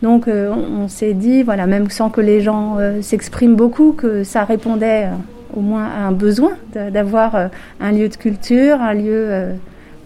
Donc, 0.00 0.28
on, 0.28 0.88
s'est 0.88 1.12
dit, 1.12 1.42
voilà, 1.42 1.66
même 1.66 1.90
sans 1.90 2.08
que 2.08 2.22
les 2.22 2.40
gens 2.40 2.78
s'expriment 3.02 3.54
beaucoup, 3.54 3.92
que 3.92 4.24
ça 4.24 4.44
répondait 4.44 5.08
au 5.54 5.60
moins 5.60 5.84
à 5.84 6.06
un 6.06 6.12
besoin 6.12 6.52
d'avoir 6.72 7.50
un 7.80 7.92
lieu 7.92 8.08
de 8.08 8.16
culture, 8.16 8.80
un 8.80 8.94
lieu 8.94 9.50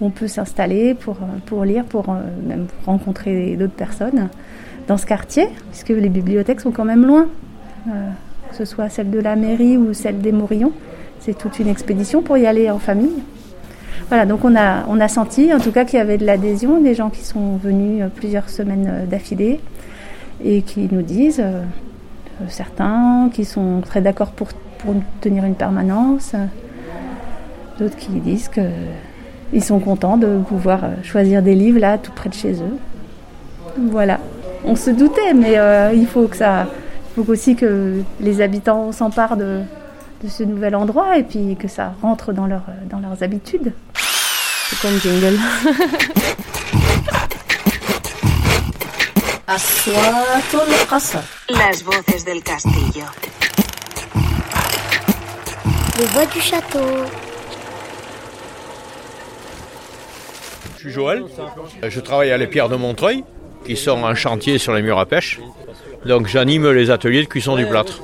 on 0.05 0.11
peut 0.11 0.29
s'installer 0.29 0.95
pour, 0.95 1.17
pour 1.47 1.65
lire, 1.65 1.85
pour 1.85 2.11
euh, 2.11 2.21
même 2.47 2.67
rencontrer 2.85 3.57
d'autres 3.57 3.73
personnes 3.73 4.29
dans 4.87 4.99
ce 4.99 5.07
quartier, 5.07 5.49
puisque 5.71 5.89
les 5.89 6.11
bibliothèques 6.11 6.61
sont 6.61 6.73
quand 6.73 6.85
même 6.85 7.07
loin, 7.07 7.27
euh, 7.89 7.91
que 8.51 8.57
ce 8.57 8.67
soit 8.67 8.91
celle 8.91 9.11
de 9.11 9.19
la 9.19 9.35
mairie 9.35 9.79
ou 9.79 9.95
celle 9.95 10.19
des 10.19 10.31
Morillons. 10.33 10.73
C'est 11.21 11.37
toute 11.39 11.59
une 11.59 11.69
expédition 11.69 12.21
pour 12.21 12.37
y 12.37 12.47
aller 12.47 12.71
en 12.71 12.79
famille. 12.79 13.23
Voilà, 14.09 14.27
donc 14.27 14.45
on 14.45 14.55
a, 14.55 14.85
on 14.89 15.01
a 15.01 15.09
senti 15.09 15.55
en 15.55 15.59
tout 15.59 15.73
cas 15.73 15.87
qu'il 15.87 15.99
y 15.99 16.03
avait 16.03 16.19
de 16.19 16.27
l'adhésion, 16.27 16.83
des 16.83 16.95
gens 16.95 17.09
qui 17.09 17.25
sont 17.25 17.57
venus 17.57 18.03
euh, 18.03 18.09
plusieurs 18.15 18.51
semaines 18.51 19.07
d'affilée 19.09 19.61
et 20.45 20.61
qui 20.61 20.89
nous 20.93 21.03
disent, 21.03 21.43
certains 22.49 23.31
qui 23.33 23.45
sont 23.45 23.81
très 23.83 24.03
d'accord 24.03 24.33
pour, 24.33 24.49
pour 24.79 24.95
tenir 25.21 25.45
une 25.45 25.55
permanence, 25.55 26.35
d'autres 27.79 27.97
qui 27.97 28.11
disent 28.19 28.49
que 28.49 28.69
ils 29.55 29.63
sont 29.65 29.79
contents 29.79 30.17
de 30.17 30.41
pouvoir 30.49 30.85
euh, 30.85 30.89
choisir 31.03 31.41
des 31.41 31.55
livres 31.55 31.79
là, 31.79 31.97
tout 31.97 32.13
près 32.13 32.29
de 32.29 32.35
chez 32.35 32.55
eux. 32.55 32.77
Voilà. 33.91 34.19
On 34.65 34.77
se 34.77 34.91
doutait, 34.91 35.33
mais 35.33 35.57
euh, 35.57 35.93
il 35.95 36.07
faut 36.07 36.27
que 36.27 36.37
ça, 36.37 36.67
il 37.17 37.25
faut 37.25 37.31
aussi 37.31 37.55
que 37.55 38.03
les 38.21 38.41
habitants 38.41 38.91
s'emparent 38.93 39.37
de, 39.37 39.61
de, 40.23 40.29
ce 40.29 40.43
nouvel 40.43 40.75
endroit 40.75 41.19
et 41.19 41.23
puis 41.23 41.57
que 41.57 41.69
ça 41.69 41.95
rentre 42.03 42.33
dans, 42.33 42.47
leur, 42.47 42.65
dans 42.91 42.99
leurs 42.99 43.23
habitudes. 43.23 43.73
C'est 43.95 44.81
comme 44.81 44.99
jingle. 44.99 45.39
Las 51.51 51.83
voces 51.85 52.25
del 52.25 52.43
castillo. 52.43 53.05
Les 55.99 56.07
voix 56.07 56.27
du 56.27 56.41
château. 56.41 56.81
Suis 60.85 60.93
Joël. 60.93 61.25
Je 61.83 62.01
travaille 62.01 62.31
à 62.31 62.37
les 62.37 62.47
pierres 62.47 62.69
de 62.69 62.77
Montreuil, 62.77 63.25
qui 63.65 63.75
sont 63.75 64.03
en 64.03 64.15
chantier 64.15 64.59
sur 64.59 64.75
les 64.75 64.83
murs 64.83 64.99
à 64.99 65.07
pêche. 65.07 65.41
Donc 66.05 66.27
j'anime 66.27 66.71
les 66.73 66.91
ateliers 66.91 67.23
de 67.23 67.27
cuisson 67.27 67.57
du 67.57 67.65
plâtre. 67.65 68.03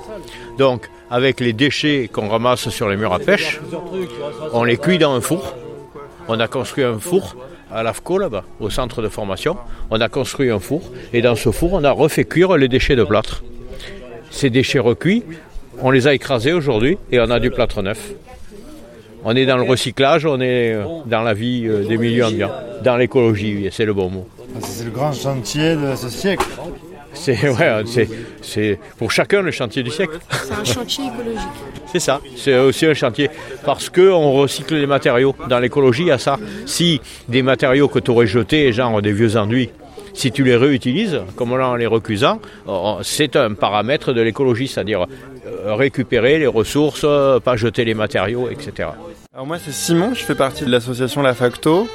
Donc 0.56 0.88
avec 1.10 1.40
les 1.40 1.52
déchets 1.52 2.08
qu'on 2.10 2.28
ramasse 2.28 2.70
sur 2.70 2.88
les 2.88 2.96
murs 2.96 3.12
à 3.12 3.18
pêche, 3.18 3.60
on 4.54 4.64
les 4.64 4.78
cuit 4.78 4.96
dans 4.96 5.12
un 5.12 5.20
four. 5.20 5.56
On 6.28 6.40
a 6.40 6.48
construit 6.48 6.84
un 6.84 6.98
four 6.98 7.36
à 7.70 7.82
l'AFCO 7.82 8.16
là-bas, 8.16 8.44
au 8.60 8.70
centre 8.70 9.02
de 9.02 9.08
formation. 9.08 9.58
On 9.90 10.00
a 10.00 10.08
construit 10.08 10.50
un 10.50 10.58
four 10.58 10.82
et 11.12 11.20
dans 11.20 11.36
ce 11.36 11.50
four, 11.50 11.74
on 11.74 11.84
a 11.84 11.90
refait 11.90 12.24
cuire 12.24 12.56
les 12.56 12.68
déchets 12.68 12.96
de 12.96 13.04
plâtre. 13.04 13.42
Ces 14.30 14.48
déchets 14.48 14.78
recuits, 14.78 15.22
on 15.82 15.90
les 15.90 16.06
a 16.06 16.14
écrasés 16.14 16.54
aujourd'hui 16.54 16.96
et 17.12 17.20
on 17.20 17.30
a 17.30 17.40
du 17.40 17.50
plâtre 17.50 17.82
neuf. 17.82 18.12
On 19.24 19.36
est 19.36 19.46
dans 19.46 19.56
le 19.56 19.62
recyclage, 19.62 20.24
on 20.24 20.40
est 20.40 20.72
euh, 20.72 20.84
dans 21.06 21.22
la 21.22 21.34
vie 21.34 21.66
euh, 21.66 21.84
des 21.84 21.98
milieux 21.98 22.24
ambiants, 22.24 22.50
dans 22.82 22.96
l'écologie, 22.96 23.68
c'est 23.70 23.84
le 23.84 23.92
bon 23.92 24.08
mot. 24.08 24.26
Ah, 24.54 24.58
c'est 24.62 24.84
le 24.84 24.90
grand 24.90 25.12
chantier 25.12 25.76
de 25.76 25.94
ce 25.94 26.08
siècle. 26.08 26.46
C'est 27.12 27.48
ouais, 27.48 28.06
c'est 28.40 28.78
pour 28.96 29.10
chacun 29.10 29.42
le 29.42 29.50
chantier 29.50 29.82
du 29.82 29.90
siècle. 29.90 30.18
C'est 30.30 30.52
un 30.52 30.64
chantier 30.64 31.04
écologique. 31.06 31.48
C'est 31.92 31.98
ça, 31.98 32.20
c'est 32.36 32.56
aussi 32.56 32.86
un 32.86 32.94
chantier 32.94 33.28
parce 33.64 33.90
qu'on 33.90 34.30
recycle 34.30 34.76
les 34.76 34.86
matériaux. 34.86 35.34
Dans 35.48 35.58
l'écologie, 35.58 36.02
il 36.02 36.08
y 36.08 36.12
a 36.12 36.18
ça. 36.18 36.38
Si 36.64 37.00
des 37.28 37.42
matériaux 37.42 37.88
que 37.88 37.98
tu 37.98 38.12
aurais 38.12 38.28
jetés, 38.28 38.72
genre 38.72 39.02
des 39.02 39.12
vieux 39.12 39.36
enduits, 39.36 39.70
si 40.14 40.30
tu 40.30 40.44
les 40.44 40.54
réutilises, 40.54 41.20
comme 41.34 41.58
là 41.58 41.68
en 41.68 41.74
les 41.74 41.88
recusant, 41.88 42.38
c'est 43.02 43.34
un 43.34 43.54
paramètre 43.54 44.12
de 44.12 44.20
l'écologie, 44.20 44.68
c'est-à-dire 44.68 45.06
euh, 45.46 45.74
récupérer 45.74 46.38
les 46.38 46.46
ressources, 46.46 47.04
pas 47.42 47.56
jeter 47.56 47.84
les 47.84 47.94
matériaux, 47.94 48.48
etc. 48.50 48.90
Alors 49.32 49.46
moi 49.46 49.58
c'est 49.64 49.70
Simon, 49.70 50.12
je 50.12 50.24
fais 50.24 50.34
partie 50.34 50.64
de 50.64 50.72
l'association 50.72 51.22
La 51.22 51.34
Facto. 51.34 51.86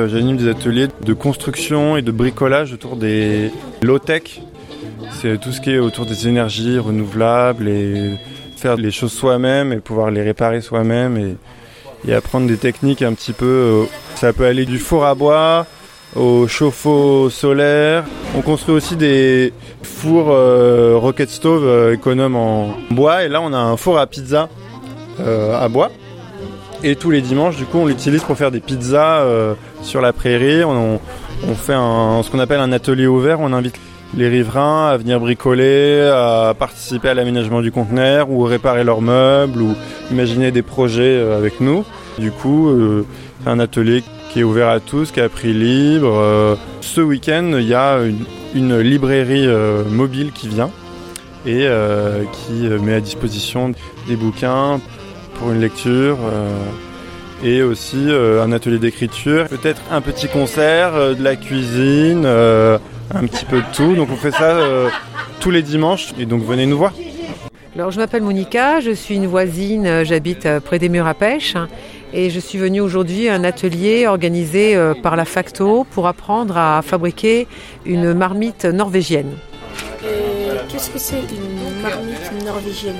Euh, 0.00 0.06
j'anime 0.06 0.36
des 0.36 0.46
ateliers 0.48 0.86
de 1.04 1.12
construction 1.12 1.96
et 1.96 2.02
de 2.02 2.12
bricolage 2.12 2.72
autour 2.72 2.94
des 2.94 3.50
low-tech. 3.82 4.40
C'est 5.10 5.40
tout 5.40 5.50
ce 5.50 5.60
qui 5.60 5.72
est 5.72 5.80
autour 5.80 6.06
des 6.06 6.28
énergies 6.28 6.78
renouvelables 6.78 7.66
et 7.66 8.14
faire 8.56 8.76
les 8.76 8.92
choses 8.92 9.12
soi-même 9.12 9.72
et 9.72 9.78
pouvoir 9.80 10.12
les 10.12 10.22
réparer 10.22 10.60
soi-même 10.60 11.36
et, 12.06 12.14
apprendre 12.14 12.46
des 12.46 12.58
techniques 12.58 13.02
un 13.02 13.14
petit 13.14 13.32
peu. 13.32 13.44
Euh, 13.44 13.84
ça 14.14 14.32
peut 14.32 14.46
aller 14.46 14.64
du 14.64 14.78
four 14.78 15.04
à 15.04 15.16
bois 15.16 15.66
au 16.14 16.46
chauffe-eau 16.46 17.28
solaire. 17.28 18.04
On 18.36 18.40
construit 18.40 18.72
aussi 18.72 18.94
des 18.94 19.52
fours 19.82 20.30
euh, 20.30 20.94
rocket 20.96 21.28
stove 21.28 21.92
économes 21.92 22.36
en 22.36 22.76
bois 22.92 23.24
et 23.24 23.28
là 23.28 23.40
on 23.42 23.52
a 23.52 23.58
un 23.58 23.76
four 23.76 23.98
à 23.98 24.06
pizza 24.06 24.48
à 25.18 25.68
bois 25.68 25.90
et 26.84 26.96
tous 26.96 27.10
les 27.10 27.22
dimanches, 27.22 27.56
du 27.56 27.64
coup, 27.64 27.78
on 27.78 27.86
l'utilise 27.86 28.22
pour 28.22 28.36
faire 28.36 28.50
des 28.50 28.60
pizzas 28.60 29.20
euh, 29.20 29.54
sur 29.82 30.02
la 30.02 30.12
prairie. 30.12 30.62
On, 30.64 31.00
fait 31.54 31.72
ce 31.72 32.30
qu'on 32.30 32.38
appelle 32.38 32.60
un 32.60 32.72
atelier 32.72 33.06
ouvert. 33.06 33.40
On 33.40 33.54
invite 33.54 33.80
les 34.14 34.28
riverains 34.28 34.90
à 34.90 34.96
venir 34.98 35.18
bricoler, 35.18 36.02
à 36.12 36.54
participer 36.56 37.08
à 37.08 37.14
l'aménagement 37.14 37.62
du 37.62 37.72
conteneur 37.72 38.30
ou 38.30 38.42
réparer 38.42 38.84
leurs 38.84 39.00
meubles 39.00 39.62
ou 39.62 39.74
imaginer 40.10 40.52
des 40.52 40.60
projets 40.60 41.02
euh, 41.02 41.38
avec 41.38 41.60
nous. 41.60 41.86
Du 42.18 42.30
coup, 42.30 42.68
euh, 42.68 43.06
un 43.46 43.58
atelier 43.58 44.04
qui 44.30 44.40
est 44.40 44.44
ouvert 44.44 44.68
à 44.68 44.78
tous, 44.78 45.10
qui 45.10 45.20
a 45.20 45.28
prix 45.30 45.54
libre. 45.54 46.58
ce 46.80 47.00
week-end, 47.00 47.52
il 47.58 47.66
y 47.66 47.74
a 47.74 47.98
une, 48.54 48.78
librairie 48.80 49.46
mobile 49.88 50.32
qui 50.32 50.48
vient 50.48 50.70
et 51.46 51.68
qui 52.32 52.68
met 52.82 52.94
à 52.94 53.00
disposition 53.00 53.72
des 54.08 54.16
bouquins 54.16 54.80
pour 55.38 55.52
une 55.52 55.60
lecture. 55.60 56.18
Euh, 56.22 56.50
et 57.44 57.62
aussi 57.62 58.06
euh, 58.08 58.42
un 58.42 58.52
atelier 58.52 58.78
d'écriture, 58.78 59.46
peut-être 59.48 59.82
un 59.90 60.00
petit 60.00 60.28
concert, 60.28 60.94
euh, 60.94 61.14
de 61.14 61.22
la 61.22 61.36
cuisine, 61.36 62.22
euh, 62.24 62.78
un 63.14 63.26
petit 63.26 63.44
peu 63.44 63.58
de 63.58 63.66
tout. 63.74 63.94
Donc 63.94 64.08
on 64.10 64.16
fait 64.16 64.30
ça 64.30 64.56
euh, 64.56 64.88
tous 65.40 65.50
les 65.50 65.62
dimanches 65.62 66.14
et 66.18 66.24
donc 66.24 66.42
venez 66.42 66.66
nous 66.66 66.78
voir. 66.78 66.92
Alors 67.74 67.90
je 67.90 67.98
m'appelle 67.98 68.22
Monica, 68.22 68.80
je 68.80 68.92
suis 68.92 69.16
une 69.16 69.26
voisine, 69.26 70.04
j'habite 70.04 70.48
près 70.60 70.78
des 70.78 70.88
murs 70.88 71.08
à 71.08 71.14
pêche 71.14 71.56
et 72.12 72.30
je 72.30 72.38
suis 72.38 72.56
venue 72.56 72.80
aujourd'hui 72.80 73.28
à 73.28 73.34
un 73.34 73.42
atelier 73.42 74.06
organisé 74.06 74.78
par 75.02 75.16
la 75.16 75.24
Facto 75.24 75.84
pour 75.90 76.06
apprendre 76.06 76.56
à 76.56 76.82
fabriquer 76.82 77.48
une 77.84 78.14
marmite 78.14 78.64
norvégienne. 78.64 79.32
Qu'est-ce 80.68 80.90
que 80.90 80.98
c'est 80.98 81.16
une 81.18 81.82
marmite 81.82 82.44
norvégienne 82.44 82.96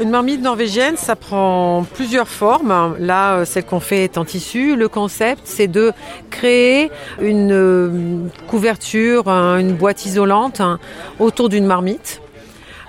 une 0.00 0.10
marmite 0.10 0.40
norvégienne, 0.40 0.96
ça 0.96 1.14
prend 1.16 1.84
plusieurs 1.94 2.28
formes. 2.28 2.96
Là, 2.98 3.34
euh, 3.38 3.44
celle 3.44 3.64
qu'on 3.64 3.80
fait 3.80 4.04
est 4.04 4.18
en 4.18 4.24
tissu. 4.24 4.76
Le 4.76 4.88
concept, 4.88 5.42
c'est 5.44 5.66
de 5.68 5.92
créer 6.30 6.90
une 7.20 7.52
euh, 7.52 7.90
couverture, 8.48 9.28
un- 9.28 9.58
une 9.58 9.72
boîte 9.74 10.06
isolante 10.06 10.60
hein, 10.60 10.78
autour 11.18 11.48
d'une 11.48 11.66
marmite 11.66 12.21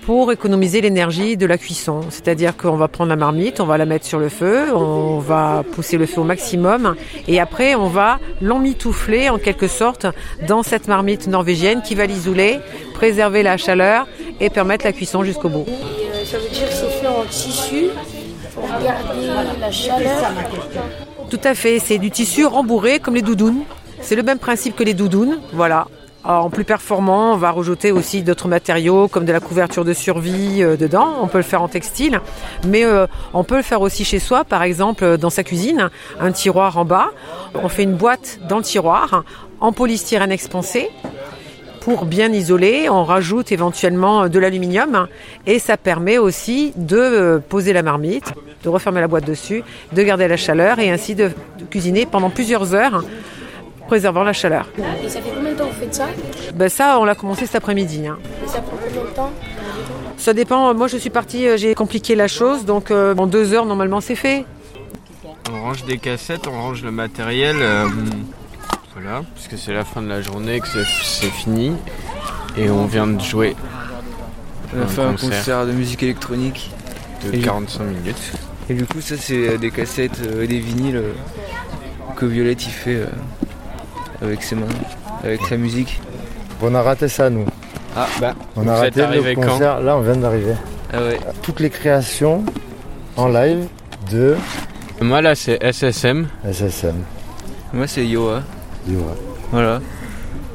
pour 0.05 0.31
économiser 0.31 0.81
l'énergie 0.81 1.37
de 1.37 1.45
la 1.45 1.57
cuisson. 1.57 2.01
C'est-à-dire 2.09 2.57
qu'on 2.57 2.75
va 2.75 2.87
prendre 2.87 3.09
la 3.09 3.15
marmite, 3.15 3.59
on 3.59 3.65
va 3.65 3.77
la 3.77 3.85
mettre 3.85 4.05
sur 4.05 4.19
le 4.19 4.29
feu, 4.29 4.73
on 4.75 5.19
va 5.19 5.63
pousser 5.73 5.97
le 5.97 6.05
feu 6.05 6.21
au 6.21 6.25
maximum 6.25 6.95
et 7.27 7.39
après 7.39 7.75
on 7.75 7.87
va 7.87 8.19
l'emmitoufler 8.41 9.29
en 9.29 9.37
quelque 9.37 9.67
sorte 9.67 10.05
dans 10.47 10.63
cette 10.63 10.87
marmite 10.87 11.27
norvégienne 11.27 11.81
qui 11.81 11.95
va 11.95 12.05
l'isoler, 12.05 12.59
préserver 12.93 13.43
la 13.43 13.57
chaleur 13.57 14.07
et 14.39 14.49
permettre 14.49 14.85
la 14.85 14.91
cuisson 14.91 15.23
jusqu'au 15.23 15.49
bout. 15.49 15.65
Euh, 15.67 16.25
Ça 16.25 16.37
veut 16.37 16.49
dire 16.49 16.67
que 16.67 16.73
c'est 16.73 16.89
fait 16.89 17.07
en 17.07 17.23
tissu 17.29 17.85
pour 18.53 18.67
garder 18.67 19.27
la 19.59 19.71
chaleur. 19.71 20.31
Tout 21.29 21.39
à 21.43 21.55
fait, 21.55 21.79
c'est 21.79 21.97
du 21.97 22.11
tissu 22.11 22.45
rembourré 22.45 22.99
comme 22.99 23.15
les 23.15 23.21
doudounes. 23.21 23.63
C'est 24.01 24.15
le 24.15 24.23
même 24.23 24.39
principe 24.39 24.75
que 24.75 24.83
les 24.83 24.93
doudounes, 24.93 25.39
voilà. 25.53 25.87
En 26.25 26.49
plus 26.49 26.63
performant, 26.63 27.33
on 27.33 27.37
va 27.37 27.51
rajouter 27.51 27.91
aussi 27.91 28.21
d'autres 28.21 28.47
matériaux 28.47 29.09
comme 29.09 29.25
de 29.25 29.33
la 29.33 29.41
couverture 29.41 29.83
de 29.83 29.91
survie 29.91 30.63
euh, 30.63 30.77
dedans. 30.77 31.15
On 31.21 31.27
peut 31.27 31.39
le 31.39 31.43
faire 31.43 31.61
en 31.61 31.67
textile, 31.67 32.21
mais 32.65 32.85
euh, 32.85 33.07
on 33.33 33.43
peut 33.43 33.57
le 33.57 33.61
faire 33.61 33.81
aussi 33.81 34.05
chez 34.05 34.19
soi, 34.19 34.45
par 34.45 34.63
exemple 34.63 35.03
euh, 35.03 35.17
dans 35.17 35.29
sa 35.29 35.43
cuisine, 35.43 35.89
un 36.21 36.31
tiroir 36.31 36.77
en 36.77 36.85
bas. 36.85 37.11
On 37.55 37.67
fait 37.67 37.83
une 37.83 37.95
boîte 37.95 38.39
dans 38.47 38.57
le 38.57 38.63
tiroir 38.63 39.25
en 39.59 39.73
polystyrène 39.73 40.31
expansé 40.31 40.89
pour 41.81 42.05
bien 42.05 42.31
isoler. 42.31 42.89
On 42.89 43.03
rajoute 43.03 43.51
éventuellement 43.51 44.29
de 44.29 44.39
l'aluminium 44.39 45.07
et 45.45 45.59
ça 45.59 45.75
permet 45.75 46.19
aussi 46.19 46.71
de 46.77 47.41
poser 47.49 47.73
la 47.73 47.83
marmite, 47.83 48.31
de 48.63 48.69
refermer 48.69 49.01
la 49.01 49.09
boîte 49.09 49.25
dessus, 49.25 49.61
de 49.91 50.03
garder 50.03 50.29
la 50.29 50.37
chaleur 50.37 50.79
et 50.79 50.89
ainsi 50.89 51.15
de 51.15 51.31
cuisiner 51.69 52.05
pendant 52.05 52.29
plusieurs 52.29 52.73
heures, 52.73 53.03
préservant 53.87 54.23
la 54.23 54.33
chaleur. 54.33 54.67
Et 55.03 55.09
ça 55.09 55.21
fait 55.21 55.31
combien 55.35 55.51
de 55.51 55.57
temps 55.57 55.67
que 55.67 55.73
vous 55.73 55.79
faites 55.81 55.93
ça 55.95 56.07
Ben 56.55 56.69
ça, 56.69 56.99
on 56.99 57.05
l'a 57.05 57.15
commencé 57.15 57.45
cet 57.45 57.55
après-midi. 57.55 58.07
hein. 58.07 58.17
Et 58.43 58.47
ça 58.47 58.59
prend 58.61 58.77
combien 58.83 59.01
de 59.03 59.07
temps 59.15 59.31
Ça 60.17 60.33
dépend. 60.33 60.73
Moi, 60.73 60.87
je 60.87 60.97
suis 60.97 61.09
partie, 61.09 61.47
euh, 61.47 61.57
j'ai 61.57 61.75
compliqué 61.75 62.15
la 62.15 62.27
chose, 62.27 62.65
donc 62.65 62.91
euh, 62.91 63.15
en 63.15 63.27
deux 63.27 63.53
heures 63.53 63.65
normalement 63.65 64.01
c'est 64.01 64.15
fait. 64.15 64.45
On 65.51 65.61
range 65.61 65.83
des 65.85 65.97
cassettes, 65.97 66.47
on 66.47 66.51
range 66.51 66.83
le 66.83 66.91
matériel. 66.91 67.57
euh, 67.59 67.87
voilà, 68.95 69.23
parce 69.35 69.47
que 69.47 69.57
c'est 69.57 69.73
la 69.73 69.83
fin 69.83 70.01
de 70.01 70.07
la 70.07 70.21
journée, 70.21 70.59
que 70.59 70.67
c'est- 70.67 71.25
fini. 71.31 71.73
Et 72.57 72.69
on 72.69 72.85
vient 72.85 73.07
de 73.07 73.19
jouer. 73.21 73.55
On 74.75 74.81
a 74.83 74.87
fait 74.87 75.01
un 75.01 75.13
concert 75.13 75.65
de 75.65 75.71
musique 75.71 76.03
électronique. 76.03 76.71
de 77.25 77.35
Et- 77.37 77.39
45 77.41 77.83
minutes. 77.85 78.31
Et 78.69 78.73
du 78.73 78.85
coup, 78.85 78.99
ça, 79.01 79.15
c'est 79.17 79.57
des 79.57 79.71
cassettes 79.71 80.19
euh, 80.25 80.43
et 80.43 80.47
des 80.47 80.59
vinyles 80.59 80.97
euh, 80.97 81.11
que 82.17 82.25
Violette 82.25 82.65
il 82.65 82.71
fait 82.71 82.95
euh, 82.95 83.05
avec 84.23 84.41
ses 84.43 84.55
mains, 84.55 84.67
avec 85.23 85.41
sa 85.45 85.57
musique. 85.57 85.99
On 86.61 86.73
a 86.75 86.81
raté 86.81 87.07
ça, 87.07 87.29
nous. 87.29 87.45
Ah, 87.95 88.07
bah, 88.19 88.33
On 88.55 88.67
a 88.67 88.75
raté 88.75 89.01
le 89.05 89.35
concert. 89.35 89.81
Là, 89.81 89.97
on 89.97 90.01
vient 90.01 90.15
d'arriver. 90.15 90.53
Ah 90.91 91.01
ouais. 91.01 91.19
Toutes 91.41 91.59
les 91.59 91.69
créations 91.69 92.43
en 93.17 93.27
live 93.27 93.65
de 94.11 94.35
Moi 95.01 95.21
là, 95.21 95.35
c'est 95.35 95.61
SSM. 95.61 96.27
SSM. 96.51 96.95
Moi, 97.73 97.87
c'est 97.87 98.05
Yoa. 98.05 98.41
Yoa. 98.87 99.15
Voilà. 99.51 99.81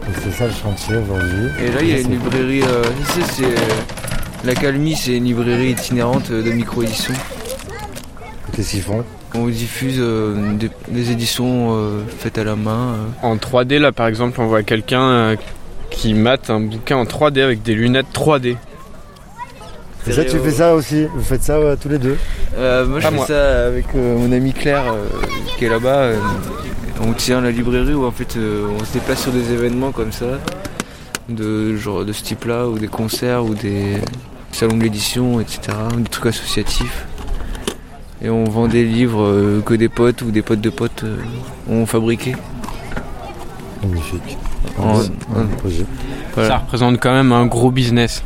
Et 0.02 0.12
c'est 0.24 0.30
ça 0.32 0.46
le 0.46 0.52
chantier 0.52 0.96
aujourd'hui. 0.96 1.48
Et 1.60 1.70
là, 1.70 1.82
il 1.82 1.88
y 1.88 1.94
a 1.94 2.00
une 2.00 2.10
librairie. 2.10 2.62
euh, 2.62 2.82
ici, 3.02 3.20
c'est. 3.24 3.44
euh, 3.44 4.54
c'est 4.96 5.16
une 5.16 5.24
librairie 5.24 5.70
itinérante 5.72 6.30
de 6.30 6.50
micro-édition. 6.50 7.14
Qu'est-ce 8.52 8.70
qu'ils 8.70 8.82
font? 8.82 9.04
On 9.34 9.46
diffuse 9.46 9.96
euh, 9.98 10.54
des, 10.54 10.70
des 10.88 11.10
éditions 11.10 11.76
euh, 11.76 12.00
faites 12.18 12.38
à 12.38 12.44
la 12.44 12.56
main. 12.56 12.94
euh. 13.22 13.26
En 13.26 13.36
3D, 13.36 13.78
là 13.78 13.92
par 13.92 14.06
exemple, 14.06 14.40
on 14.40 14.46
voit 14.46 14.62
quelqu'un 14.62 15.02
euh, 15.02 15.36
qui 15.90 16.14
mate 16.14 16.48
un 16.50 16.60
bouquin 16.60 16.96
en 16.96 17.04
3D 17.04 17.42
avec 17.42 17.62
des 17.62 17.74
lunettes 17.74 18.06
3D. 18.14 18.56
Et 20.06 20.12
ça, 20.12 20.24
tu 20.24 20.38
fais 20.38 20.50
ça 20.52 20.74
aussi? 20.74 21.04
Vous 21.14 21.22
faites 21.22 21.42
ça 21.42 21.54
euh, 21.54 21.76
tous 21.80 21.88
les 21.90 21.98
deux? 21.98 22.16
Euh, 22.56 22.86
moi, 22.86 23.00
je 23.00 23.06
fais 23.08 23.14
moi. 23.14 23.26
ça 23.26 23.66
avec 23.66 23.86
euh, 23.94 24.16
mon 24.16 24.32
ami 24.32 24.52
Claire 24.54 24.84
euh, 24.90 25.06
qui 25.58 25.66
est 25.66 25.68
là-bas. 25.68 25.96
euh, 25.96 26.16
on 27.00 27.12
tient 27.12 27.40
la 27.42 27.50
librairie 27.50 27.92
où 27.94 28.06
en 28.06 28.10
fait 28.10 28.36
euh, 28.36 28.66
on 28.80 28.84
se 28.84 28.92
déplace 28.94 29.22
sur 29.22 29.32
des 29.32 29.52
événements 29.52 29.92
comme 29.92 30.10
ça, 30.12 30.26
de 31.28 31.76
genre 31.76 32.04
de 32.04 32.12
ce 32.12 32.22
type-là, 32.24 32.66
ou 32.66 32.78
des 32.78 32.88
concerts, 32.88 33.44
ou 33.44 33.54
des 33.54 33.98
salons 34.52 34.76
de 34.78 34.82
l'édition, 34.82 35.38
etc., 35.40 35.60
des 35.98 36.08
trucs 36.08 36.26
associatifs. 36.26 37.04
Et 38.22 38.30
on 38.30 38.44
vend 38.44 38.66
des 38.66 38.84
livres 38.84 39.22
euh, 39.22 39.62
que 39.64 39.74
des 39.74 39.88
potes 39.88 40.22
ou 40.22 40.30
des 40.30 40.42
potes 40.42 40.60
de 40.60 40.70
potes 40.70 41.04
euh, 41.04 41.16
ont 41.70 41.86
fabriqué. 41.86 42.34
Magnifique. 43.82 44.36
En- 44.78 44.98
Un 45.00 45.42
en- 45.44 45.46
projet. 45.58 45.84
Voilà. 46.34 46.48
Ça 46.48 46.56
représente 46.58 47.00
quand 47.00 47.12
même 47.12 47.32
un 47.32 47.46
gros 47.46 47.70
business. 47.70 48.22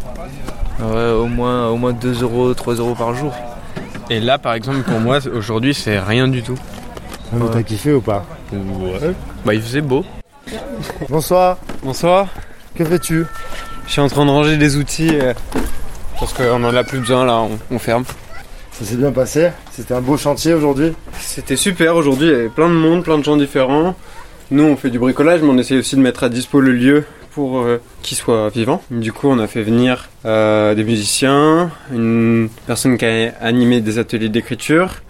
Ouais, 0.81 1.11
au 1.13 1.27
moins, 1.27 1.69
au 1.69 1.77
moins 1.77 1.93
2 1.93 2.23
euros, 2.23 2.53
3 2.55 2.75
euros 2.75 2.95
par 2.95 3.15
jour. 3.15 3.33
Et 4.11 4.19
là 4.21 4.39
par 4.39 4.55
exemple, 4.55 4.81
pour 4.83 4.99
moi, 4.99 5.19
aujourd'hui, 5.35 5.75
c'est 5.75 5.99
rien 5.99 6.27
du 6.27 6.43
tout. 6.43 6.57
Ah, 7.33 7.37
mais 7.39 7.51
T'as 7.53 7.63
kiffé 7.63 7.93
ou 7.93 8.01
pas 8.01 8.25
Ouais. 8.53 9.13
Bah, 9.47 9.55
il 9.55 9.63
faisait 9.63 9.81
beau. 9.81 10.05
Bonsoir. 11.09 11.57
Bonsoir. 11.83 12.27
Que 12.75 12.85
fais-tu? 12.85 13.25
Je 13.87 13.93
suis 13.93 14.01
en 14.01 14.09
train 14.09 14.25
de 14.27 14.31
ranger 14.31 14.57
des 14.57 14.77
outils 14.77 15.11
euh, 15.13 15.33
parce 16.19 16.33
qu'on 16.33 16.63
en 16.65 16.75
a 16.75 16.85
plus 16.85 16.99
besoin 17.01 17.25
là, 17.25 17.39
on, 17.41 17.59
on 17.71 17.79
ferme. 17.79 18.05
Ça 18.73 18.85
s'est 18.85 18.97
bien 18.97 19.13
passé 19.13 19.51
C'était 19.71 19.95
un 19.95 20.01
beau 20.01 20.17
chantier 20.17 20.55
aujourd'hui 20.55 20.93
C'était 21.19 21.57
super 21.57 21.95
aujourd'hui, 21.97 22.29
il 22.29 22.33
y 22.33 22.35
avait 22.35 22.49
plein 22.49 22.69
de 22.69 22.75
monde, 22.75 23.05
plein 23.05 23.19
de 23.19 23.25
gens 23.25 23.37
différents. 23.37 23.95
Nous 24.51 24.65
on 24.65 24.77
fait 24.77 24.91
du 24.91 24.99
bricolage 24.99 25.41
mais 25.43 25.49
on 25.49 25.59
essaye 25.59 25.79
aussi 25.79 25.97
de 25.97 26.01
mettre 26.01 26.25
à 26.25 26.29
dispo 26.29 26.61
le 26.61 26.73
lieu 26.73 27.05
pour 27.33 27.61
euh, 27.61 27.81
qu'il 28.03 28.17
soit 28.17 28.49
vivant. 28.51 28.83
Du 28.91 29.13
coup 29.13 29.29
on 29.29 29.39
a 29.39 29.47
fait 29.47 29.63
venir 29.63 30.09
euh, 30.27 30.75
des 30.75 30.85
musiciens, 30.85 31.71
une 31.93 32.49
personne 32.67 32.99
qui 32.99 33.05
a 33.05 33.33
animé 33.41 33.81
des 33.81 33.99
ateliers 33.99 34.29
d'écriture. 34.29 35.03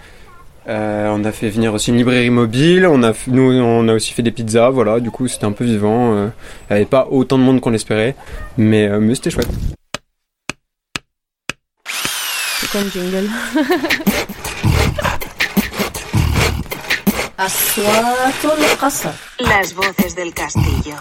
Euh, 0.69 1.09
on 1.13 1.25
a 1.25 1.33
fait 1.33 1.49
venir 1.49 1.75
aussi 1.75 1.91
une 1.91 1.97
librairie 1.97 2.31
mobile, 2.31 2.87
on 2.87 3.03
a, 3.03 3.13
nous 3.27 3.51
on 3.53 3.89
a 3.89 3.95
aussi 3.95 4.13
fait 4.13 4.23
des 4.23 4.31
pizzas, 4.31 4.71
voilà, 4.71 5.01
du 5.01 5.11
coup 5.11 5.27
c'était 5.27 5.45
un 5.47 5.51
peu 5.53 5.65
vivant. 5.65 6.15
euh, 6.15 6.29
il 6.71 6.75
n'y 6.75 6.77
avait 6.77 6.85
pas 6.85 7.09
autant 7.11 7.37
de 7.37 7.43
monde 7.43 7.61
qu'on 7.61 7.71
l'espérait, 7.71 8.15
mais, 8.57 8.87
euh, 8.87 9.01
mais 9.01 9.17
c'était 9.17 9.31
chouette. 9.31 9.49
con 12.73 12.91
jingle. 12.91 13.29
Las 19.39 19.75
voces 19.75 20.15
del 20.15 20.33
castillo. 20.33 20.95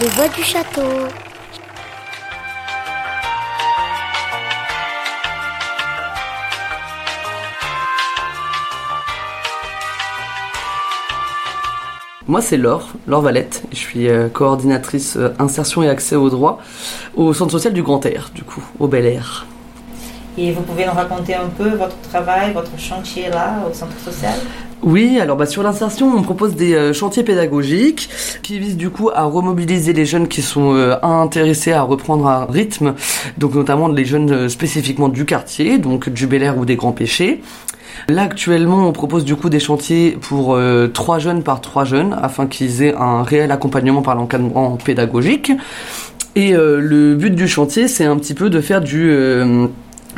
Les 0.00 0.08
voix 0.16 0.28
du 0.28 0.42
château. 0.42 1.08
Moi, 12.26 12.40
c'est 12.40 12.56
Laure, 12.56 12.88
Laure 13.06 13.20
Valette. 13.20 13.64
Je 13.70 13.76
suis 13.76 14.08
euh, 14.08 14.30
coordinatrice 14.30 15.16
euh, 15.16 15.34
insertion 15.38 15.82
et 15.82 15.90
accès 15.90 16.16
au 16.16 16.30
droit 16.30 16.58
au 17.16 17.34
centre 17.34 17.52
social 17.52 17.74
du 17.74 17.82
Grand 17.82 18.04
Air, 18.06 18.30
du 18.34 18.42
coup, 18.42 18.64
au 18.78 18.88
Bel 18.88 19.04
Air. 19.04 19.46
Et 20.38 20.50
vous 20.50 20.62
pouvez 20.62 20.86
nous 20.86 20.92
raconter 20.92 21.34
un 21.34 21.48
peu 21.48 21.68
votre 21.68 22.00
travail, 22.00 22.54
votre 22.54 22.78
chantier 22.78 23.28
là 23.28 23.58
au 23.70 23.74
centre 23.74 23.98
social? 23.98 24.38
Oui, 24.84 25.18
alors 25.18 25.38
bah, 25.38 25.46
sur 25.46 25.62
l'insertion, 25.62 26.12
on 26.14 26.22
propose 26.22 26.56
des 26.56 26.74
euh, 26.74 26.92
chantiers 26.92 27.22
pédagogiques 27.22 28.10
qui 28.42 28.58
visent 28.58 28.76
du 28.76 28.90
coup 28.90 29.08
à 29.14 29.22
remobiliser 29.24 29.94
les 29.94 30.04
jeunes 30.04 30.28
qui 30.28 30.42
sont 30.42 30.74
euh, 30.74 30.96
intéressés 31.02 31.72
à 31.72 31.80
reprendre 31.80 32.26
un 32.26 32.44
rythme, 32.44 32.94
donc 33.38 33.54
notamment 33.54 33.88
les 33.88 34.04
jeunes 34.04 34.30
euh, 34.30 34.48
spécifiquement 34.50 35.08
du 35.08 35.24
quartier, 35.24 35.78
donc 35.78 36.10
du 36.10 36.26
Bel 36.26 36.42
Air 36.42 36.58
ou 36.58 36.66
des 36.66 36.76
Grands 36.76 36.92
Péchés. 36.92 37.40
Là 38.08 38.24
actuellement, 38.24 38.86
on 38.86 38.92
propose 38.92 39.24
du 39.24 39.36
coup 39.36 39.48
des 39.48 39.60
chantiers 39.60 40.18
pour 40.20 40.58
trois 40.92 41.18
jeunes 41.20 41.42
par 41.44 41.60
trois 41.60 41.84
jeunes 41.84 42.14
afin 42.20 42.46
qu'ils 42.46 42.82
aient 42.82 42.94
un 42.94 43.22
réel 43.22 43.52
accompagnement 43.52 44.02
par 44.02 44.16
l'encadrement 44.16 44.76
pédagogique. 44.76 45.52
Et 46.34 46.52
le 46.52 47.14
but 47.14 47.34
du 47.34 47.46
chantier, 47.46 47.86
c'est 47.86 48.04
un 48.04 48.16
petit 48.16 48.34
peu 48.34 48.50
de 48.50 48.60
faire 48.60 48.80
du 48.80 49.16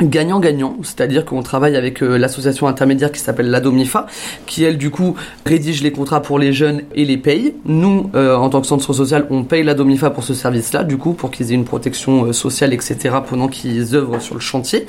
gagnant-gagnant, 0.01 0.77
c'est-à-dire 0.83 1.25
qu'on 1.25 1.41
travaille 1.41 1.75
avec 1.75 2.01
euh, 2.01 2.17
l'association 2.17 2.67
intermédiaire 2.67 3.11
qui 3.11 3.19
s'appelle 3.19 3.49
l'Adomifa, 3.49 4.07
qui 4.45 4.63
elle 4.63 4.77
du 4.77 4.89
coup 4.89 5.15
rédige 5.45 5.81
les 5.81 5.91
contrats 5.91 6.21
pour 6.21 6.39
les 6.39 6.53
jeunes 6.53 6.81
et 6.95 7.05
les 7.05 7.17
paye. 7.17 7.55
Nous, 7.65 8.09
euh, 8.15 8.35
en 8.35 8.49
tant 8.49 8.61
que 8.61 8.67
centre 8.67 8.93
social, 8.93 9.25
on 9.29 9.43
paye 9.43 9.63
l'Adomifa 9.63 10.09
pour 10.09 10.23
ce 10.23 10.33
service-là, 10.33 10.83
du 10.83 10.97
coup, 10.97 11.13
pour 11.13 11.31
qu'ils 11.31 11.51
aient 11.51 11.55
une 11.55 11.65
protection 11.65 12.25
euh, 12.25 12.33
sociale, 12.33 12.73
etc., 12.73 13.15
pendant 13.27 13.47
qu'ils 13.47 13.95
œuvrent 13.95 14.21
sur 14.21 14.35
le 14.35 14.41
chantier. 14.41 14.85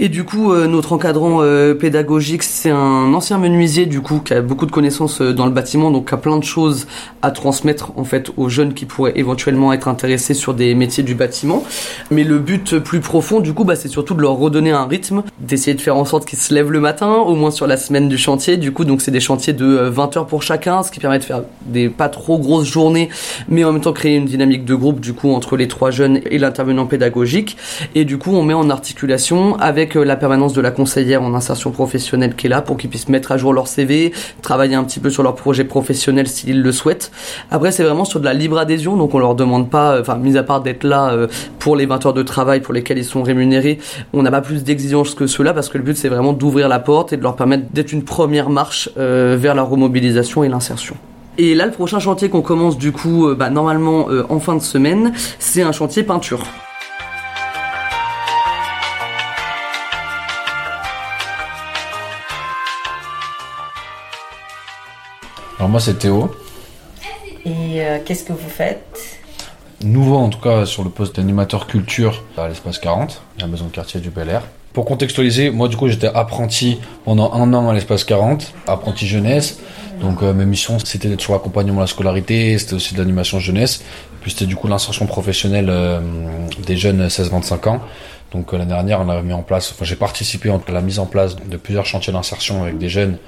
Et 0.00 0.08
du 0.08 0.22
coup, 0.22 0.52
euh, 0.52 0.68
notre 0.68 0.92
encadrant 0.92 1.38
euh, 1.42 1.74
pédagogique, 1.74 2.44
c'est 2.44 2.70
un 2.70 3.12
ancien 3.12 3.36
menuisier 3.36 3.84
du 3.84 4.00
coup 4.00 4.20
qui 4.20 4.32
a 4.32 4.40
beaucoup 4.42 4.64
de 4.64 4.70
connaissances 4.70 5.20
euh, 5.20 5.32
dans 5.32 5.44
le 5.44 5.50
bâtiment, 5.50 5.90
donc 5.90 6.06
qui 6.06 6.14
a 6.14 6.16
plein 6.16 6.38
de 6.38 6.44
choses 6.44 6.86
à 7.20 7.32
transmettre 7.32 7.90
en 7.96 8.04
fait 8.04 8.30
aux 8.36 8.48
jeunes 8.48 8.74
qui 8.74 8.84
pourraient 8.84 9.14
éventuellement 9.16 9.72
être 9.72 9.88
intéressés 9.88 10.34
sur 10.34 10.54
des 10.54 10.76
métiers 10.76 11.02
du 11.02 11.16
bâtiment. 11.16 11.64
Mais 12.12 12.22
le 12.22 12.38
but 12.38 12.78
plus 12.78 13.00
profond, 13.00 13.40
du 13.40 13.52
coup, 13.52 13.64
bah, 13.64 13.74
c'est 13.74 13.88
surtout 13.88 14.14
de 14.14 14.22
leur 14.22 14.34
redonner 14.34 14.70
un 14.70 14.86
rythme, 14.86 15.24
d'essayer 15.40 15.74
de 15.74 15.80
faire 15.80 15.96
en 15.96 16.04
sorte 16.04 16.26
qu'ils 16.26 16.38
se 16.38 16.54
lèvent 16.54 16.70
le 16.70 16.78
matin, 16.78 17.14
au 17.14 17.34
moins 17.34 17.50
sur 17.50 17.66
la 17.66 17.76
semaine 17.76 18.08
du 18.08 18.18
chantier. 18.18 18.56
Du 18.56 18.70
coup, 18.70 18.84
donc 18.84 19.02
c'est 19.02 19.10
des 19.10 19.18
chantiers 19.18 19.52
de 19.52 19.66
20 19.66 20.16
heures 20.16 20.26
pour 20.28 20.44
chacun, 20.44 20.84
ce 20.84 20.92
qui 20.92 21.00
permet 21.00 21.18
de 21.18 21.24
faire 21.24 21.42
des 21.66 21.88
pas 21.88 22.08
trop 22.08 22.38
grosses 22.38 22.68
journées, 22.68 23.08
mais 23.48 23.64
en 23.64 23.72
même 23.72 23.82
temps 23.82 23.92
créer 23.92 24.14
une 24.14 24.26
dynamique 24.26 24.64
de 24.64 24.76
groupe 24.76 25.00
du 25.00 25.12
coup 25.12 25.32
entre 25.32 25.56
les 25.56 25.66
trois 25.66 25.90
jeunes 25.90 26.20
et 26.30 26.38
l'intervenant 26.38 26.86
pédagogique. 26.86 27.56
Et 27.96 28.04
du 28.04 28.16
coup, 28.16 28.30
on 28.30 28.44
met 28.44 28.54
en 28.54 28.70
articulation 28.70 29.56
avec 29.56 29.87
la 29.96 30.16
permanence 30.16 30.52
de 30.52 30.60
la 30.60 30.70
conseillère 30.70 31.22
en 31.22 31.34
insertion 31.34 31.70
professionnelle 31.70 32.34
qui 32.34 32.46
est 32.46 32.50
là 32.50 32.62
pour 32.62 32.76
qu'ils 32.76 32.90
puissent 32.90 33.08
mettre 33.08 33.32
à 33.32 33.36
jour 33.36 33.52
leur 33.52 33.66
CV, 33.66 34.12
travailler 34.42 34.74
un 34.74 34.84
petit 34.84 35.00
peu 35.00 35.10
sur 35.10 35.22
leur 35.22 35.34
projet 35.34 35.64
professionnel 35.64 36.28
s'ils 36.28 36.62
le 36.62 36.72
souhaitent. 36.72 37.10
Après, 37.50 37.70
c'est 37.70 37.82
vraiment 37.82 38.04
sur 38.04 38.20
de 38.20 38.24
la 38.24 38.34
libre 38.34 38.58
adhésion, 38.58 38.96
donc 38.96 39.14
on 39.14 39.18
leur 39.18 39.34
demande 39.34 39.70
pas, 39.70 40.00
enfin, 40.00 40.16
mis 40.16 40.36
à 40.36 40.42
part 40.42 40.62
d'être 40.62 40.84
là 40.84 41.10
euh, 41.10 41.26
pour 41.58 41.76
les 41.76 41.86
20 41.86 42.06
heures 42.06 42.14
de 42.14 42.22
travail 42.22 42.60
pour 42.60 42.74
lesquelles 42.74 42.98
ils 42.98 43.04
sont 43.04 43.22
rémunérés, 43.22 43.78
on 44.12 44.22
n'a 44.22 44.30
pas 44.30 44.40
plus 44.40 44.64
d'exigences 44.64 45.14
que 45.14 45.26
cela 45.26 45.54
parce 45.54 45.68
que 45.68 45.78
le 45.78 45.84
but 45.84 45.96
c'est 45.96 46.08
vraiment 46.08 46.32
d'ouvrir 46.32 46.68
la 46.68 46.78
porte 46.78 47.12
et 47.12 47.16
de 47.16 47.22
leur 47.22 47.36
permettre 47.36 47.64
d'être 47.72 47.92
une 47.92 48.04
première 48.04 48.50
marche 48.50 48.90
euh, 48.98 49.36
vers 49.38 49.54
la 49.54 49.62
remobilisation 49.62 50.44
et 50.44 50.48
l'insertion. 50.48 50.96
Et 51.38 51.54
là, 51.54 51.66
le 51.66 51.72
prochain 51.72 52.00
chantier 52.00 52.28
qu'on 52.28 52.42
commence 52.42 52.78
du 52.78 52.92
coup, 52.92 53.28
euh, 53.28 53.34
bah, 53.34 53.50
normalement 53.50 54.08
en 54.28 54.40
fin 54.40 54.56
de 54.56 54.62
semaine, 54.62 55.12
c'est 55.38 55.62
un 55.62 55.72
chantier 55.72 56.02
peinture. 56.02 56.42
Alors 65.58 65.68
moi 65.68 65.80
c'est 65.80 65.98
Théo, 65.98 66.30
Et 67.44 67.82
euh, 67.82 67.98
qu'est-ce 68.04 68.22
que 68.22 68.32
vous 68.32 68.48
faites? 68.48 69.18
Nouveau 69.82 70.16
en 70.16 70.28
tout 70.28 70.38
cas 70.38 70.64
sur 70.66 70.84
le 70.84 70.90
poste 70.90 71.16
d'animateur 71.16 71.66
culture 71.66 72.22
à 72.36 72.46
l'espace 72.46 72.78
40, 72.78 73.20
à 73.38 73.40
la 73.40 73.48
maison 73.48 73.64
de 73.64 73.70
quartier 73.70 73.98
du 73.98 74.10
Bel 74.10 74.28
Air. 74.28 74.42
Pour 74.72 74.84
contextualiser, 74.84 75.50
moi 75.50 75.66
du 75.66 75.76
coup 75.76 75.88
j'étais 75.88 76.06
apprenti 76.06 76.78
pendant 77.04 77.32
un 77.32 77.52
an 77.54 77.68
à 77.68 77.74
l'espace 77.74 78.04
40, 78.04 78.54
apprenti 78.68 79.08
jeunesse. 79.08 79.58
Donc 80.00 80.22
euh, 80.22 80.32
mes 80.32 80.46
missions 80.46 80.78
c'était 80.78 81.08
d'être 81.08 81.22
sur 81.22 81.32
l'accompagnement 81.32 81.78
à 81.78 81.84
la 81.84 81.86
scolarité, 81.88 82.56
c'était 82.56 82.74
aussi 82.74 82.94
de 82.94 83.00
l'animation 83.00 83.40
jeunesse, 83.40 83.82
puis 84.20 84.30
c'était 84.30 84.46
du 84.46 84.54
coup 84.54 84.68
l'insertion 84.68 85.06
professionnelle 85.06 85.70
euh, 85.70 86.00
des 86.66 86.76
jeunes 86.76 87.08
16-25 87.08 87.68
ans. 87.68 87.80
Donc 88.30 88.54
euh, 88.54 88.58
l'année 88.58 88.70
dernière 88.70 89.00
on 89.00 89.08
a 89.08 89.20
mis 89.22 89.32
en 89.32 89.42
place, 89.42 89.72
enfin 89.72 89.84
j'ai 89.84 89.96
participé 89.96 90.50
à 90.50 90.72
la 90.72 90.82
mise 90.82 91.00
en 91.00 91.06
place 91.06 91.34
de 91.34 91.56
plusieurs 91.56 91.86
chantiers 91.86 92.12
d'insertion 92.12 92.62
avec 92.62 92.78
des 92.78 92.88
jeunes 92.88 93.18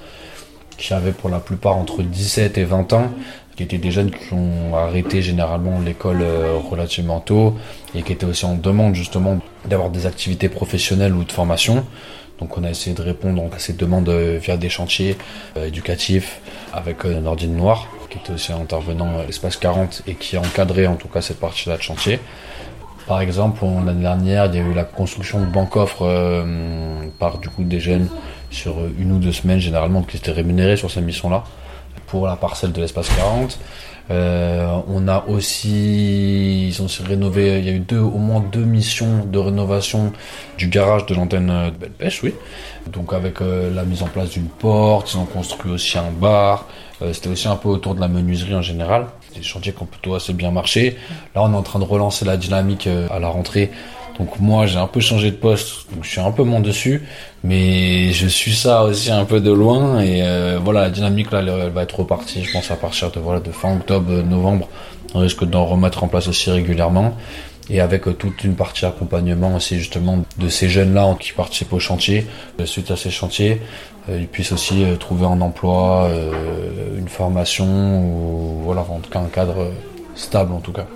qui 0.81 0.95
avaient 0.95 1.13
pour 1.13 1.31
la 1.31 1.39
plupart 1.39 1.77
entre 1.77 2.03
17 2.03 2.59
et 2.59 2.65
20 2.65 2.93
ans, 2.95 3.11
qui 3.57 3.63
étaient 3.63 3.79
des 3.79 3.91
jeunes 3.91 4.11
qui 4.11 4.33
ont 4.33 4.75
arrêté 4.75 5.23
généralement 5.23 5.81
l'école 5.81 6.23
euh, 6.23 6.59
relativement 6.71 7.21
tôt 7.21 7.57
et 7.95 8.03
qui 8.03 8.13
étaient 8.13 8.27
aussi 8.27 8.47
en 8.47 8.55
demande 8.55 8.95
justement 8.95 9.39
d'avoir 9.67 9.91
des 9.91 10.07
activités 10.07 10.49
professionnelles 10.49 11.15
ou 11.15 11.25
de 11.25 11.33
formation. 11.33 11.85
Donc 12.39 12.57
on 12.57 12.65
a 12.65 12.71
essayé 12.71 12.97
de 12.97 13.03
répondre 13.03 13.43
à 13.55 13.59
ces 13.59 13.75
demandes 13.75 14.09
euh, 14.09 14.39
via 14.41 14.57
des 14.57 14.71
chantiers 14.71 15.17
euh, 15.57 15.67
éducatifs 15.67 16.41
avec 16.73 17.05
euh, 17.05 17.21
Nordine 17.21 17.55
Noir, 17.55 17.89
qui 18.09 18.19
était 18.19 18.33
aussi 18.33 18.53
un 18.53 18.61
intervenant 18.61 19.19
à 19.19 19.27
l'espace 19.27 19.57
40 19.59 20.03
et 20.07 20.15
qui 20.15 20.37
a 20.37 20.41
encadré 20.41 20.87
en 20.87 20.97
tout 20.97 21.09
cas 21.09 21.21
cette 21.21 21.39
partie-là 21.39 21.77
de 21.77 21.83
chantier. 21.83 22.19
Par 23.11 23.21
exemple, 23.23 23.65
l'année 23.85 24.03
dernière, 24.03 24.47
il 24.47 24.55
y 24.55 24.59
a 24.59 24.63
eu 24.63 24.73
la 24.73 24.85
construction 24.85 25.41
de 25.41 25.47
banques-offres 25.47 26.03
euh, 26.03 27.09
par 27.19 27.39
du 27.39 27.49
coup 27.49 27.65
des 27.65 27.81
jeunes 27.81 28.09
sur 28.51 28.79
euh, 28.79 28.93
une 28.99 29.13
ou 29.13 29.19
deux 29.19 29.33
semaines 29.33 29.61
généralement 29.61 30.03
qui 30.03 30.17
étaient 30.17 30.33
rémunérés 30.33 30.77
sur 30.77 30.91
ces 30.91 31.01
missions-là 31.01 31.45
pour 32.07 32.27
la 32.27 32.37
parcelle 32.37 32.73
de 32.73 32.81
l'espace 32.81 33.09
40. 33.17 33.59
Euh, 34.11 34.67
on 34.89 35.07
a 35.07 35.25
aussi, 35.29 36.67
ils 36.67 36.83
ont 36.83 36.89
rénové, 37.07 37.61
il 37.61 37.65
y 37.65 37.69
a 37.69 37.73
eu 37.73 37.79
deux, 37.79 38.01
au 38.01 38.19
moins 38.19 38.41
deux 38.41 38.65
missions 38.65 39.25
de 39.25 39.39
rénovation 39.39 40.13
du 40.59 40.67
garage 40.67 41.07
de 41.07 41.15
l'antenne 41.15 41.49
euh, 41.49 41.71
de 41.71 41.77
Belle 41.77 41.91
Pêche, 41.91 42.23
oui. 42.25 42.35
Donc 42.93 43.13
avec 43.13 43.41
euh, 43.41 43.73
la 43.73 43.85
mise 43.85 44.03
en 44.03 44.09
place 44.09 44.31
d'une 44.31 44.49
porte, 44.49 45.13
ils 45.13 45.19
ont 45.19 45.27
construit 45.27 45.71
aussi 45.71 45.97
un 45.97 46.11
bar. 46.11 46.67
Euh, 47.03 47.13
C'était 47.13 47.29
aussi 47.29 47.47
un 47.47 47.55
peu 47.55 47.69
autour 47.69 47.95
de 47.95 48.01
la 48.01 48.09
menuiserie 48.09 48.57
en 48.57 48.63
général. 48.63 49.07
Des 49.37 49.43
chantiers 49.43 49.73
qui 49.73 49.83
ont 49.83 49.87
plutôt 49.87 50.17
assez 50.17 50.33
bien 50.33 50.51
marché. 50.51 50.97
Là, 51.37 51.43
on 51.43 51.53
est 51.53 51.57
en 51.57 51.63
train 51.63 51.79
de 51.79 51.85
relancer 51.85 52.25
la 52.25 52.37
dynamique 52.37 52.89
à 52.89 53.21
la 53.21 53.29
rentrée. 53.29 53.71
Donc 54.21 54.39
moi, 54.39 54.67
j'ai 54.67 54.77
un 54.77 54.87
peu 54.87 55.01
changé 55.01 55.31
de 55.31 55.37
poste, 55.37 55.91
donc 55.95 56.05
je 56.05 56.11
suis 56.11 56.21
un 56.21 56.31
peu 56.31 56.43
moins 56.43 56.61
dessus, 56.61 57.05
mais 57.43 58.13
je 58.13 58.27
suis 58.27 58.55
ça 58.55 58.85
aussi 58.85 59.11
un 59.11 59.25
peu 59.25 59.41
de 59.41 59.51
loin. 59.51 59.99
Et 60.03 60.21
euh, 60.23 60.59
voilà, 60.63 60.83
la 60.83 60.91
dynamique 60.91 61.31
là, 61.31 61.39
elle, 61.39 61.71
va 61.71 61.85
être 61.85 62.01
repartie, 62.01 62.45
je 62.45 62.53
pense 62.53 62.71
à 62.71 62.77
partir 62.77 63.11
de 63.11 63.19
voilà 63.19 63.41
de 63.41 63.51
fin 63.51 63.75
octobre, 63.75 64.13
novembre. 64.13 64.69
On 65.15 65.21
risque 65.21 65.45
d'en 65.47 65.65
remettre 65.65 66.05
en 66.05 66.09
place 66.09 66.29
aussi 66.29 66.51
régulièrement. 66.51 67.17
Et 67.71 67.81
avec 67.81 68.07
euh, 68.09 68.13
toute 68.13 68.45
une 68.45 68.57
partie 68.57 68.85
accompagnement 68.85 69.55
aussi 69.55 69.79
justement 69.79 70.23
de 70.37 70.49
ces 70.51 70.69
jeunes-là 70.69 71.17
qui 71.19 71.33
participent 71.33 71.73
au 71.73 71.81
chantier. 71.81 72.27
Euh, 72.61 72.67
Suite 72.67 72.91
à 72.91 72.97
ces 72.97 73.11
chantiers, 73.11 73.63
ils 74.11 74.29
puissent 74.29 74.53
aussi 74.53 74.85
trouver 74.99 75.25
un 75.25 75.41
emploi, 75.41 76.11
une 76.99 77.09
formation 77.09 78.03
ou 78.03 78.61
voilà, 78.65 78.83
en 78.83 78.99
tout 78.99 79.09
cas 79.11 79.21
un 79.21 79.29
cadre 79.29 79.71
stable 80.15 80.53
en 80.53 80.61
tout 80.61 80.73
cas. 80.73 80.87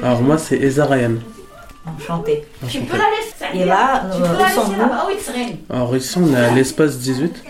Alors 0.00 0.22
moi 0.22 0.38
c'est 0.38 0.56
Eza 0.56 0.86
Ryan. 0.86 1.14
Enchanté. 1.86 2.44
Enchanté. 2.64 2.86
Et 3.54 3.64
là, 3.64 4.04
euh, 4.04 4.18
où 4.18 4.54
sommes-nous 4.54 4.84
Alors 5.68 5.96
ici 5.96 6.16
on 6.18 6.32
est 6.32 6.36
à 6.36 6.50
l'espace 6.52 6.98
18. 6.98 7.42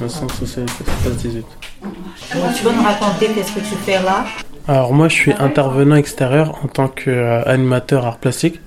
Le 0.00 0.08
centre 0.08 0.34
social 0.34 0.64
espace 0.64 1.16
18. 1.16 1.44
Donc, 1.82 2.54
Tu 2.56 2.62
peux 2.64 2.72
nous 2.72 2.82
raconter 2.82 3.28
qu'est-ce 3.28 3.52
que 3.52 3.60
tu 3.60 3.74
fais 3.84 4.02
là 4.02 4.24
Alors 4.68 4.92
moi 4.92 5.08
je 5.08 5.14
suis 5.14 5.32
intervenant 5.32 5.96
extérieur 5.96 6.58
en 6.64 6.68
tant 6.68 6.88
qu'animateur 6.88 8.06
art 8.06 8.18
plastique. 8.18 8.60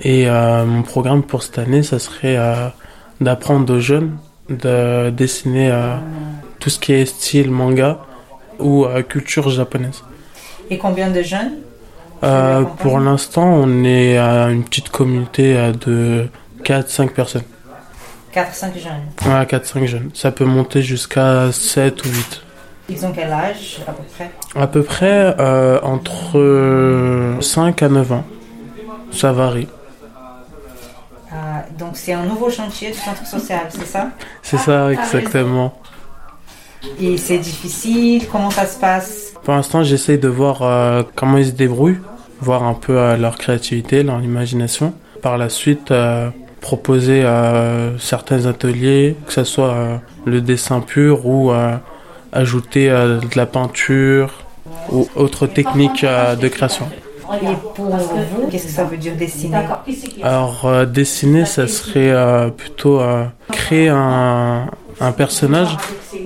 Et 0.00 0.28
euh, 0.28 0.64
mon 0.64 0.82
programme 0.82 1.22
pour 1.22 1.42
cette 1.42 1.58
année, 1.58 1.82
ça 1.82 1.98
serait 1.98 2.36
euh, 2.36 2.68
d'apprendre 3.20 3.74
aux 3.74 3.80
jeunes 3.80 4.16
de 4.48 5.10
dessiner 5.10 5.70
euh, 5.70 5.96
tout 6.58 6.70
ce 6.70 6.78
qui 6.78 6.92
est 6.92 7.06
style 7.06 7.50
manga 7.50 7.98
ou 8.58 8.84
euh, 8.84 9.02
culture 9.02 9.48
japonaise. 9.48 10.02
Et 10.70 10.78
combien 10.78 11.10
de 11.10 11.22
jeunes? 11.22 11.52
Euh, 12.22 12.62
pour 12.62 13.00
l'instant, 13.00 13.46
on 13.46 13.84
est 13.84 14.16
à 14.16 14.48
une 14.50 14.62
petite 14.64 14.90
communauté 14.90 15.56
euh, 15.56 15.72
de 15.72 16.28
4-5 16.64 17.10
personnes. 17.10 17.42
4-5 18.34 18.72
jeunes. 18.78 19.32
Ouais, 19.32 19.44
4-5 19.44 19.86
jeunes. 19.86 20.10
Ça 20.14 20.30
peut 20.30 20.44
monter 20.44 20.82
jusqu'à 20.82 21.50
7 21.52 22.04
ou 22.04 22.08
8. 22.08 22.42
Ils 22.88 23.06
ont 23.06 23.12
quel 23.12 23.32
âge 23.32 23.80
à 23.86 23.92
peu 23.92 24.02
près? 24.02 24.30
À 24.54 24.66
peu 24.66 24.82
près 24.82 25.34
euh, 25.38 25.80
entre 25.82 26.38
euh, 26.38 27.40
5 27.40 27.82
à 27.82 27.88
9 27.88 28.12
ans. 28.12 28.24
Ça 29.12 29.32
varie. 29.32 29.68
Ah, 31.30 31.64
Donc 31.78 31.90
c'est 31.94 32.12
un 32.12 32.24
nouveau 32.24 32.50
chantier 32.50 32.90
du 32.90 32.98
centre 32.98 33.26
social, 33.26 33.62
c'est 33.70 33.86
ça? 33.86 34.08
C'est 34.42 34.58
ça, 34.58 34.92
exactement. 34.92 35.74
Et 37.00 37.16
c'est 37.16 37.38
difficile, 37.38 38.26
comment 38.30 38.50
ça 38.50 38.66
se 38.66 38.78
passe? 38.78 39.32
Pour 39.44 39.54
l'instant, 39.54 39.82
j'essaye 39.82 40.18
de 40.18 40.28
voir 40.28 40.62
euh, 40.62 41.02
comment 41.14 41.38
ils 41.38 41.46
se 41.46 41.50
débrouillent, 41.52 42.00
voir 42.42 42.64
un 42.64 42.74
peu 42.74 42.98
euh, 42.98 43.16
leur 43.16 43.38
créativité, 43.38 44.02
leur 44.02 44.20
imagination. 44.22 44.92
Par 45.22 45.38
la 45.38 45.48
suite, 45.48 45.90
euh, 45.90 46.30
proposer 46.60 47.22
euh, 47.24 47.96
certains 47.98 48.46
ateliers, 48.46 49.16
que 49.26 49.32
ce 49.32 49.44
soit 49.44 50.00
le 50.26 50.40
dessin 50.40 50.80
pur 50.80 51.26
ou 51.26 51.52
ajouter 52.32 52.88
de 52.88 53.36
la 53.36 53.46
peinture 53.46 54.44
ou 54.90 55.08
autre 55.16 55.46
technique 55.46 56.04
de 56.04 56.48
création. 56.48 56.86
Et 57.40 57.46
pour 57.74 57.86
vous, 57.86 58.48
qu'est-ce 58.50 58.66
que 58.66 58.72
ça 58.72 58.84
veut 58.84 58.96
dire 58.96 59.16
dessiner? 59.16 59.58
Alors, 60.22 60.62
euh, 60.66 60.84
dessiner, 60.84 61.44
ça 61.46 61.66
serait 61.66 62.10
euh, 62.10 62.48
plutôt 62.50 63.00
euh, 63.00 63.24
créer 63.50 63.88
un, 63.88 64.66
un 65.00 65.12
personnage 65.12 65.76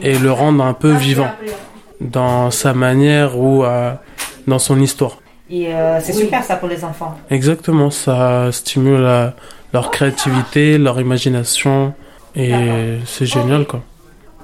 et 0.03 0.19
le 0.19 0.33
rendre 0.33 0.65
un 0.65 0.73
peu 0.73 0.93
vivant 0.93 1.31
dans 2.01 2.51
sa 2.51 2.75
manière 2.75 3.39
ou 3.39 3.65
dans 4.47 4.59
son 4.59 4.81
histoire. 4.81 5.19
Et 5.51 5.73
euh, 5.73 6.01
c'est 6.01 6.13
super 6.13 6.43
ça 6.43 6.57
pour 6.57 6.69
les 6.69 6.85
enfants. 6.85 7.17
Exactement, 7.31 7.91
ça 7.91 8.51
stimule 8.53 9.33
leur 9.73 9.91
créativité, 9.91 10.79
leur 10.79 11.01
imagination 11.01 11.95
et 12.35 12.53
c'est 13.07 13.27
génial 13.27 13.65
quoi. 13.67 13.83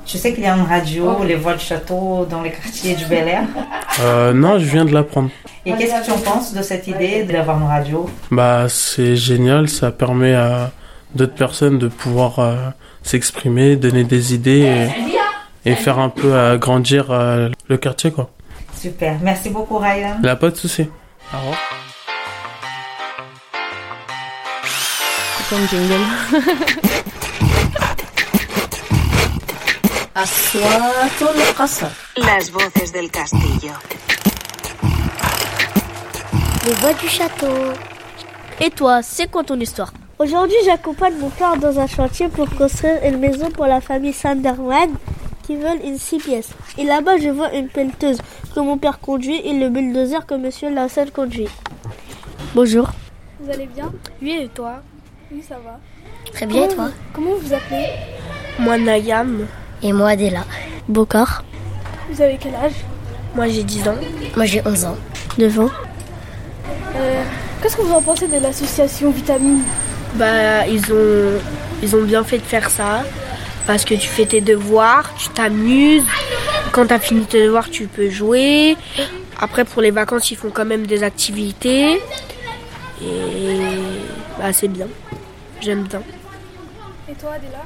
Tu 0.05 0.19
sais 0.19 0.33
qu'il 0.35 0.43
y 0.43 0.47
a 0.47 0.57
une 0.57 0.67
radio, 0.67 1.23
les 1.25 1.37
voix 1.37 1.55
du 1.55 1.65
château, 1.65 2.27
dans 2.29 2.43
les 2.43 2.51
quartiers 2.51 2.95
du 2.97 3.05
Bel 3.07 3.29
Air. 3.29 3.45
Euh, 4.01 4.33
non, 4.33 4.59
je 4.59 4.65
viens 4.65 4.85
de 4.85 4.93
l'apprendre. 4.93 5.31
Et 5.65 5.73
qu'est-ce 5.75 6.01
que 6.01 6.05
tu 6.07 6.11
en 6.11 6.19
penses 6.19 6.53
de 6.53 6.61
cette 6.61 6.89
idée 6.89 7.23
d'avoir 7.23 7.59
une 7.59 7.69
radio? 7.69 8.11
Bah, 8.31 8.67
c'est 8.69 9.15
génial, 9.15 9.69
ça 9.69 9.93
permet 9.93 10.35
à 10.35 10.73
d'autres 11.15 11.35
personnes 11.35 11.79
de 11.79 11.87
pouvoir 11.87 12.41
euh, 12.41 12.57
s'exprimer, 13.03 13.77
donner 13.77 14.03
des 14.03 14.35
idées 14.35 14.89
et, 15.65 15.71
et 15.71 15.75
faire 15.77 16.01
un 16.01 16.09
peu 16.09 16.37
agrandir 16.37 17.07
euh, 17.11 17.49
le 17.69 17.77
quartier, 17.77 18.11
quoi. 18.11 18.31
Super. 18.83 19.19
Merci 19.23 19.49
beaucoup, 19.49 19.79
Ryan. 19.79 20.19
Là, 20.23 20.35
pas 20.35 20.51
de 20.51 20.57
souci. 20.57 20.89
Au 21.33 21.39
revoir. 21.39 21.57
Comme 25.49 25.69
jingle. 25.69 26.05
Las 32.17 32.51
voces 32.51 32.93
del 32.93 33.09
castillo. 33.09 33.73
Les 36.67 36.73
voix 36.73 36.93
du 36.95 37.09
château. 37.09 37.47
Et 38.61 38.71
toi, 38.71 39.01
c'est 39.05 39.31
quoi 39.31 39.45
ton 39.45 39.61
histoire? 39.61 39.93
Aujourd'hui, 40.19 40.57
j'accompagne 40.65 41.15
mon 41.21 41.31
père 41.31 41.57
dans 41.57 41.79
un 41.79 41.87
chantier 41.87 42.29
pour 42.29 42.51
construire 42.51 42.99
une 43.05 43.19
maison 43.19 43.49
pour 43.53 43.67
la 43.67 43.81
famille 43.81 44.13
Sanderman 44.13 44.91
qui 45.45 45.57
veulent 45.57 45.85
une 45.85 45.99
six 45.99 46.19
pièces. 46.19 46.51
Et 46.79 46.85
là-bas, 46.85 47.19
je 47.19 47.29
vois 47.29 47.53
une 47.55 47.69
pelleteuse 47.69 48.19
que 48.55 48.61
mon 48.61 48.79
père 48.79 48.99
conduit 49.01 49.41
et 49.45 49.53
le 49.53 49.69
bulldozer 49.69 50.27
que 50.27 50.35
monsieur 50.35 50.71
Larsen 50.75 51.11
conduit. 51.11 51.49
Bonjour. 52.55 52.91
Vous 53.41 53.51
allez 53.51 53.67
bien? 53.67 53.91
Oui, 54.21 54.39
et 54.43 54.49
toi? 54.49 54.75
Oui, 55.33 55.43
ça 55.47 55.57
va. 55.65 55.79
Très 56.33 56.47
bien, 56.47 56.65
et 56.65 56.69
toi? 56.75 56.87
vous- 56.87 56.93
Comment 57.15 57.35
vous 57.41 57.53
appelez? 57.55 57.87
Moi, 58.59 58.79
Nayam. 58.79 59.47
Et 59.83 59.93
moi, 59.93 60.11
Adela. 60.11 60.45
Bocor. 60.89 61.43
Vous 62.11 62.21
avez 62.21 62.37
quel 62.39 62.55
âge? 62.55 62.75
Moi, 63.35 63.49
j'ai 63.49 63.65
10 63.65 63.89
ans. 63.89 63.97
Moi, 64.37 64.45
j'ai 64.47 64.63
11 64.67 64.85
ans. 64.85 64.97
9 65.39 65.59
ans. 65.61 65.71
Euh, 66.97 67.23
Qu'est-ce 67.63 67.77
que 67.77 67.83
vous 67.83 67.93
en 67.95 68.03
pensez 68.03 68.27
de 68.29 68.39
l'association 68.39 69.11
Vitamine? 69.11 69.63
Bah, 70.17 70.67
ils 70.67 70.93
ont, 70.93 71.39
ils 71.83 71.97
ont 71.97 72.03
bien 72.03 72.23
fait 72.25 72.39
de 72.39 72.43
faire 72.43 72.69
ça. 72.69 73.03
Parce 73.67 73.85
que 73.85 73.95
tu 73.95 74.09
fais 74.09 74.27
tes 74.27 74.41
devoirs, 74.41 75.15
tu 75.17 75.29
t'amuses. 75.31 76.05
Quand 76.73 76.87
tu 76.87 76.95
as 76.95 76.99
fini 76.99 77.25
tes 77.27 77.45
devoirs, 77.45 77.69
tu 77.71 77.87
peux 77.87 78.09
jouer. 78.09 78.77
Après, 79.39 79.65
pour 79.65 79.83
les 79.83 79.91
vacances, 79.91 80.31
ils 80.31 80.37
font 80.37 80.51
quand 80.51 80.65
même 80.65 80.87
des 80.87 81.03
activités. 81.03 82.01
Et 83.03 83.59
bah, 84.39 84.53
c'est 84.53 84.69
bien. 84.69 84.87
J'aime 85.61 85.83
bien. 85.83 86.03
Et 87.11 87.15
toi, 87.15 87.33
Adela? 87.35 87.65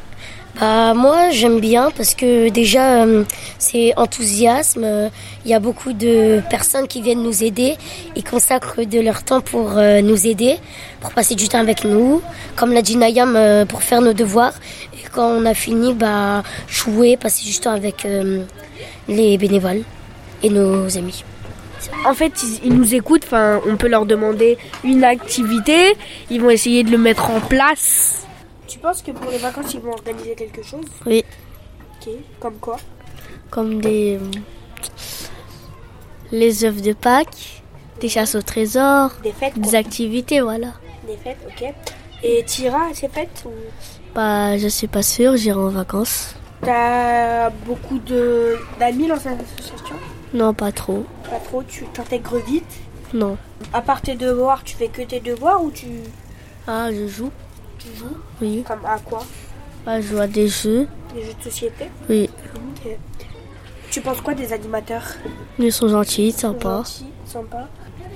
Bah, 0.59 0.95
moi, 0.95 1.31
j'aime 1.31 1.61
bien 1.61 1.91
parce 1.97 2.15
que 2.15 2.49
déjà, 2.49 3.05
euh, 3.05 3.25
c'est 3.59 3.93
enthousiasme. 3.97 4.85
Euh, 4.85 5.09
Il 5.45 5.51
y 5.51 5.55
a 5.55 5.61
beaucoup 5.61 5.93
de 5.93 6.41
personnes 6.51 6.89
qui 6.89 7.01
viennent 7.03 7.23
nous 7.23 7.45
aider 7.45 7.77
et 8.17 8.23
consacrent 8.23 8.85
de 8.85 8.99
leur 8.99 9.23
temps 9.23 9.41
pour 9.41 9.77
euh, 9.77 10.01
nous 10.01 10.27
aider, 10.27 10.57
pour 11.01 11.13
passer 11.13 11.35
du 11.37 11.49
temps 11.49 11.61
avec 11.61 11.85
nous. 11.85 12.23
Comme 12.57 12.73
l'a 12.73 12.83
dit 12.83 12.97
Nayam, 12.97 13.37
euh, 13.37 13.67
pour 13.67 13.83
faire 13.83 14.01
nos 14.01 14.15
devoirs. 14.15 14.55
Et 14.95 15.07
quand 15.13 15.29
on 15.29 15.45
a 15.45 15.55
fini, 15.55 15.95
bah, 15.95 16.43
jouer, 16.67 17.17
passer 17.17 17.45
du 17.45 17.57
temps 17.59 17.73
avec 17.73 18.05
euh, 18.07 18.43
les 19.09 19.39
bénévoles 19.39 19.83
et 20.43 20.51
nos 20.51 20.97
amis. 20.97 21.25
En 22.05 22.15
fait, 22.15 22.33
ils, 22.65 22.73
nous 22.73 22.95
écoutent. 22.95 23.25
Enfin, 23.25 23.61
on 23.67 23.77
peut 23.77 23.89
leur 23.89 24.07
demander 24.07 24.59
une 24.83 25.05
activité. 25.05 25.95
Ils 26.31 26.41
vont 26.41 26.51
essayer 26.51 26.83
de 26.83 26.91
le 26.91 26.99
mettre 26.99 27.31
en 27.31 27.41
place. 27.41 28.27
Tu 28.67 28.79
penses 28.79 29.03
que 29.03 29.13
pour 29.13 29.31
les 29.31 29.39
vacances, 29.39 29.73
ils 29.75 29.81
vont 29.81 29.93
organiser 29.93 30.35
quelque 30.35 30.63
chose? 30.63 30.85
Oui, 31.07 31.25
Ok. 32.01 32.13
Comme 32.41 32.57
quoi? 32.57 32.77
Comme 33.51 33.81
des. 33.81 34.19
euh, 34.21 34.39
les 36.33 36.65
œufs 36.65 36.83
de 36.83 36.93
Pâques, 36.93 37.63
des 38.01 38.09
chasses 38.09 38.35
au 38.35 38.43
trésor, 38.43 39.11
Des 39.23 39.33
fêtes. 39.33 39.59
des 39.59 39.75
activités, 39.75 40.41
voilà. 40.41 40.73
Des 41.07 41.17
fêtes, 41.17 41.39
ok. 41.47 41.73
Et 42.25 42.43
t'iras 42.45 42.91
à 42.91 42.95
ces 42.95 43.09
fêtes 43.09 43.45
ou? 43.47 43.51
Bah, 44.15 44.59
je 44.59 44.67
suis 44.69 44.89
pas 44.89 45.03
sûre, 45.03 45.37
j'irai 45.37 45.59
en 45.59 45.69
vacances. 45.69 46.35
T'as 46.67 47.49
beaucoup 47.65 47.99
de 48.01 48.57
d'amis 48.81 49.07
dans 49.07 49.19
cette 49.19 49.39
association? 49.41 49.95
Non, 50.35 50.53
pas 50.53 50.73
trop. 50.73 51.07
Pas 51.31 51.39
trop. 51.39 51.63
Tu 51.63 51.85
t'intègres 51.87 52.39
vite? 52.39 52.81
Non. 53.15 53.39
À 53.73 53.81
part 53.81 54.03
tes 54.03 54.17
devoirs, 54.17 54.65
tu 54.65 54.77
fais 54.77 54.89
que 54.89 55.03
tes 55.03 55.21
devoirs 55.21 55.63
ou 55.63 55.71
tu 55.71 55.87
Ah, 56.67 56.89
je 56.93 57.07
joue 57.07 57.31
tu 57.79 57.97
joues? 57.97 58.17
Oui. 58.41 58.65
Comme 58.67 58.85
à 58.85 58.99
quoi? 58.99 59.23
Bah, 59.85 60.01
je 60.01 60.09
joue 60.09 60.19
à 60.19 60.27
des 60.27 60.49
jeux. 60.49 60.89
Des 61.15 61.23
jeux 61.23 61.35
de 61.39 61.43
société? 61.45 61.87
Oui. 62.09 62.29
Ok. 62.55 62.97
Tu 63.91 64.01
penses 64.01 64.21
quoi 64.21 64.35
des 64.35 64.53
animateurs? 64.53 65.05
Ils 65.59 65.73
sont 65.73 65.89
gentils, 65.89 66.33
sympas. 66.33 66.79
Gentils, 66.79 67.07
sympas. 67.27 67.69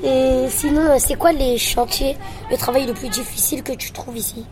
Et 0.03 0.47
sinon, 0.49 0.83
euh, 0.83 0.97
c'est 0.99 1.15
quoi 1.15 1.33
les 1.33 1.59
chantiers, 1.59 2.17
le 2.51 2.57
travail 2.57 2.87
le 2.87 2.95
plus 2.95 3.09
difficile 3.09 3.63
que 3.63 3.73
tu 3.73 3.93
trouves 3.93 4.17
ici? 4.17 4.45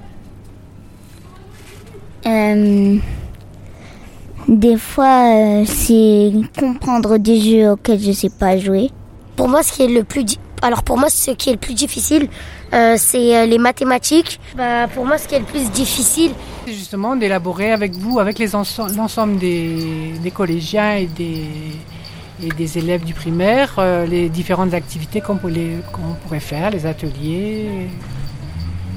Euh, 2.26 2.98
des 4.48 4.76
fois, 4.76 5.34
euh, 5.34 5.64
c'est 5.66 6.32
comprendre 6.58 7.18
des 7.18 7.40
jeux 7.40 7.70
auxquels 7.72 8.00
je 8.00 8.12
sais 8.12 8.30
pas 8.30 8.56
jouer. 8.58 8.90
Pour 9.36 9.48
moi, 9.48 9.62
ce 9.62 9.72
qui 9.72 9.82
est 9.82 9.88
le 9.88 10.02
plus 10.04 10.24
di- 10.24 10.38
alors 10.62 10.82
pour 10.82 10.98
moi, 10.98 11.08
ce 11.10 11.30
qui 11.32 11.50
est 11.50 11.52
le 11.52 11.58
plus 11.58 11.74
difficile, 11.74 12.28
euh, 12.74 12.94
c'est 12.98 13.36
euh, 13.36 13.46
les 13.46 13.58
mathématiques. 13.58 14.40
Bah, 14.56 14.88
pour 14.92 15.06
moi, 15.06 15.16
ce 15.18 15.28
qui 15.28 15.34
est 15.36 15.38
le 15.40 15.44
plus 15.44 15.70
difficile, 15.70 16.32
C'est 16.66 16.72
justement 16.72 17.14
d'élaborer 17.14 17.70
avec 17.72 17.92
vous, 17.92 18.18
avec 18.18 18.38
l'ensemble 18.40 19.38
des, 19.38 20.14
des 20.22 20.30
collégiens 20.32 20.96
et 20.96 21.06
des, 21.06 21.44
et 22.42 22.48
des 22.48 22.78
élèves 22.78 23.04
du 23.04 23.14
primaire, 23.14 23.76
euh, 23.78 24.06
les 24.06 24.28
différentes 24.28 24.74
activités 24.74 25.20
qu'on 25.20 25.36
pourrait, 25.36 25.76
qu'on 25.92 26.14
pourrait 26.24 26.40
faire, 26.40 26.70
les 26.70 26.84
ateliers. 26.86 27.68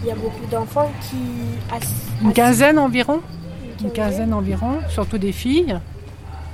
Il 0.04 0.08
y 0.08 0.12
a 0.12 0.16
beaucoup 0.16 0.47
d'enfants 0.49 0.91
qui. 1.02 1.18
Une 2.26 2.34
quinzaine 2.34 2.80
environ? 2.80 3.20
Une 3.84 3.92
quinzaine 3.92 4.34
environ, 4.34 4.80
surtout 4.90 5.18
des 5.18 5.32
filles. 5.32 5.80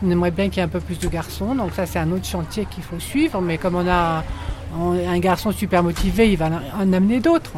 On 0.03 0.09
aimerait 0.09 0.32
bien 0.32 0.45
qu'il 0.49 0.57
y 0.57 0.59
ait 0.59 0.63
un 0.63 0.69
peu 0.69 0.80
plus 0.80 0.99
de 0.99 1.07
garçons, 1.07 1.55
donc 1.55 1.73
ça 1.73 1.86
c'est 1.86 1.99
un 1.99 2.11
autre 2.11 2.25
chantier 2.25 2.65
qu'il 2.65 2.84
faut 2.84 2.99
suivre, 2.99 3.41
mais 3.41 3.57
comme 3.57 3.75
on 3.75 3.88
a 3.88 4.23
un 4.75 5.19
garçon 5.19 5.51
super 5.51 5.84
motivé, 5.84 6.32
il 6.32 6.38
va 6.38 6.49
en 6.80 6.93
amener 6.93 7.19
d'autres. 7.19 7.53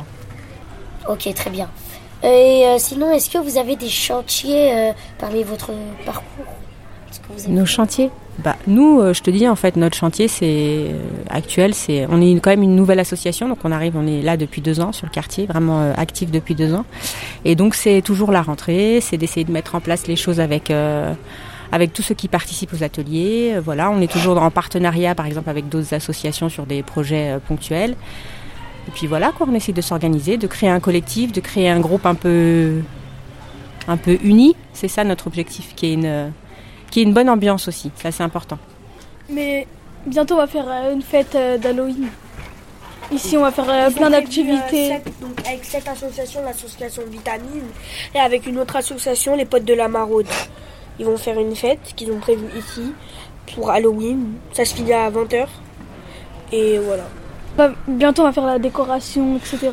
ok, 1.07 1.34
très 1.34 1.49
bien. 1.49 1.70
Et 2.24 2.65
euh, 2.65 2.78
sinon, 2.80 3.11
est-ce 3.11 3.30
que 3.30 3.38
vous 3.38 3.57
avez 3.57 3.76
des 3.76 3.88
chantiers 3.89 4.74
euh, 4.74 4.91
parmi 5.17 5.43
votre 5.43 5.72
parcours? 6.05 6.59
Nos 7.49 7.66
chantiers 7.66 8.10
bah, 8.43 8.55
Nous, 8.68 8.99
euh, 8.99 9.14
je 9.14 9.22
te 9.22 9.30
dis, 9.30 9.47
en 9.47 9.55
fait, 9.55 9.76
notre 9.76 9.97
chantier 9.97 10.28
c'est 10.28 10.45
euh, 10.47 10.97
actuel. 11.30 11.74
c'est 11.74 12.07
On 12.10 12.22
est 12.22 12.30
une- 12.32 12.39
quand 12.41 12.49
même 12.51 12.64
une 12.64 12.76
nouvelle 12.76 12.99
association, 12.99 13.47
donc 13.49 13.60
on 13.64 13.72
arrive, 13.72 13.95
on 13.97 14.07
est 14.07 14.22
là 14.22 14.38
depuis 14.38 14.62
deux 14.62 14.80
ans 14.80 14.91
sur 14.91 15.05
le 15.07 15.12
quartier, 15.12 15.45
vraiment 15.45 15.82
euh, 15.82 15.93
actif 15.97 16.32
depuis 16.32 16.55
deux 16.55 16.74
ans. 16.74 16.86
Et 17.45 17.55
donc, 17.55 17.76
c'est 17.76 18.01
toujours 18.01 18.32
la 18.32 18.41
rentrée, 18.41 18.99
c'est 19.01 19.18
d'essayer 19.18 19.43
de 19.43 19.51
mettre 19.51 19.76
en 19.76 19.80
place 19.82 20.07
les 20.07 20.16
choses 20.16 20.39
avec. 20.39 20.72
euh, 20.72 21.14
avec 21.72 21.93
tous 21.93 22.01
ceux 22.01 22.16
qui 22.16 22.28
participent 22.28 22.74
aux 22.74 22.84
ateliers, 22.84 23.60
voilà, 23.64 23.91
on 23.91 24.01
est 24.01 24.12
toujours 24.12 24.41
en 24.41 24.49
partenariat, 24.49 25.14
par 25.14 25.28
exemple, 25.28 25.51
avec 25.51 25.70
d'autres 25.70 25.93
associations 25.93 26.49
sur 26.49 26.66
des 26.66 26.82
projets 26.82 27.38
ponctuels. 27.47 27.91
Et 28.88 28.91
puis 28.91 29.05
voilà, 29.05 29.32
quoi, 29.32 29.45
on 29.47 29.53
essaie 29.53 29.72
de 29.72 29.82
s'organiser, 29.82 30.38
de 30.38 30.47
créer 30.47 30.70
un 30.72 30.80
collectif, 30.80 31.32
de 31.32 31.39
créer 31.41 31.70
un 31.70 31.80
groupe 31.80 32.07
un 32.07 32.16
peu, 32.16 32.80
un 33.88 33.97
peu 33.97 34.18
uni. 34.24 34.55
C'est 34.74 34.88
ça 34.88 35.03
notre 35.03 35.28
objectif, 35.28 35.76
qui 35.76 35.86
est 35.86 35.93
une, 35.93 36.32
qui 36.91 36.99
est 37.01 37.03
une 37.03 37.13
bonne 37.13 37.29
ambiance 37.29 37.67
aussi. 37.67 37.91
Ça, 38.01 38.11
c'est 38.11 38.23
important. 38.23 38.57
Mais 39.29 39.67
bientôt, 40.05 40.35
on 40.35 40.37
va 40.37 40.47
faire 40.47 40.65
euh, 40.67 40.93
une 40.93 41.01
fête 41.01 41.35
euh, 41.35 41.57
d'Halloween. 41.57 42.07
Ici, 43.11 43.37
on 43.37 43.41
va 43.41 43.51
faire 43.51 43.69
euh, 43.69 43.89
plein 43.89 44.09
d'activités. 44.09 44.93
euh, 44.93 44.97
avec 45.47 45.65
cette 45.65 45.87
association, 45.87 46.43
l'association 46.43 47.01
Vitamine, 47.09 47.65
et 48.13 48.19
avec 48.19 48.45
une 48.45 48.59
autre 48.59 48.75
association, 48.75 49.35
les 49.35 49.45
potes 49.45 49.65
de 49.65 49.73
la 49.73 49.87
Maraude. 49.87 50.27
Ils 50.99 51.05
vont 51.05 51.17
faire 51.17 51.39
une 51.39 51.55
fête 51.55 51.93
qu'ils 51.95 52.11
ont 52.11 52.19
prévue 52.19 52.47
ici 52.57 52.93
pour 53.55 53.71
Halloween. 53.71 54.33
Ça 54.53 54.65
se 54.65 54.75
finit 54.75 54.93
à 54.93 55.09
20h. 55.09 55.47
Et 56.51 56.77
voilà. 56.79 57.03
Bah, 57.57 57.71
bientôt, 57.87 58.21
on 58.23 58.25
va 58.25 58.31
faire 58.31 58.45
la 58.45 58.59
décoration, 58.59 59.37
etc. 59.37 59.71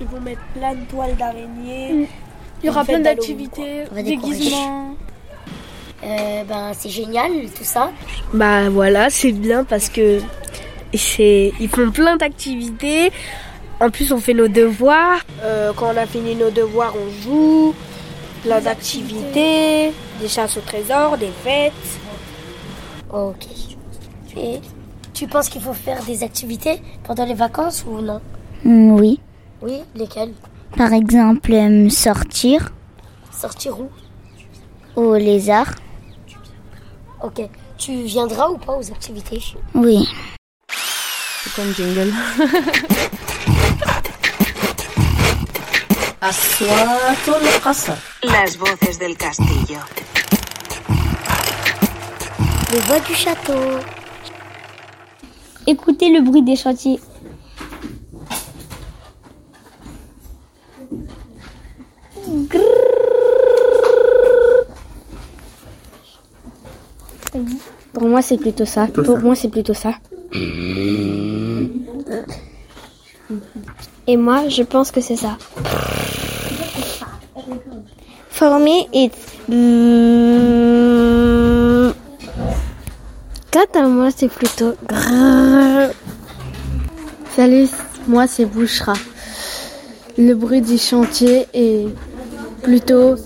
Ils 0.00 0.06
vont 0.06 0.20
mettre 0.20 0.42
plein 0.56 0.74
de 0.74 0.84
toiles 0.86 1.16
d'araignée. 1.16 2.08
Il 2.62 2.66
y 2.66 2.68
aura 2.68 2.84
plein 2.84 3.00
d'activités, 3.00 3.84
déguisements. 3.94 4.96
Euh, 6.04 6.44
ben, 6.44 6.72
c'est 6.76 6.90
génial 6.90 7.30
tout 7.56 7.64
ça. 7.64 7.90
Bah 8.32 8.68
voilà, 8.68 9.08
c'est 9.10 9.32
bien 9.32 9.64
parce 9.64 9.88
que 9.88 10.20
c'est 10.94 11.52
ils 11.58 11.68
font 11.68 11.90
plein 11.90 12.16
d'activités. 12.16 13.10
En 13.80 13.90
plus, 13.90 14.12
on 14.12 14.18
fait 14.18 14.34
nos 14.34 14.48
devoirs. 14.48 15.20
Euh, 15.42 15.72
quand 15.74 15.92
on 15.92 15.96
a 15.96 16.06
fini 16.06 16.34
nos 16.36 16.50
devoirs, 16.50 16.94
on 16.94 17.22
joue. 17.22 17.74
Plein 18.42 18.60
d'activités, 18.60 19.92
des 20.20 20.28
chasses 20.28 20.58
au 20.58 20.60
trésor, 20.60 21.16
des 21.16 21.32
fêtes. 21.42 21.72
Ok. 23.10 23.46
Et 24.36 24.60
tu 25.14 25.26
penses 25.26 25.48
qu'il 25.48 25.62
faut 25.62 25.72
faire 25.72 26.02
des 26.04 26.22
activités 26.22 26.82
pendant 27.04 27.24
les 27.24 27.34
vacances 27.34 27.84
ou 27.88 28.00
non? 28.00 28.20
Hmm, 28.64 28.92
oui. 28.92 29.18
Oui, 29.62 29.80
lesquelles? 29.94 30.32
Par 30.76 30.92
exemple, 30.92 31.52
euh, 31.52 31.88
sortir 31.88 32.70
Sortir 33.32 33.80
où? 33.80 33.88
Au 34.96 35.14
lézard. 35.14 35.72
Ok. 37.24 37.40
Tu 37.78 38.02
viendras 38.02 38.50
ou 38.50 38.58
pas 38.58 38.76
aux 38.76 38.90
activités? 38.92 39.42
Oui. 39.74 40.06
C'est 40.68 41.54
comme 41.54 41.72
jingle. 41.74 42.12
Las 48.22 48.56
voces 48.58 48.98
del 48.98 49.16
castillo. 49.16 49.78
Les 52.72 52.80
voix 52.80 53.00
du 53.00 53.14
château. 53.14 53.78
Écoutez 55.66 56.10
le 56.10 56.20
bruit 56.20 56.42
des 56.42 56.56
chantiers. 56.56 57.00
Grrr. 62.26 63.03
Pour 67.92 68.08
moi, 68.08 68.22
c'est 68.22 68.38
plutôt 68.38 68.64
ça. 68.64 68.86
Pour 68.86 69.18
moi, 69.18 69.34
c'est 69.34 69.48
plutôt 69.48 69.74
ça. 69.74 69.94
Et 74.06 74.16
moi, 74.16 74.48
je 74.48 74.62
pense 74.62 74.90
que 74.90 75.00
c'est 75.00 75.16
ça. 75.16 75.36
Former 78.30 78.88
et... 78.92 79.10
Quant 83.52 83.66
à 83.74 83.82
moi, 83.88 84.10
c'est 84.14 84.28
plutôt... 84.28 84.74
Salut, 87.34 87.68
moi, 88.06 88.26
c'est 88.26 88.44
Bouchra. 88.44 88.94
Le 90.18 90.34
bruit 90.34 90.60
du 90.60 90.78
chantier 90.78 91.46
est 91.54 91.86
plutôt... 92.62 93.16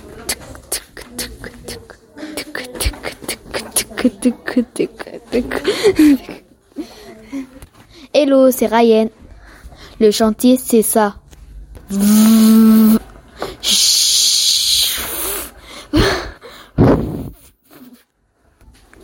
Hello, 8.15 8.51
c'est 8.51 8.67
Ryan. 8.67 9.09
Le 10.01 10.11
chantier, 10.11 10.57
c'est 10.57 10.83
ça. 10.83 11.17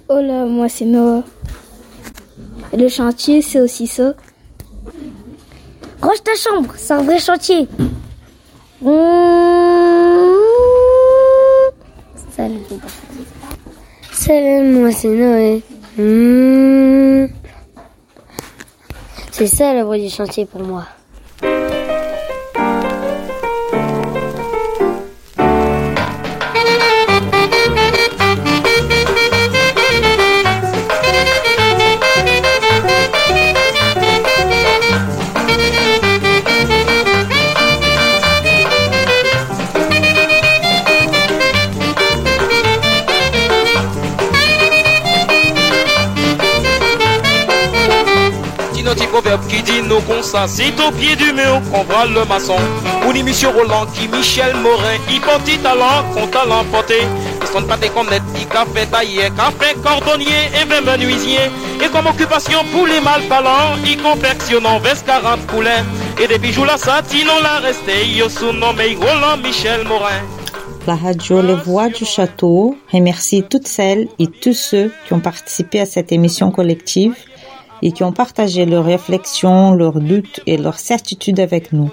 Oh 0.09 0.20
là, 0.20 0.44
moi 0.46 0.68
c'est 0.68 0.84
Noah. 0.84 1.24
Le 2.76 2.88
chantier, 2.88 3.42
c'est 3.42 3.61
aussi 3.61 3.86
ça. 3.86 4.14
Range 6.00 6.22
ta 6.22 6.34
chambre, 6.34 6.74
c'est 6.76 6.92
un 6.92 7.02
vrai 7.02 7.18
chantier. 7.18 7.66
Salut. 12.36 12.61
Salut, 14.27 14.62
moi 14.72 14.91
c'est 14.91 15.09
Noé. 15.09 15.62
Hmm. 15.99 17.27
C'est 19.31 19.47
ça 19.47 19.75
la 19.75 19.85
voie 19.85 19.99
du 19.99 20.09
chantier 20.09 20.47
pour 20.47 20.62
moi. 20.62 20.87
Proverbe 49.15 49.47
qui 49.47 49.62
dit 49.62 49.81
nous 49.81 50.01
qu'on 50.01 50.25
ça, 50.25 50.47
c'est 50.49 50.75
au 50.81 50.91
pied 50.91 51.15
du 51.15 51.33
mur 51.33 51.62
qu'on 51.71 51.85
voit 51.85 52.05
le 52.05 52.25
maçon. 52.25 52.57
Ni 53.15 53.23
Monsieur 53.23 53.51
Roland 53.51 53.87
qui 53.95 54.09
Michel 54.09 54.57
Morin, 54.57 54.99
il 55.09 55.21
porte 55.21 55.49
talent 55.62 56.03
qu'on 56.12 56.27
t'a 56.27 56.45
l'emporté. 56.45 56.97
Ils 57.41 57.47
sont 57.47 57.62
pas 57.62 57.77
des 57.77 57.91
connaître, 57.91 58.25
il 58.37 58.49
café 58.49 58.85
taillé, 58.91 59.31
café 59.37 59.73
cordonnier 59.85 60.51
et 60.61 60.65
même 60.65 60.85
menuisier. 60.85 61.47
Et 61.81 61.89
comme 61.93 62.09
occupation 62.09 62.59
pour 62.73 62.89
les 62.89 63.01
mal 63.01 63.23
parlants, 63.29 63.77
il 63.87 64.03
confectionne 64.03 64.67
en 64.67 64.81
veste 64.81 65.07
40 65.07 65.47
poulets. 65.47 65.85
Et 66.21 66.27
des 66.27 66.39
bijoux 66.39 66.65
la 66.65 66.77
satine, 66.77 67.29
on 67.39 67.41
l'a 67.41 67.61
resté, 67.61 68.09
yo 68.17 68.29
sous-nommé 68.29 68.97
Roland 68.97 69.37
Michel 69.41 69.87
Morin. 69.87 70.23
La 70.89 70.97
radio 70.97 71.41
Les 71.41 71.55
Voix 71.55 71.89
du 71.89 72.05
Château 72.05 72.77
remercie 72.93 73.45
toutes 73.49 73.69
celles 73.69 74.09
et 74.19 74.27
tous 74.27 74.55
ceux 74.55 74.93
qui 75.07 75.12
ont 75.12 75.21
participé 75.21 75.79
à 75.79 75.87
cette 75.87 76.11
émission 76.11 76.51
collective 76.51 77.15
et 77.85 77.93
qui 77.93 78.03
ont 78.03 78.12
partagé 78.12 78.64
leurs 78.64 78.87
réflexions, 78.87 79.72
leurs 79.74 80.01
doutes 80.01 80.41
et 80.47 80.57
leurs 80.57 80.78
certitudes 80.78 81.39
avec 81.39 81.72
nous. 81.72 81.91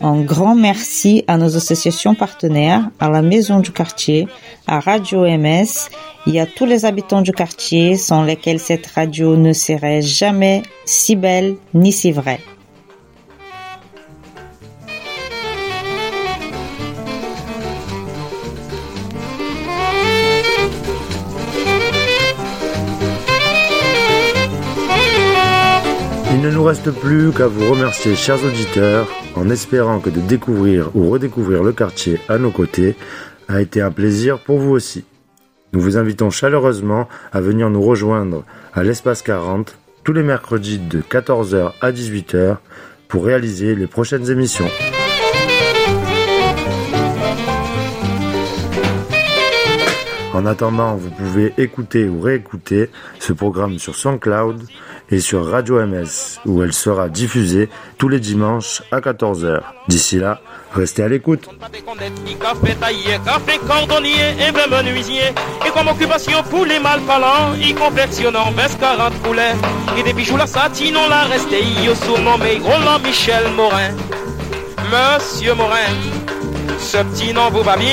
Un 0.00 0.20
grand 0.20 0.54
merci 0.54 1.24
à 1.28 1.38
nos 1.38 1.56
associations 1.56 2.14
partenaires, 2.14 2.90
à 3.00 3.08
la 3.08 3.22
Maison 3.22 3.60
du 3.60 3.72
Quartier, 3.72 4.28
à 4.66 4.80
Radio 4.80 5.22
MS 5.22 5.88
et 6.26 6.40
à 6.40 6.46
tous 6.46 6.66
les 6.66 6.84
habitants 6.84 7.22
du 7.22 7.32
quartier 7.32 7.96
sans 7.96 8.22
lesquels 8.22 8.60
cette 8.60 8.86
radio 8.88 9.36
ne 9.36 9.52
serait 9.52 10.02
jamais 10.02 10.62
si 10.84 11.16
belle 11.16 11.56
ni 11.72 11.92
si 11.92 12.12
vraie. 12.12 12.40
Plus 26.92 27.32
qu'à 27.32 27.46
vous 27.46 27.70
remercier, 27.70 28.14
chers 28.14 28.42
auditeurs, 28.44 29.08
en 29.34 29.50
espérant 29.50 30.00
que 30.00 30.10
de 30.10 30.20
découvrir 30.20 30.94
ou 30.94 31.10
redécouvrir 31.10 31.62
le 31.62 31.72
quartier 31.72 32.20
à 32.28 32.38
nos 32.38 32.50
côtés 32.50 32.96
a 33.48 33.60
été 33.60 33.80
un 33.80 33.90
plaisir 33.90 34.38
pour 34.38 34.58
vous 34.58 34.70
aussi. 34.70 35.04
Nous 35.72 35.80
vous 35.80 35.96
invitons 35.96 36.30
chaleureusement 36.30 37.08
à 37.32 37.40
venir 37.40 37.70
nous 37.70 37.82
rejoindre 37.82 38.44
à 38.74 38.82
l'espace 38.82 39.22
40 39.22 39.76
tous 40.04 40.12
les 40.12 40.22
mercredis 40.22 40.78
de 40.78 41.00
14h 41.00 41.72
à 41.80 41.92
18h 41.92 42.56
pour 43.08 43.24
réaliser 43.24 43.74
les 43.74 43.86
prochaines 43.86 44.30
émissions. 44.30 44.68
En 50.34 50.46
attendant, 50.46 50.94
vous 50.94 51.10
pouvez 51.10 51.52
écouter 51.58 52.08
ou 52.08 52.20
réécouter 52.20 52.90
ce 53.18 53.32
programme 53.32 53.78
sur 53.78 53.96
SoundCloud 53.96 54.62
et 55.10 55.20
sur 55.20 55.46
Radio 55.46 55.84
MS, 55.86 56.38
où 56.44 56.62
elle 56.62 56.72
sera 56.72 57.08
diffusée 57.08 57.68
tous 57.96 58.08
les 58.08 58.20
dimanches 58.20 58.82
à 58.92 59.00
14h. 59.00 59.60
D'ici 59.88 60.18
là, 60.18 60.40
restez 60.74 61.02
à 61.02 61.08
l'écoute. 61.08 61.48
café 62.40 62.74
taillé, 62.74 63.18
café 63.24 63.58
cordonnier 63.66 64.36
et 64.46 64.52
même 64.52 64.70
menuisier. 64.70 65.32
Et 65.66 65.70
comme 65.70 65.88
occupation 65.88 66.42
pour 66.50 66.66
les 66.66 66.78
mal 66.78 67.00
parlants, 67.00 67.54
il 67.60 67.74
confectionne 67.74 68.36
en 68.36 68.50
veste 68.50 68.78
40 68.80 69.14
poulets. 69.22 69.54
Et 69.96 70.02
des 70.02 70.12
bijoux 70.12 70.36
la 70.36 70.46
satine, 70.46 70.96
on 70.96 71.08
l'a 71.08 71.22
resté, 71.24 71.62
yo 71.84 71.94
surnommé 71.94 72.60
Roland 72.62 72.98
Michel 73.02 73.44
Morin. 73.56 73.94
Monsieur 74.90 75.54
Morin, 75.54 75.92
ce 76.78 76.98
petit 76.98 77.32
nom 77.32 77.50
vous 77.50 77.62
va 77.62 77.76
bien. 77.76 77.86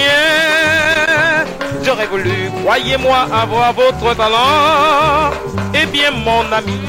J'aurais 1.83 2.07
voulu, 2.07 2.49
croyez-moi, 2.63 3.17
avoir 3.31 3.73
votre 3.73 4.15
talent. 4.15 5.31
Bien, 5.91 6.11
mon 6.11 6.51
ami, 6.51 6.79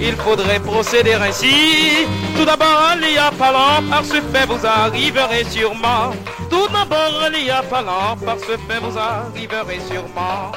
il 0.00 0.16
faudrait 0.16 0.60
procéder 0.60 1.14
ainsi. 1.14 2.06
Tout 2.36 2.44
d'abord, 2.44 2.94
il 3.02 3.14
y 3.14 3.18
a 3.18 3.30
talent, 3.30 3.82
par 3.90 4.04
ce 4.04 4.20
fait 4.20 4.46
vous 4.46 4.66
arriverez 4.66 5.44
sûrement. 5.44 6.12
Tout 6.50 6.68
d'abord, 6.68 7.28
il 7.34 7.46
y 7.46 7.50
a 7.50 7.62
talent, 7.62 8.16
par 8.24 8.38
ce 8.38 8.56
fait 8.66 8.80
vous 8.80 8.98
arriverez 8.98 9.80
sûrement. 9.90 10.52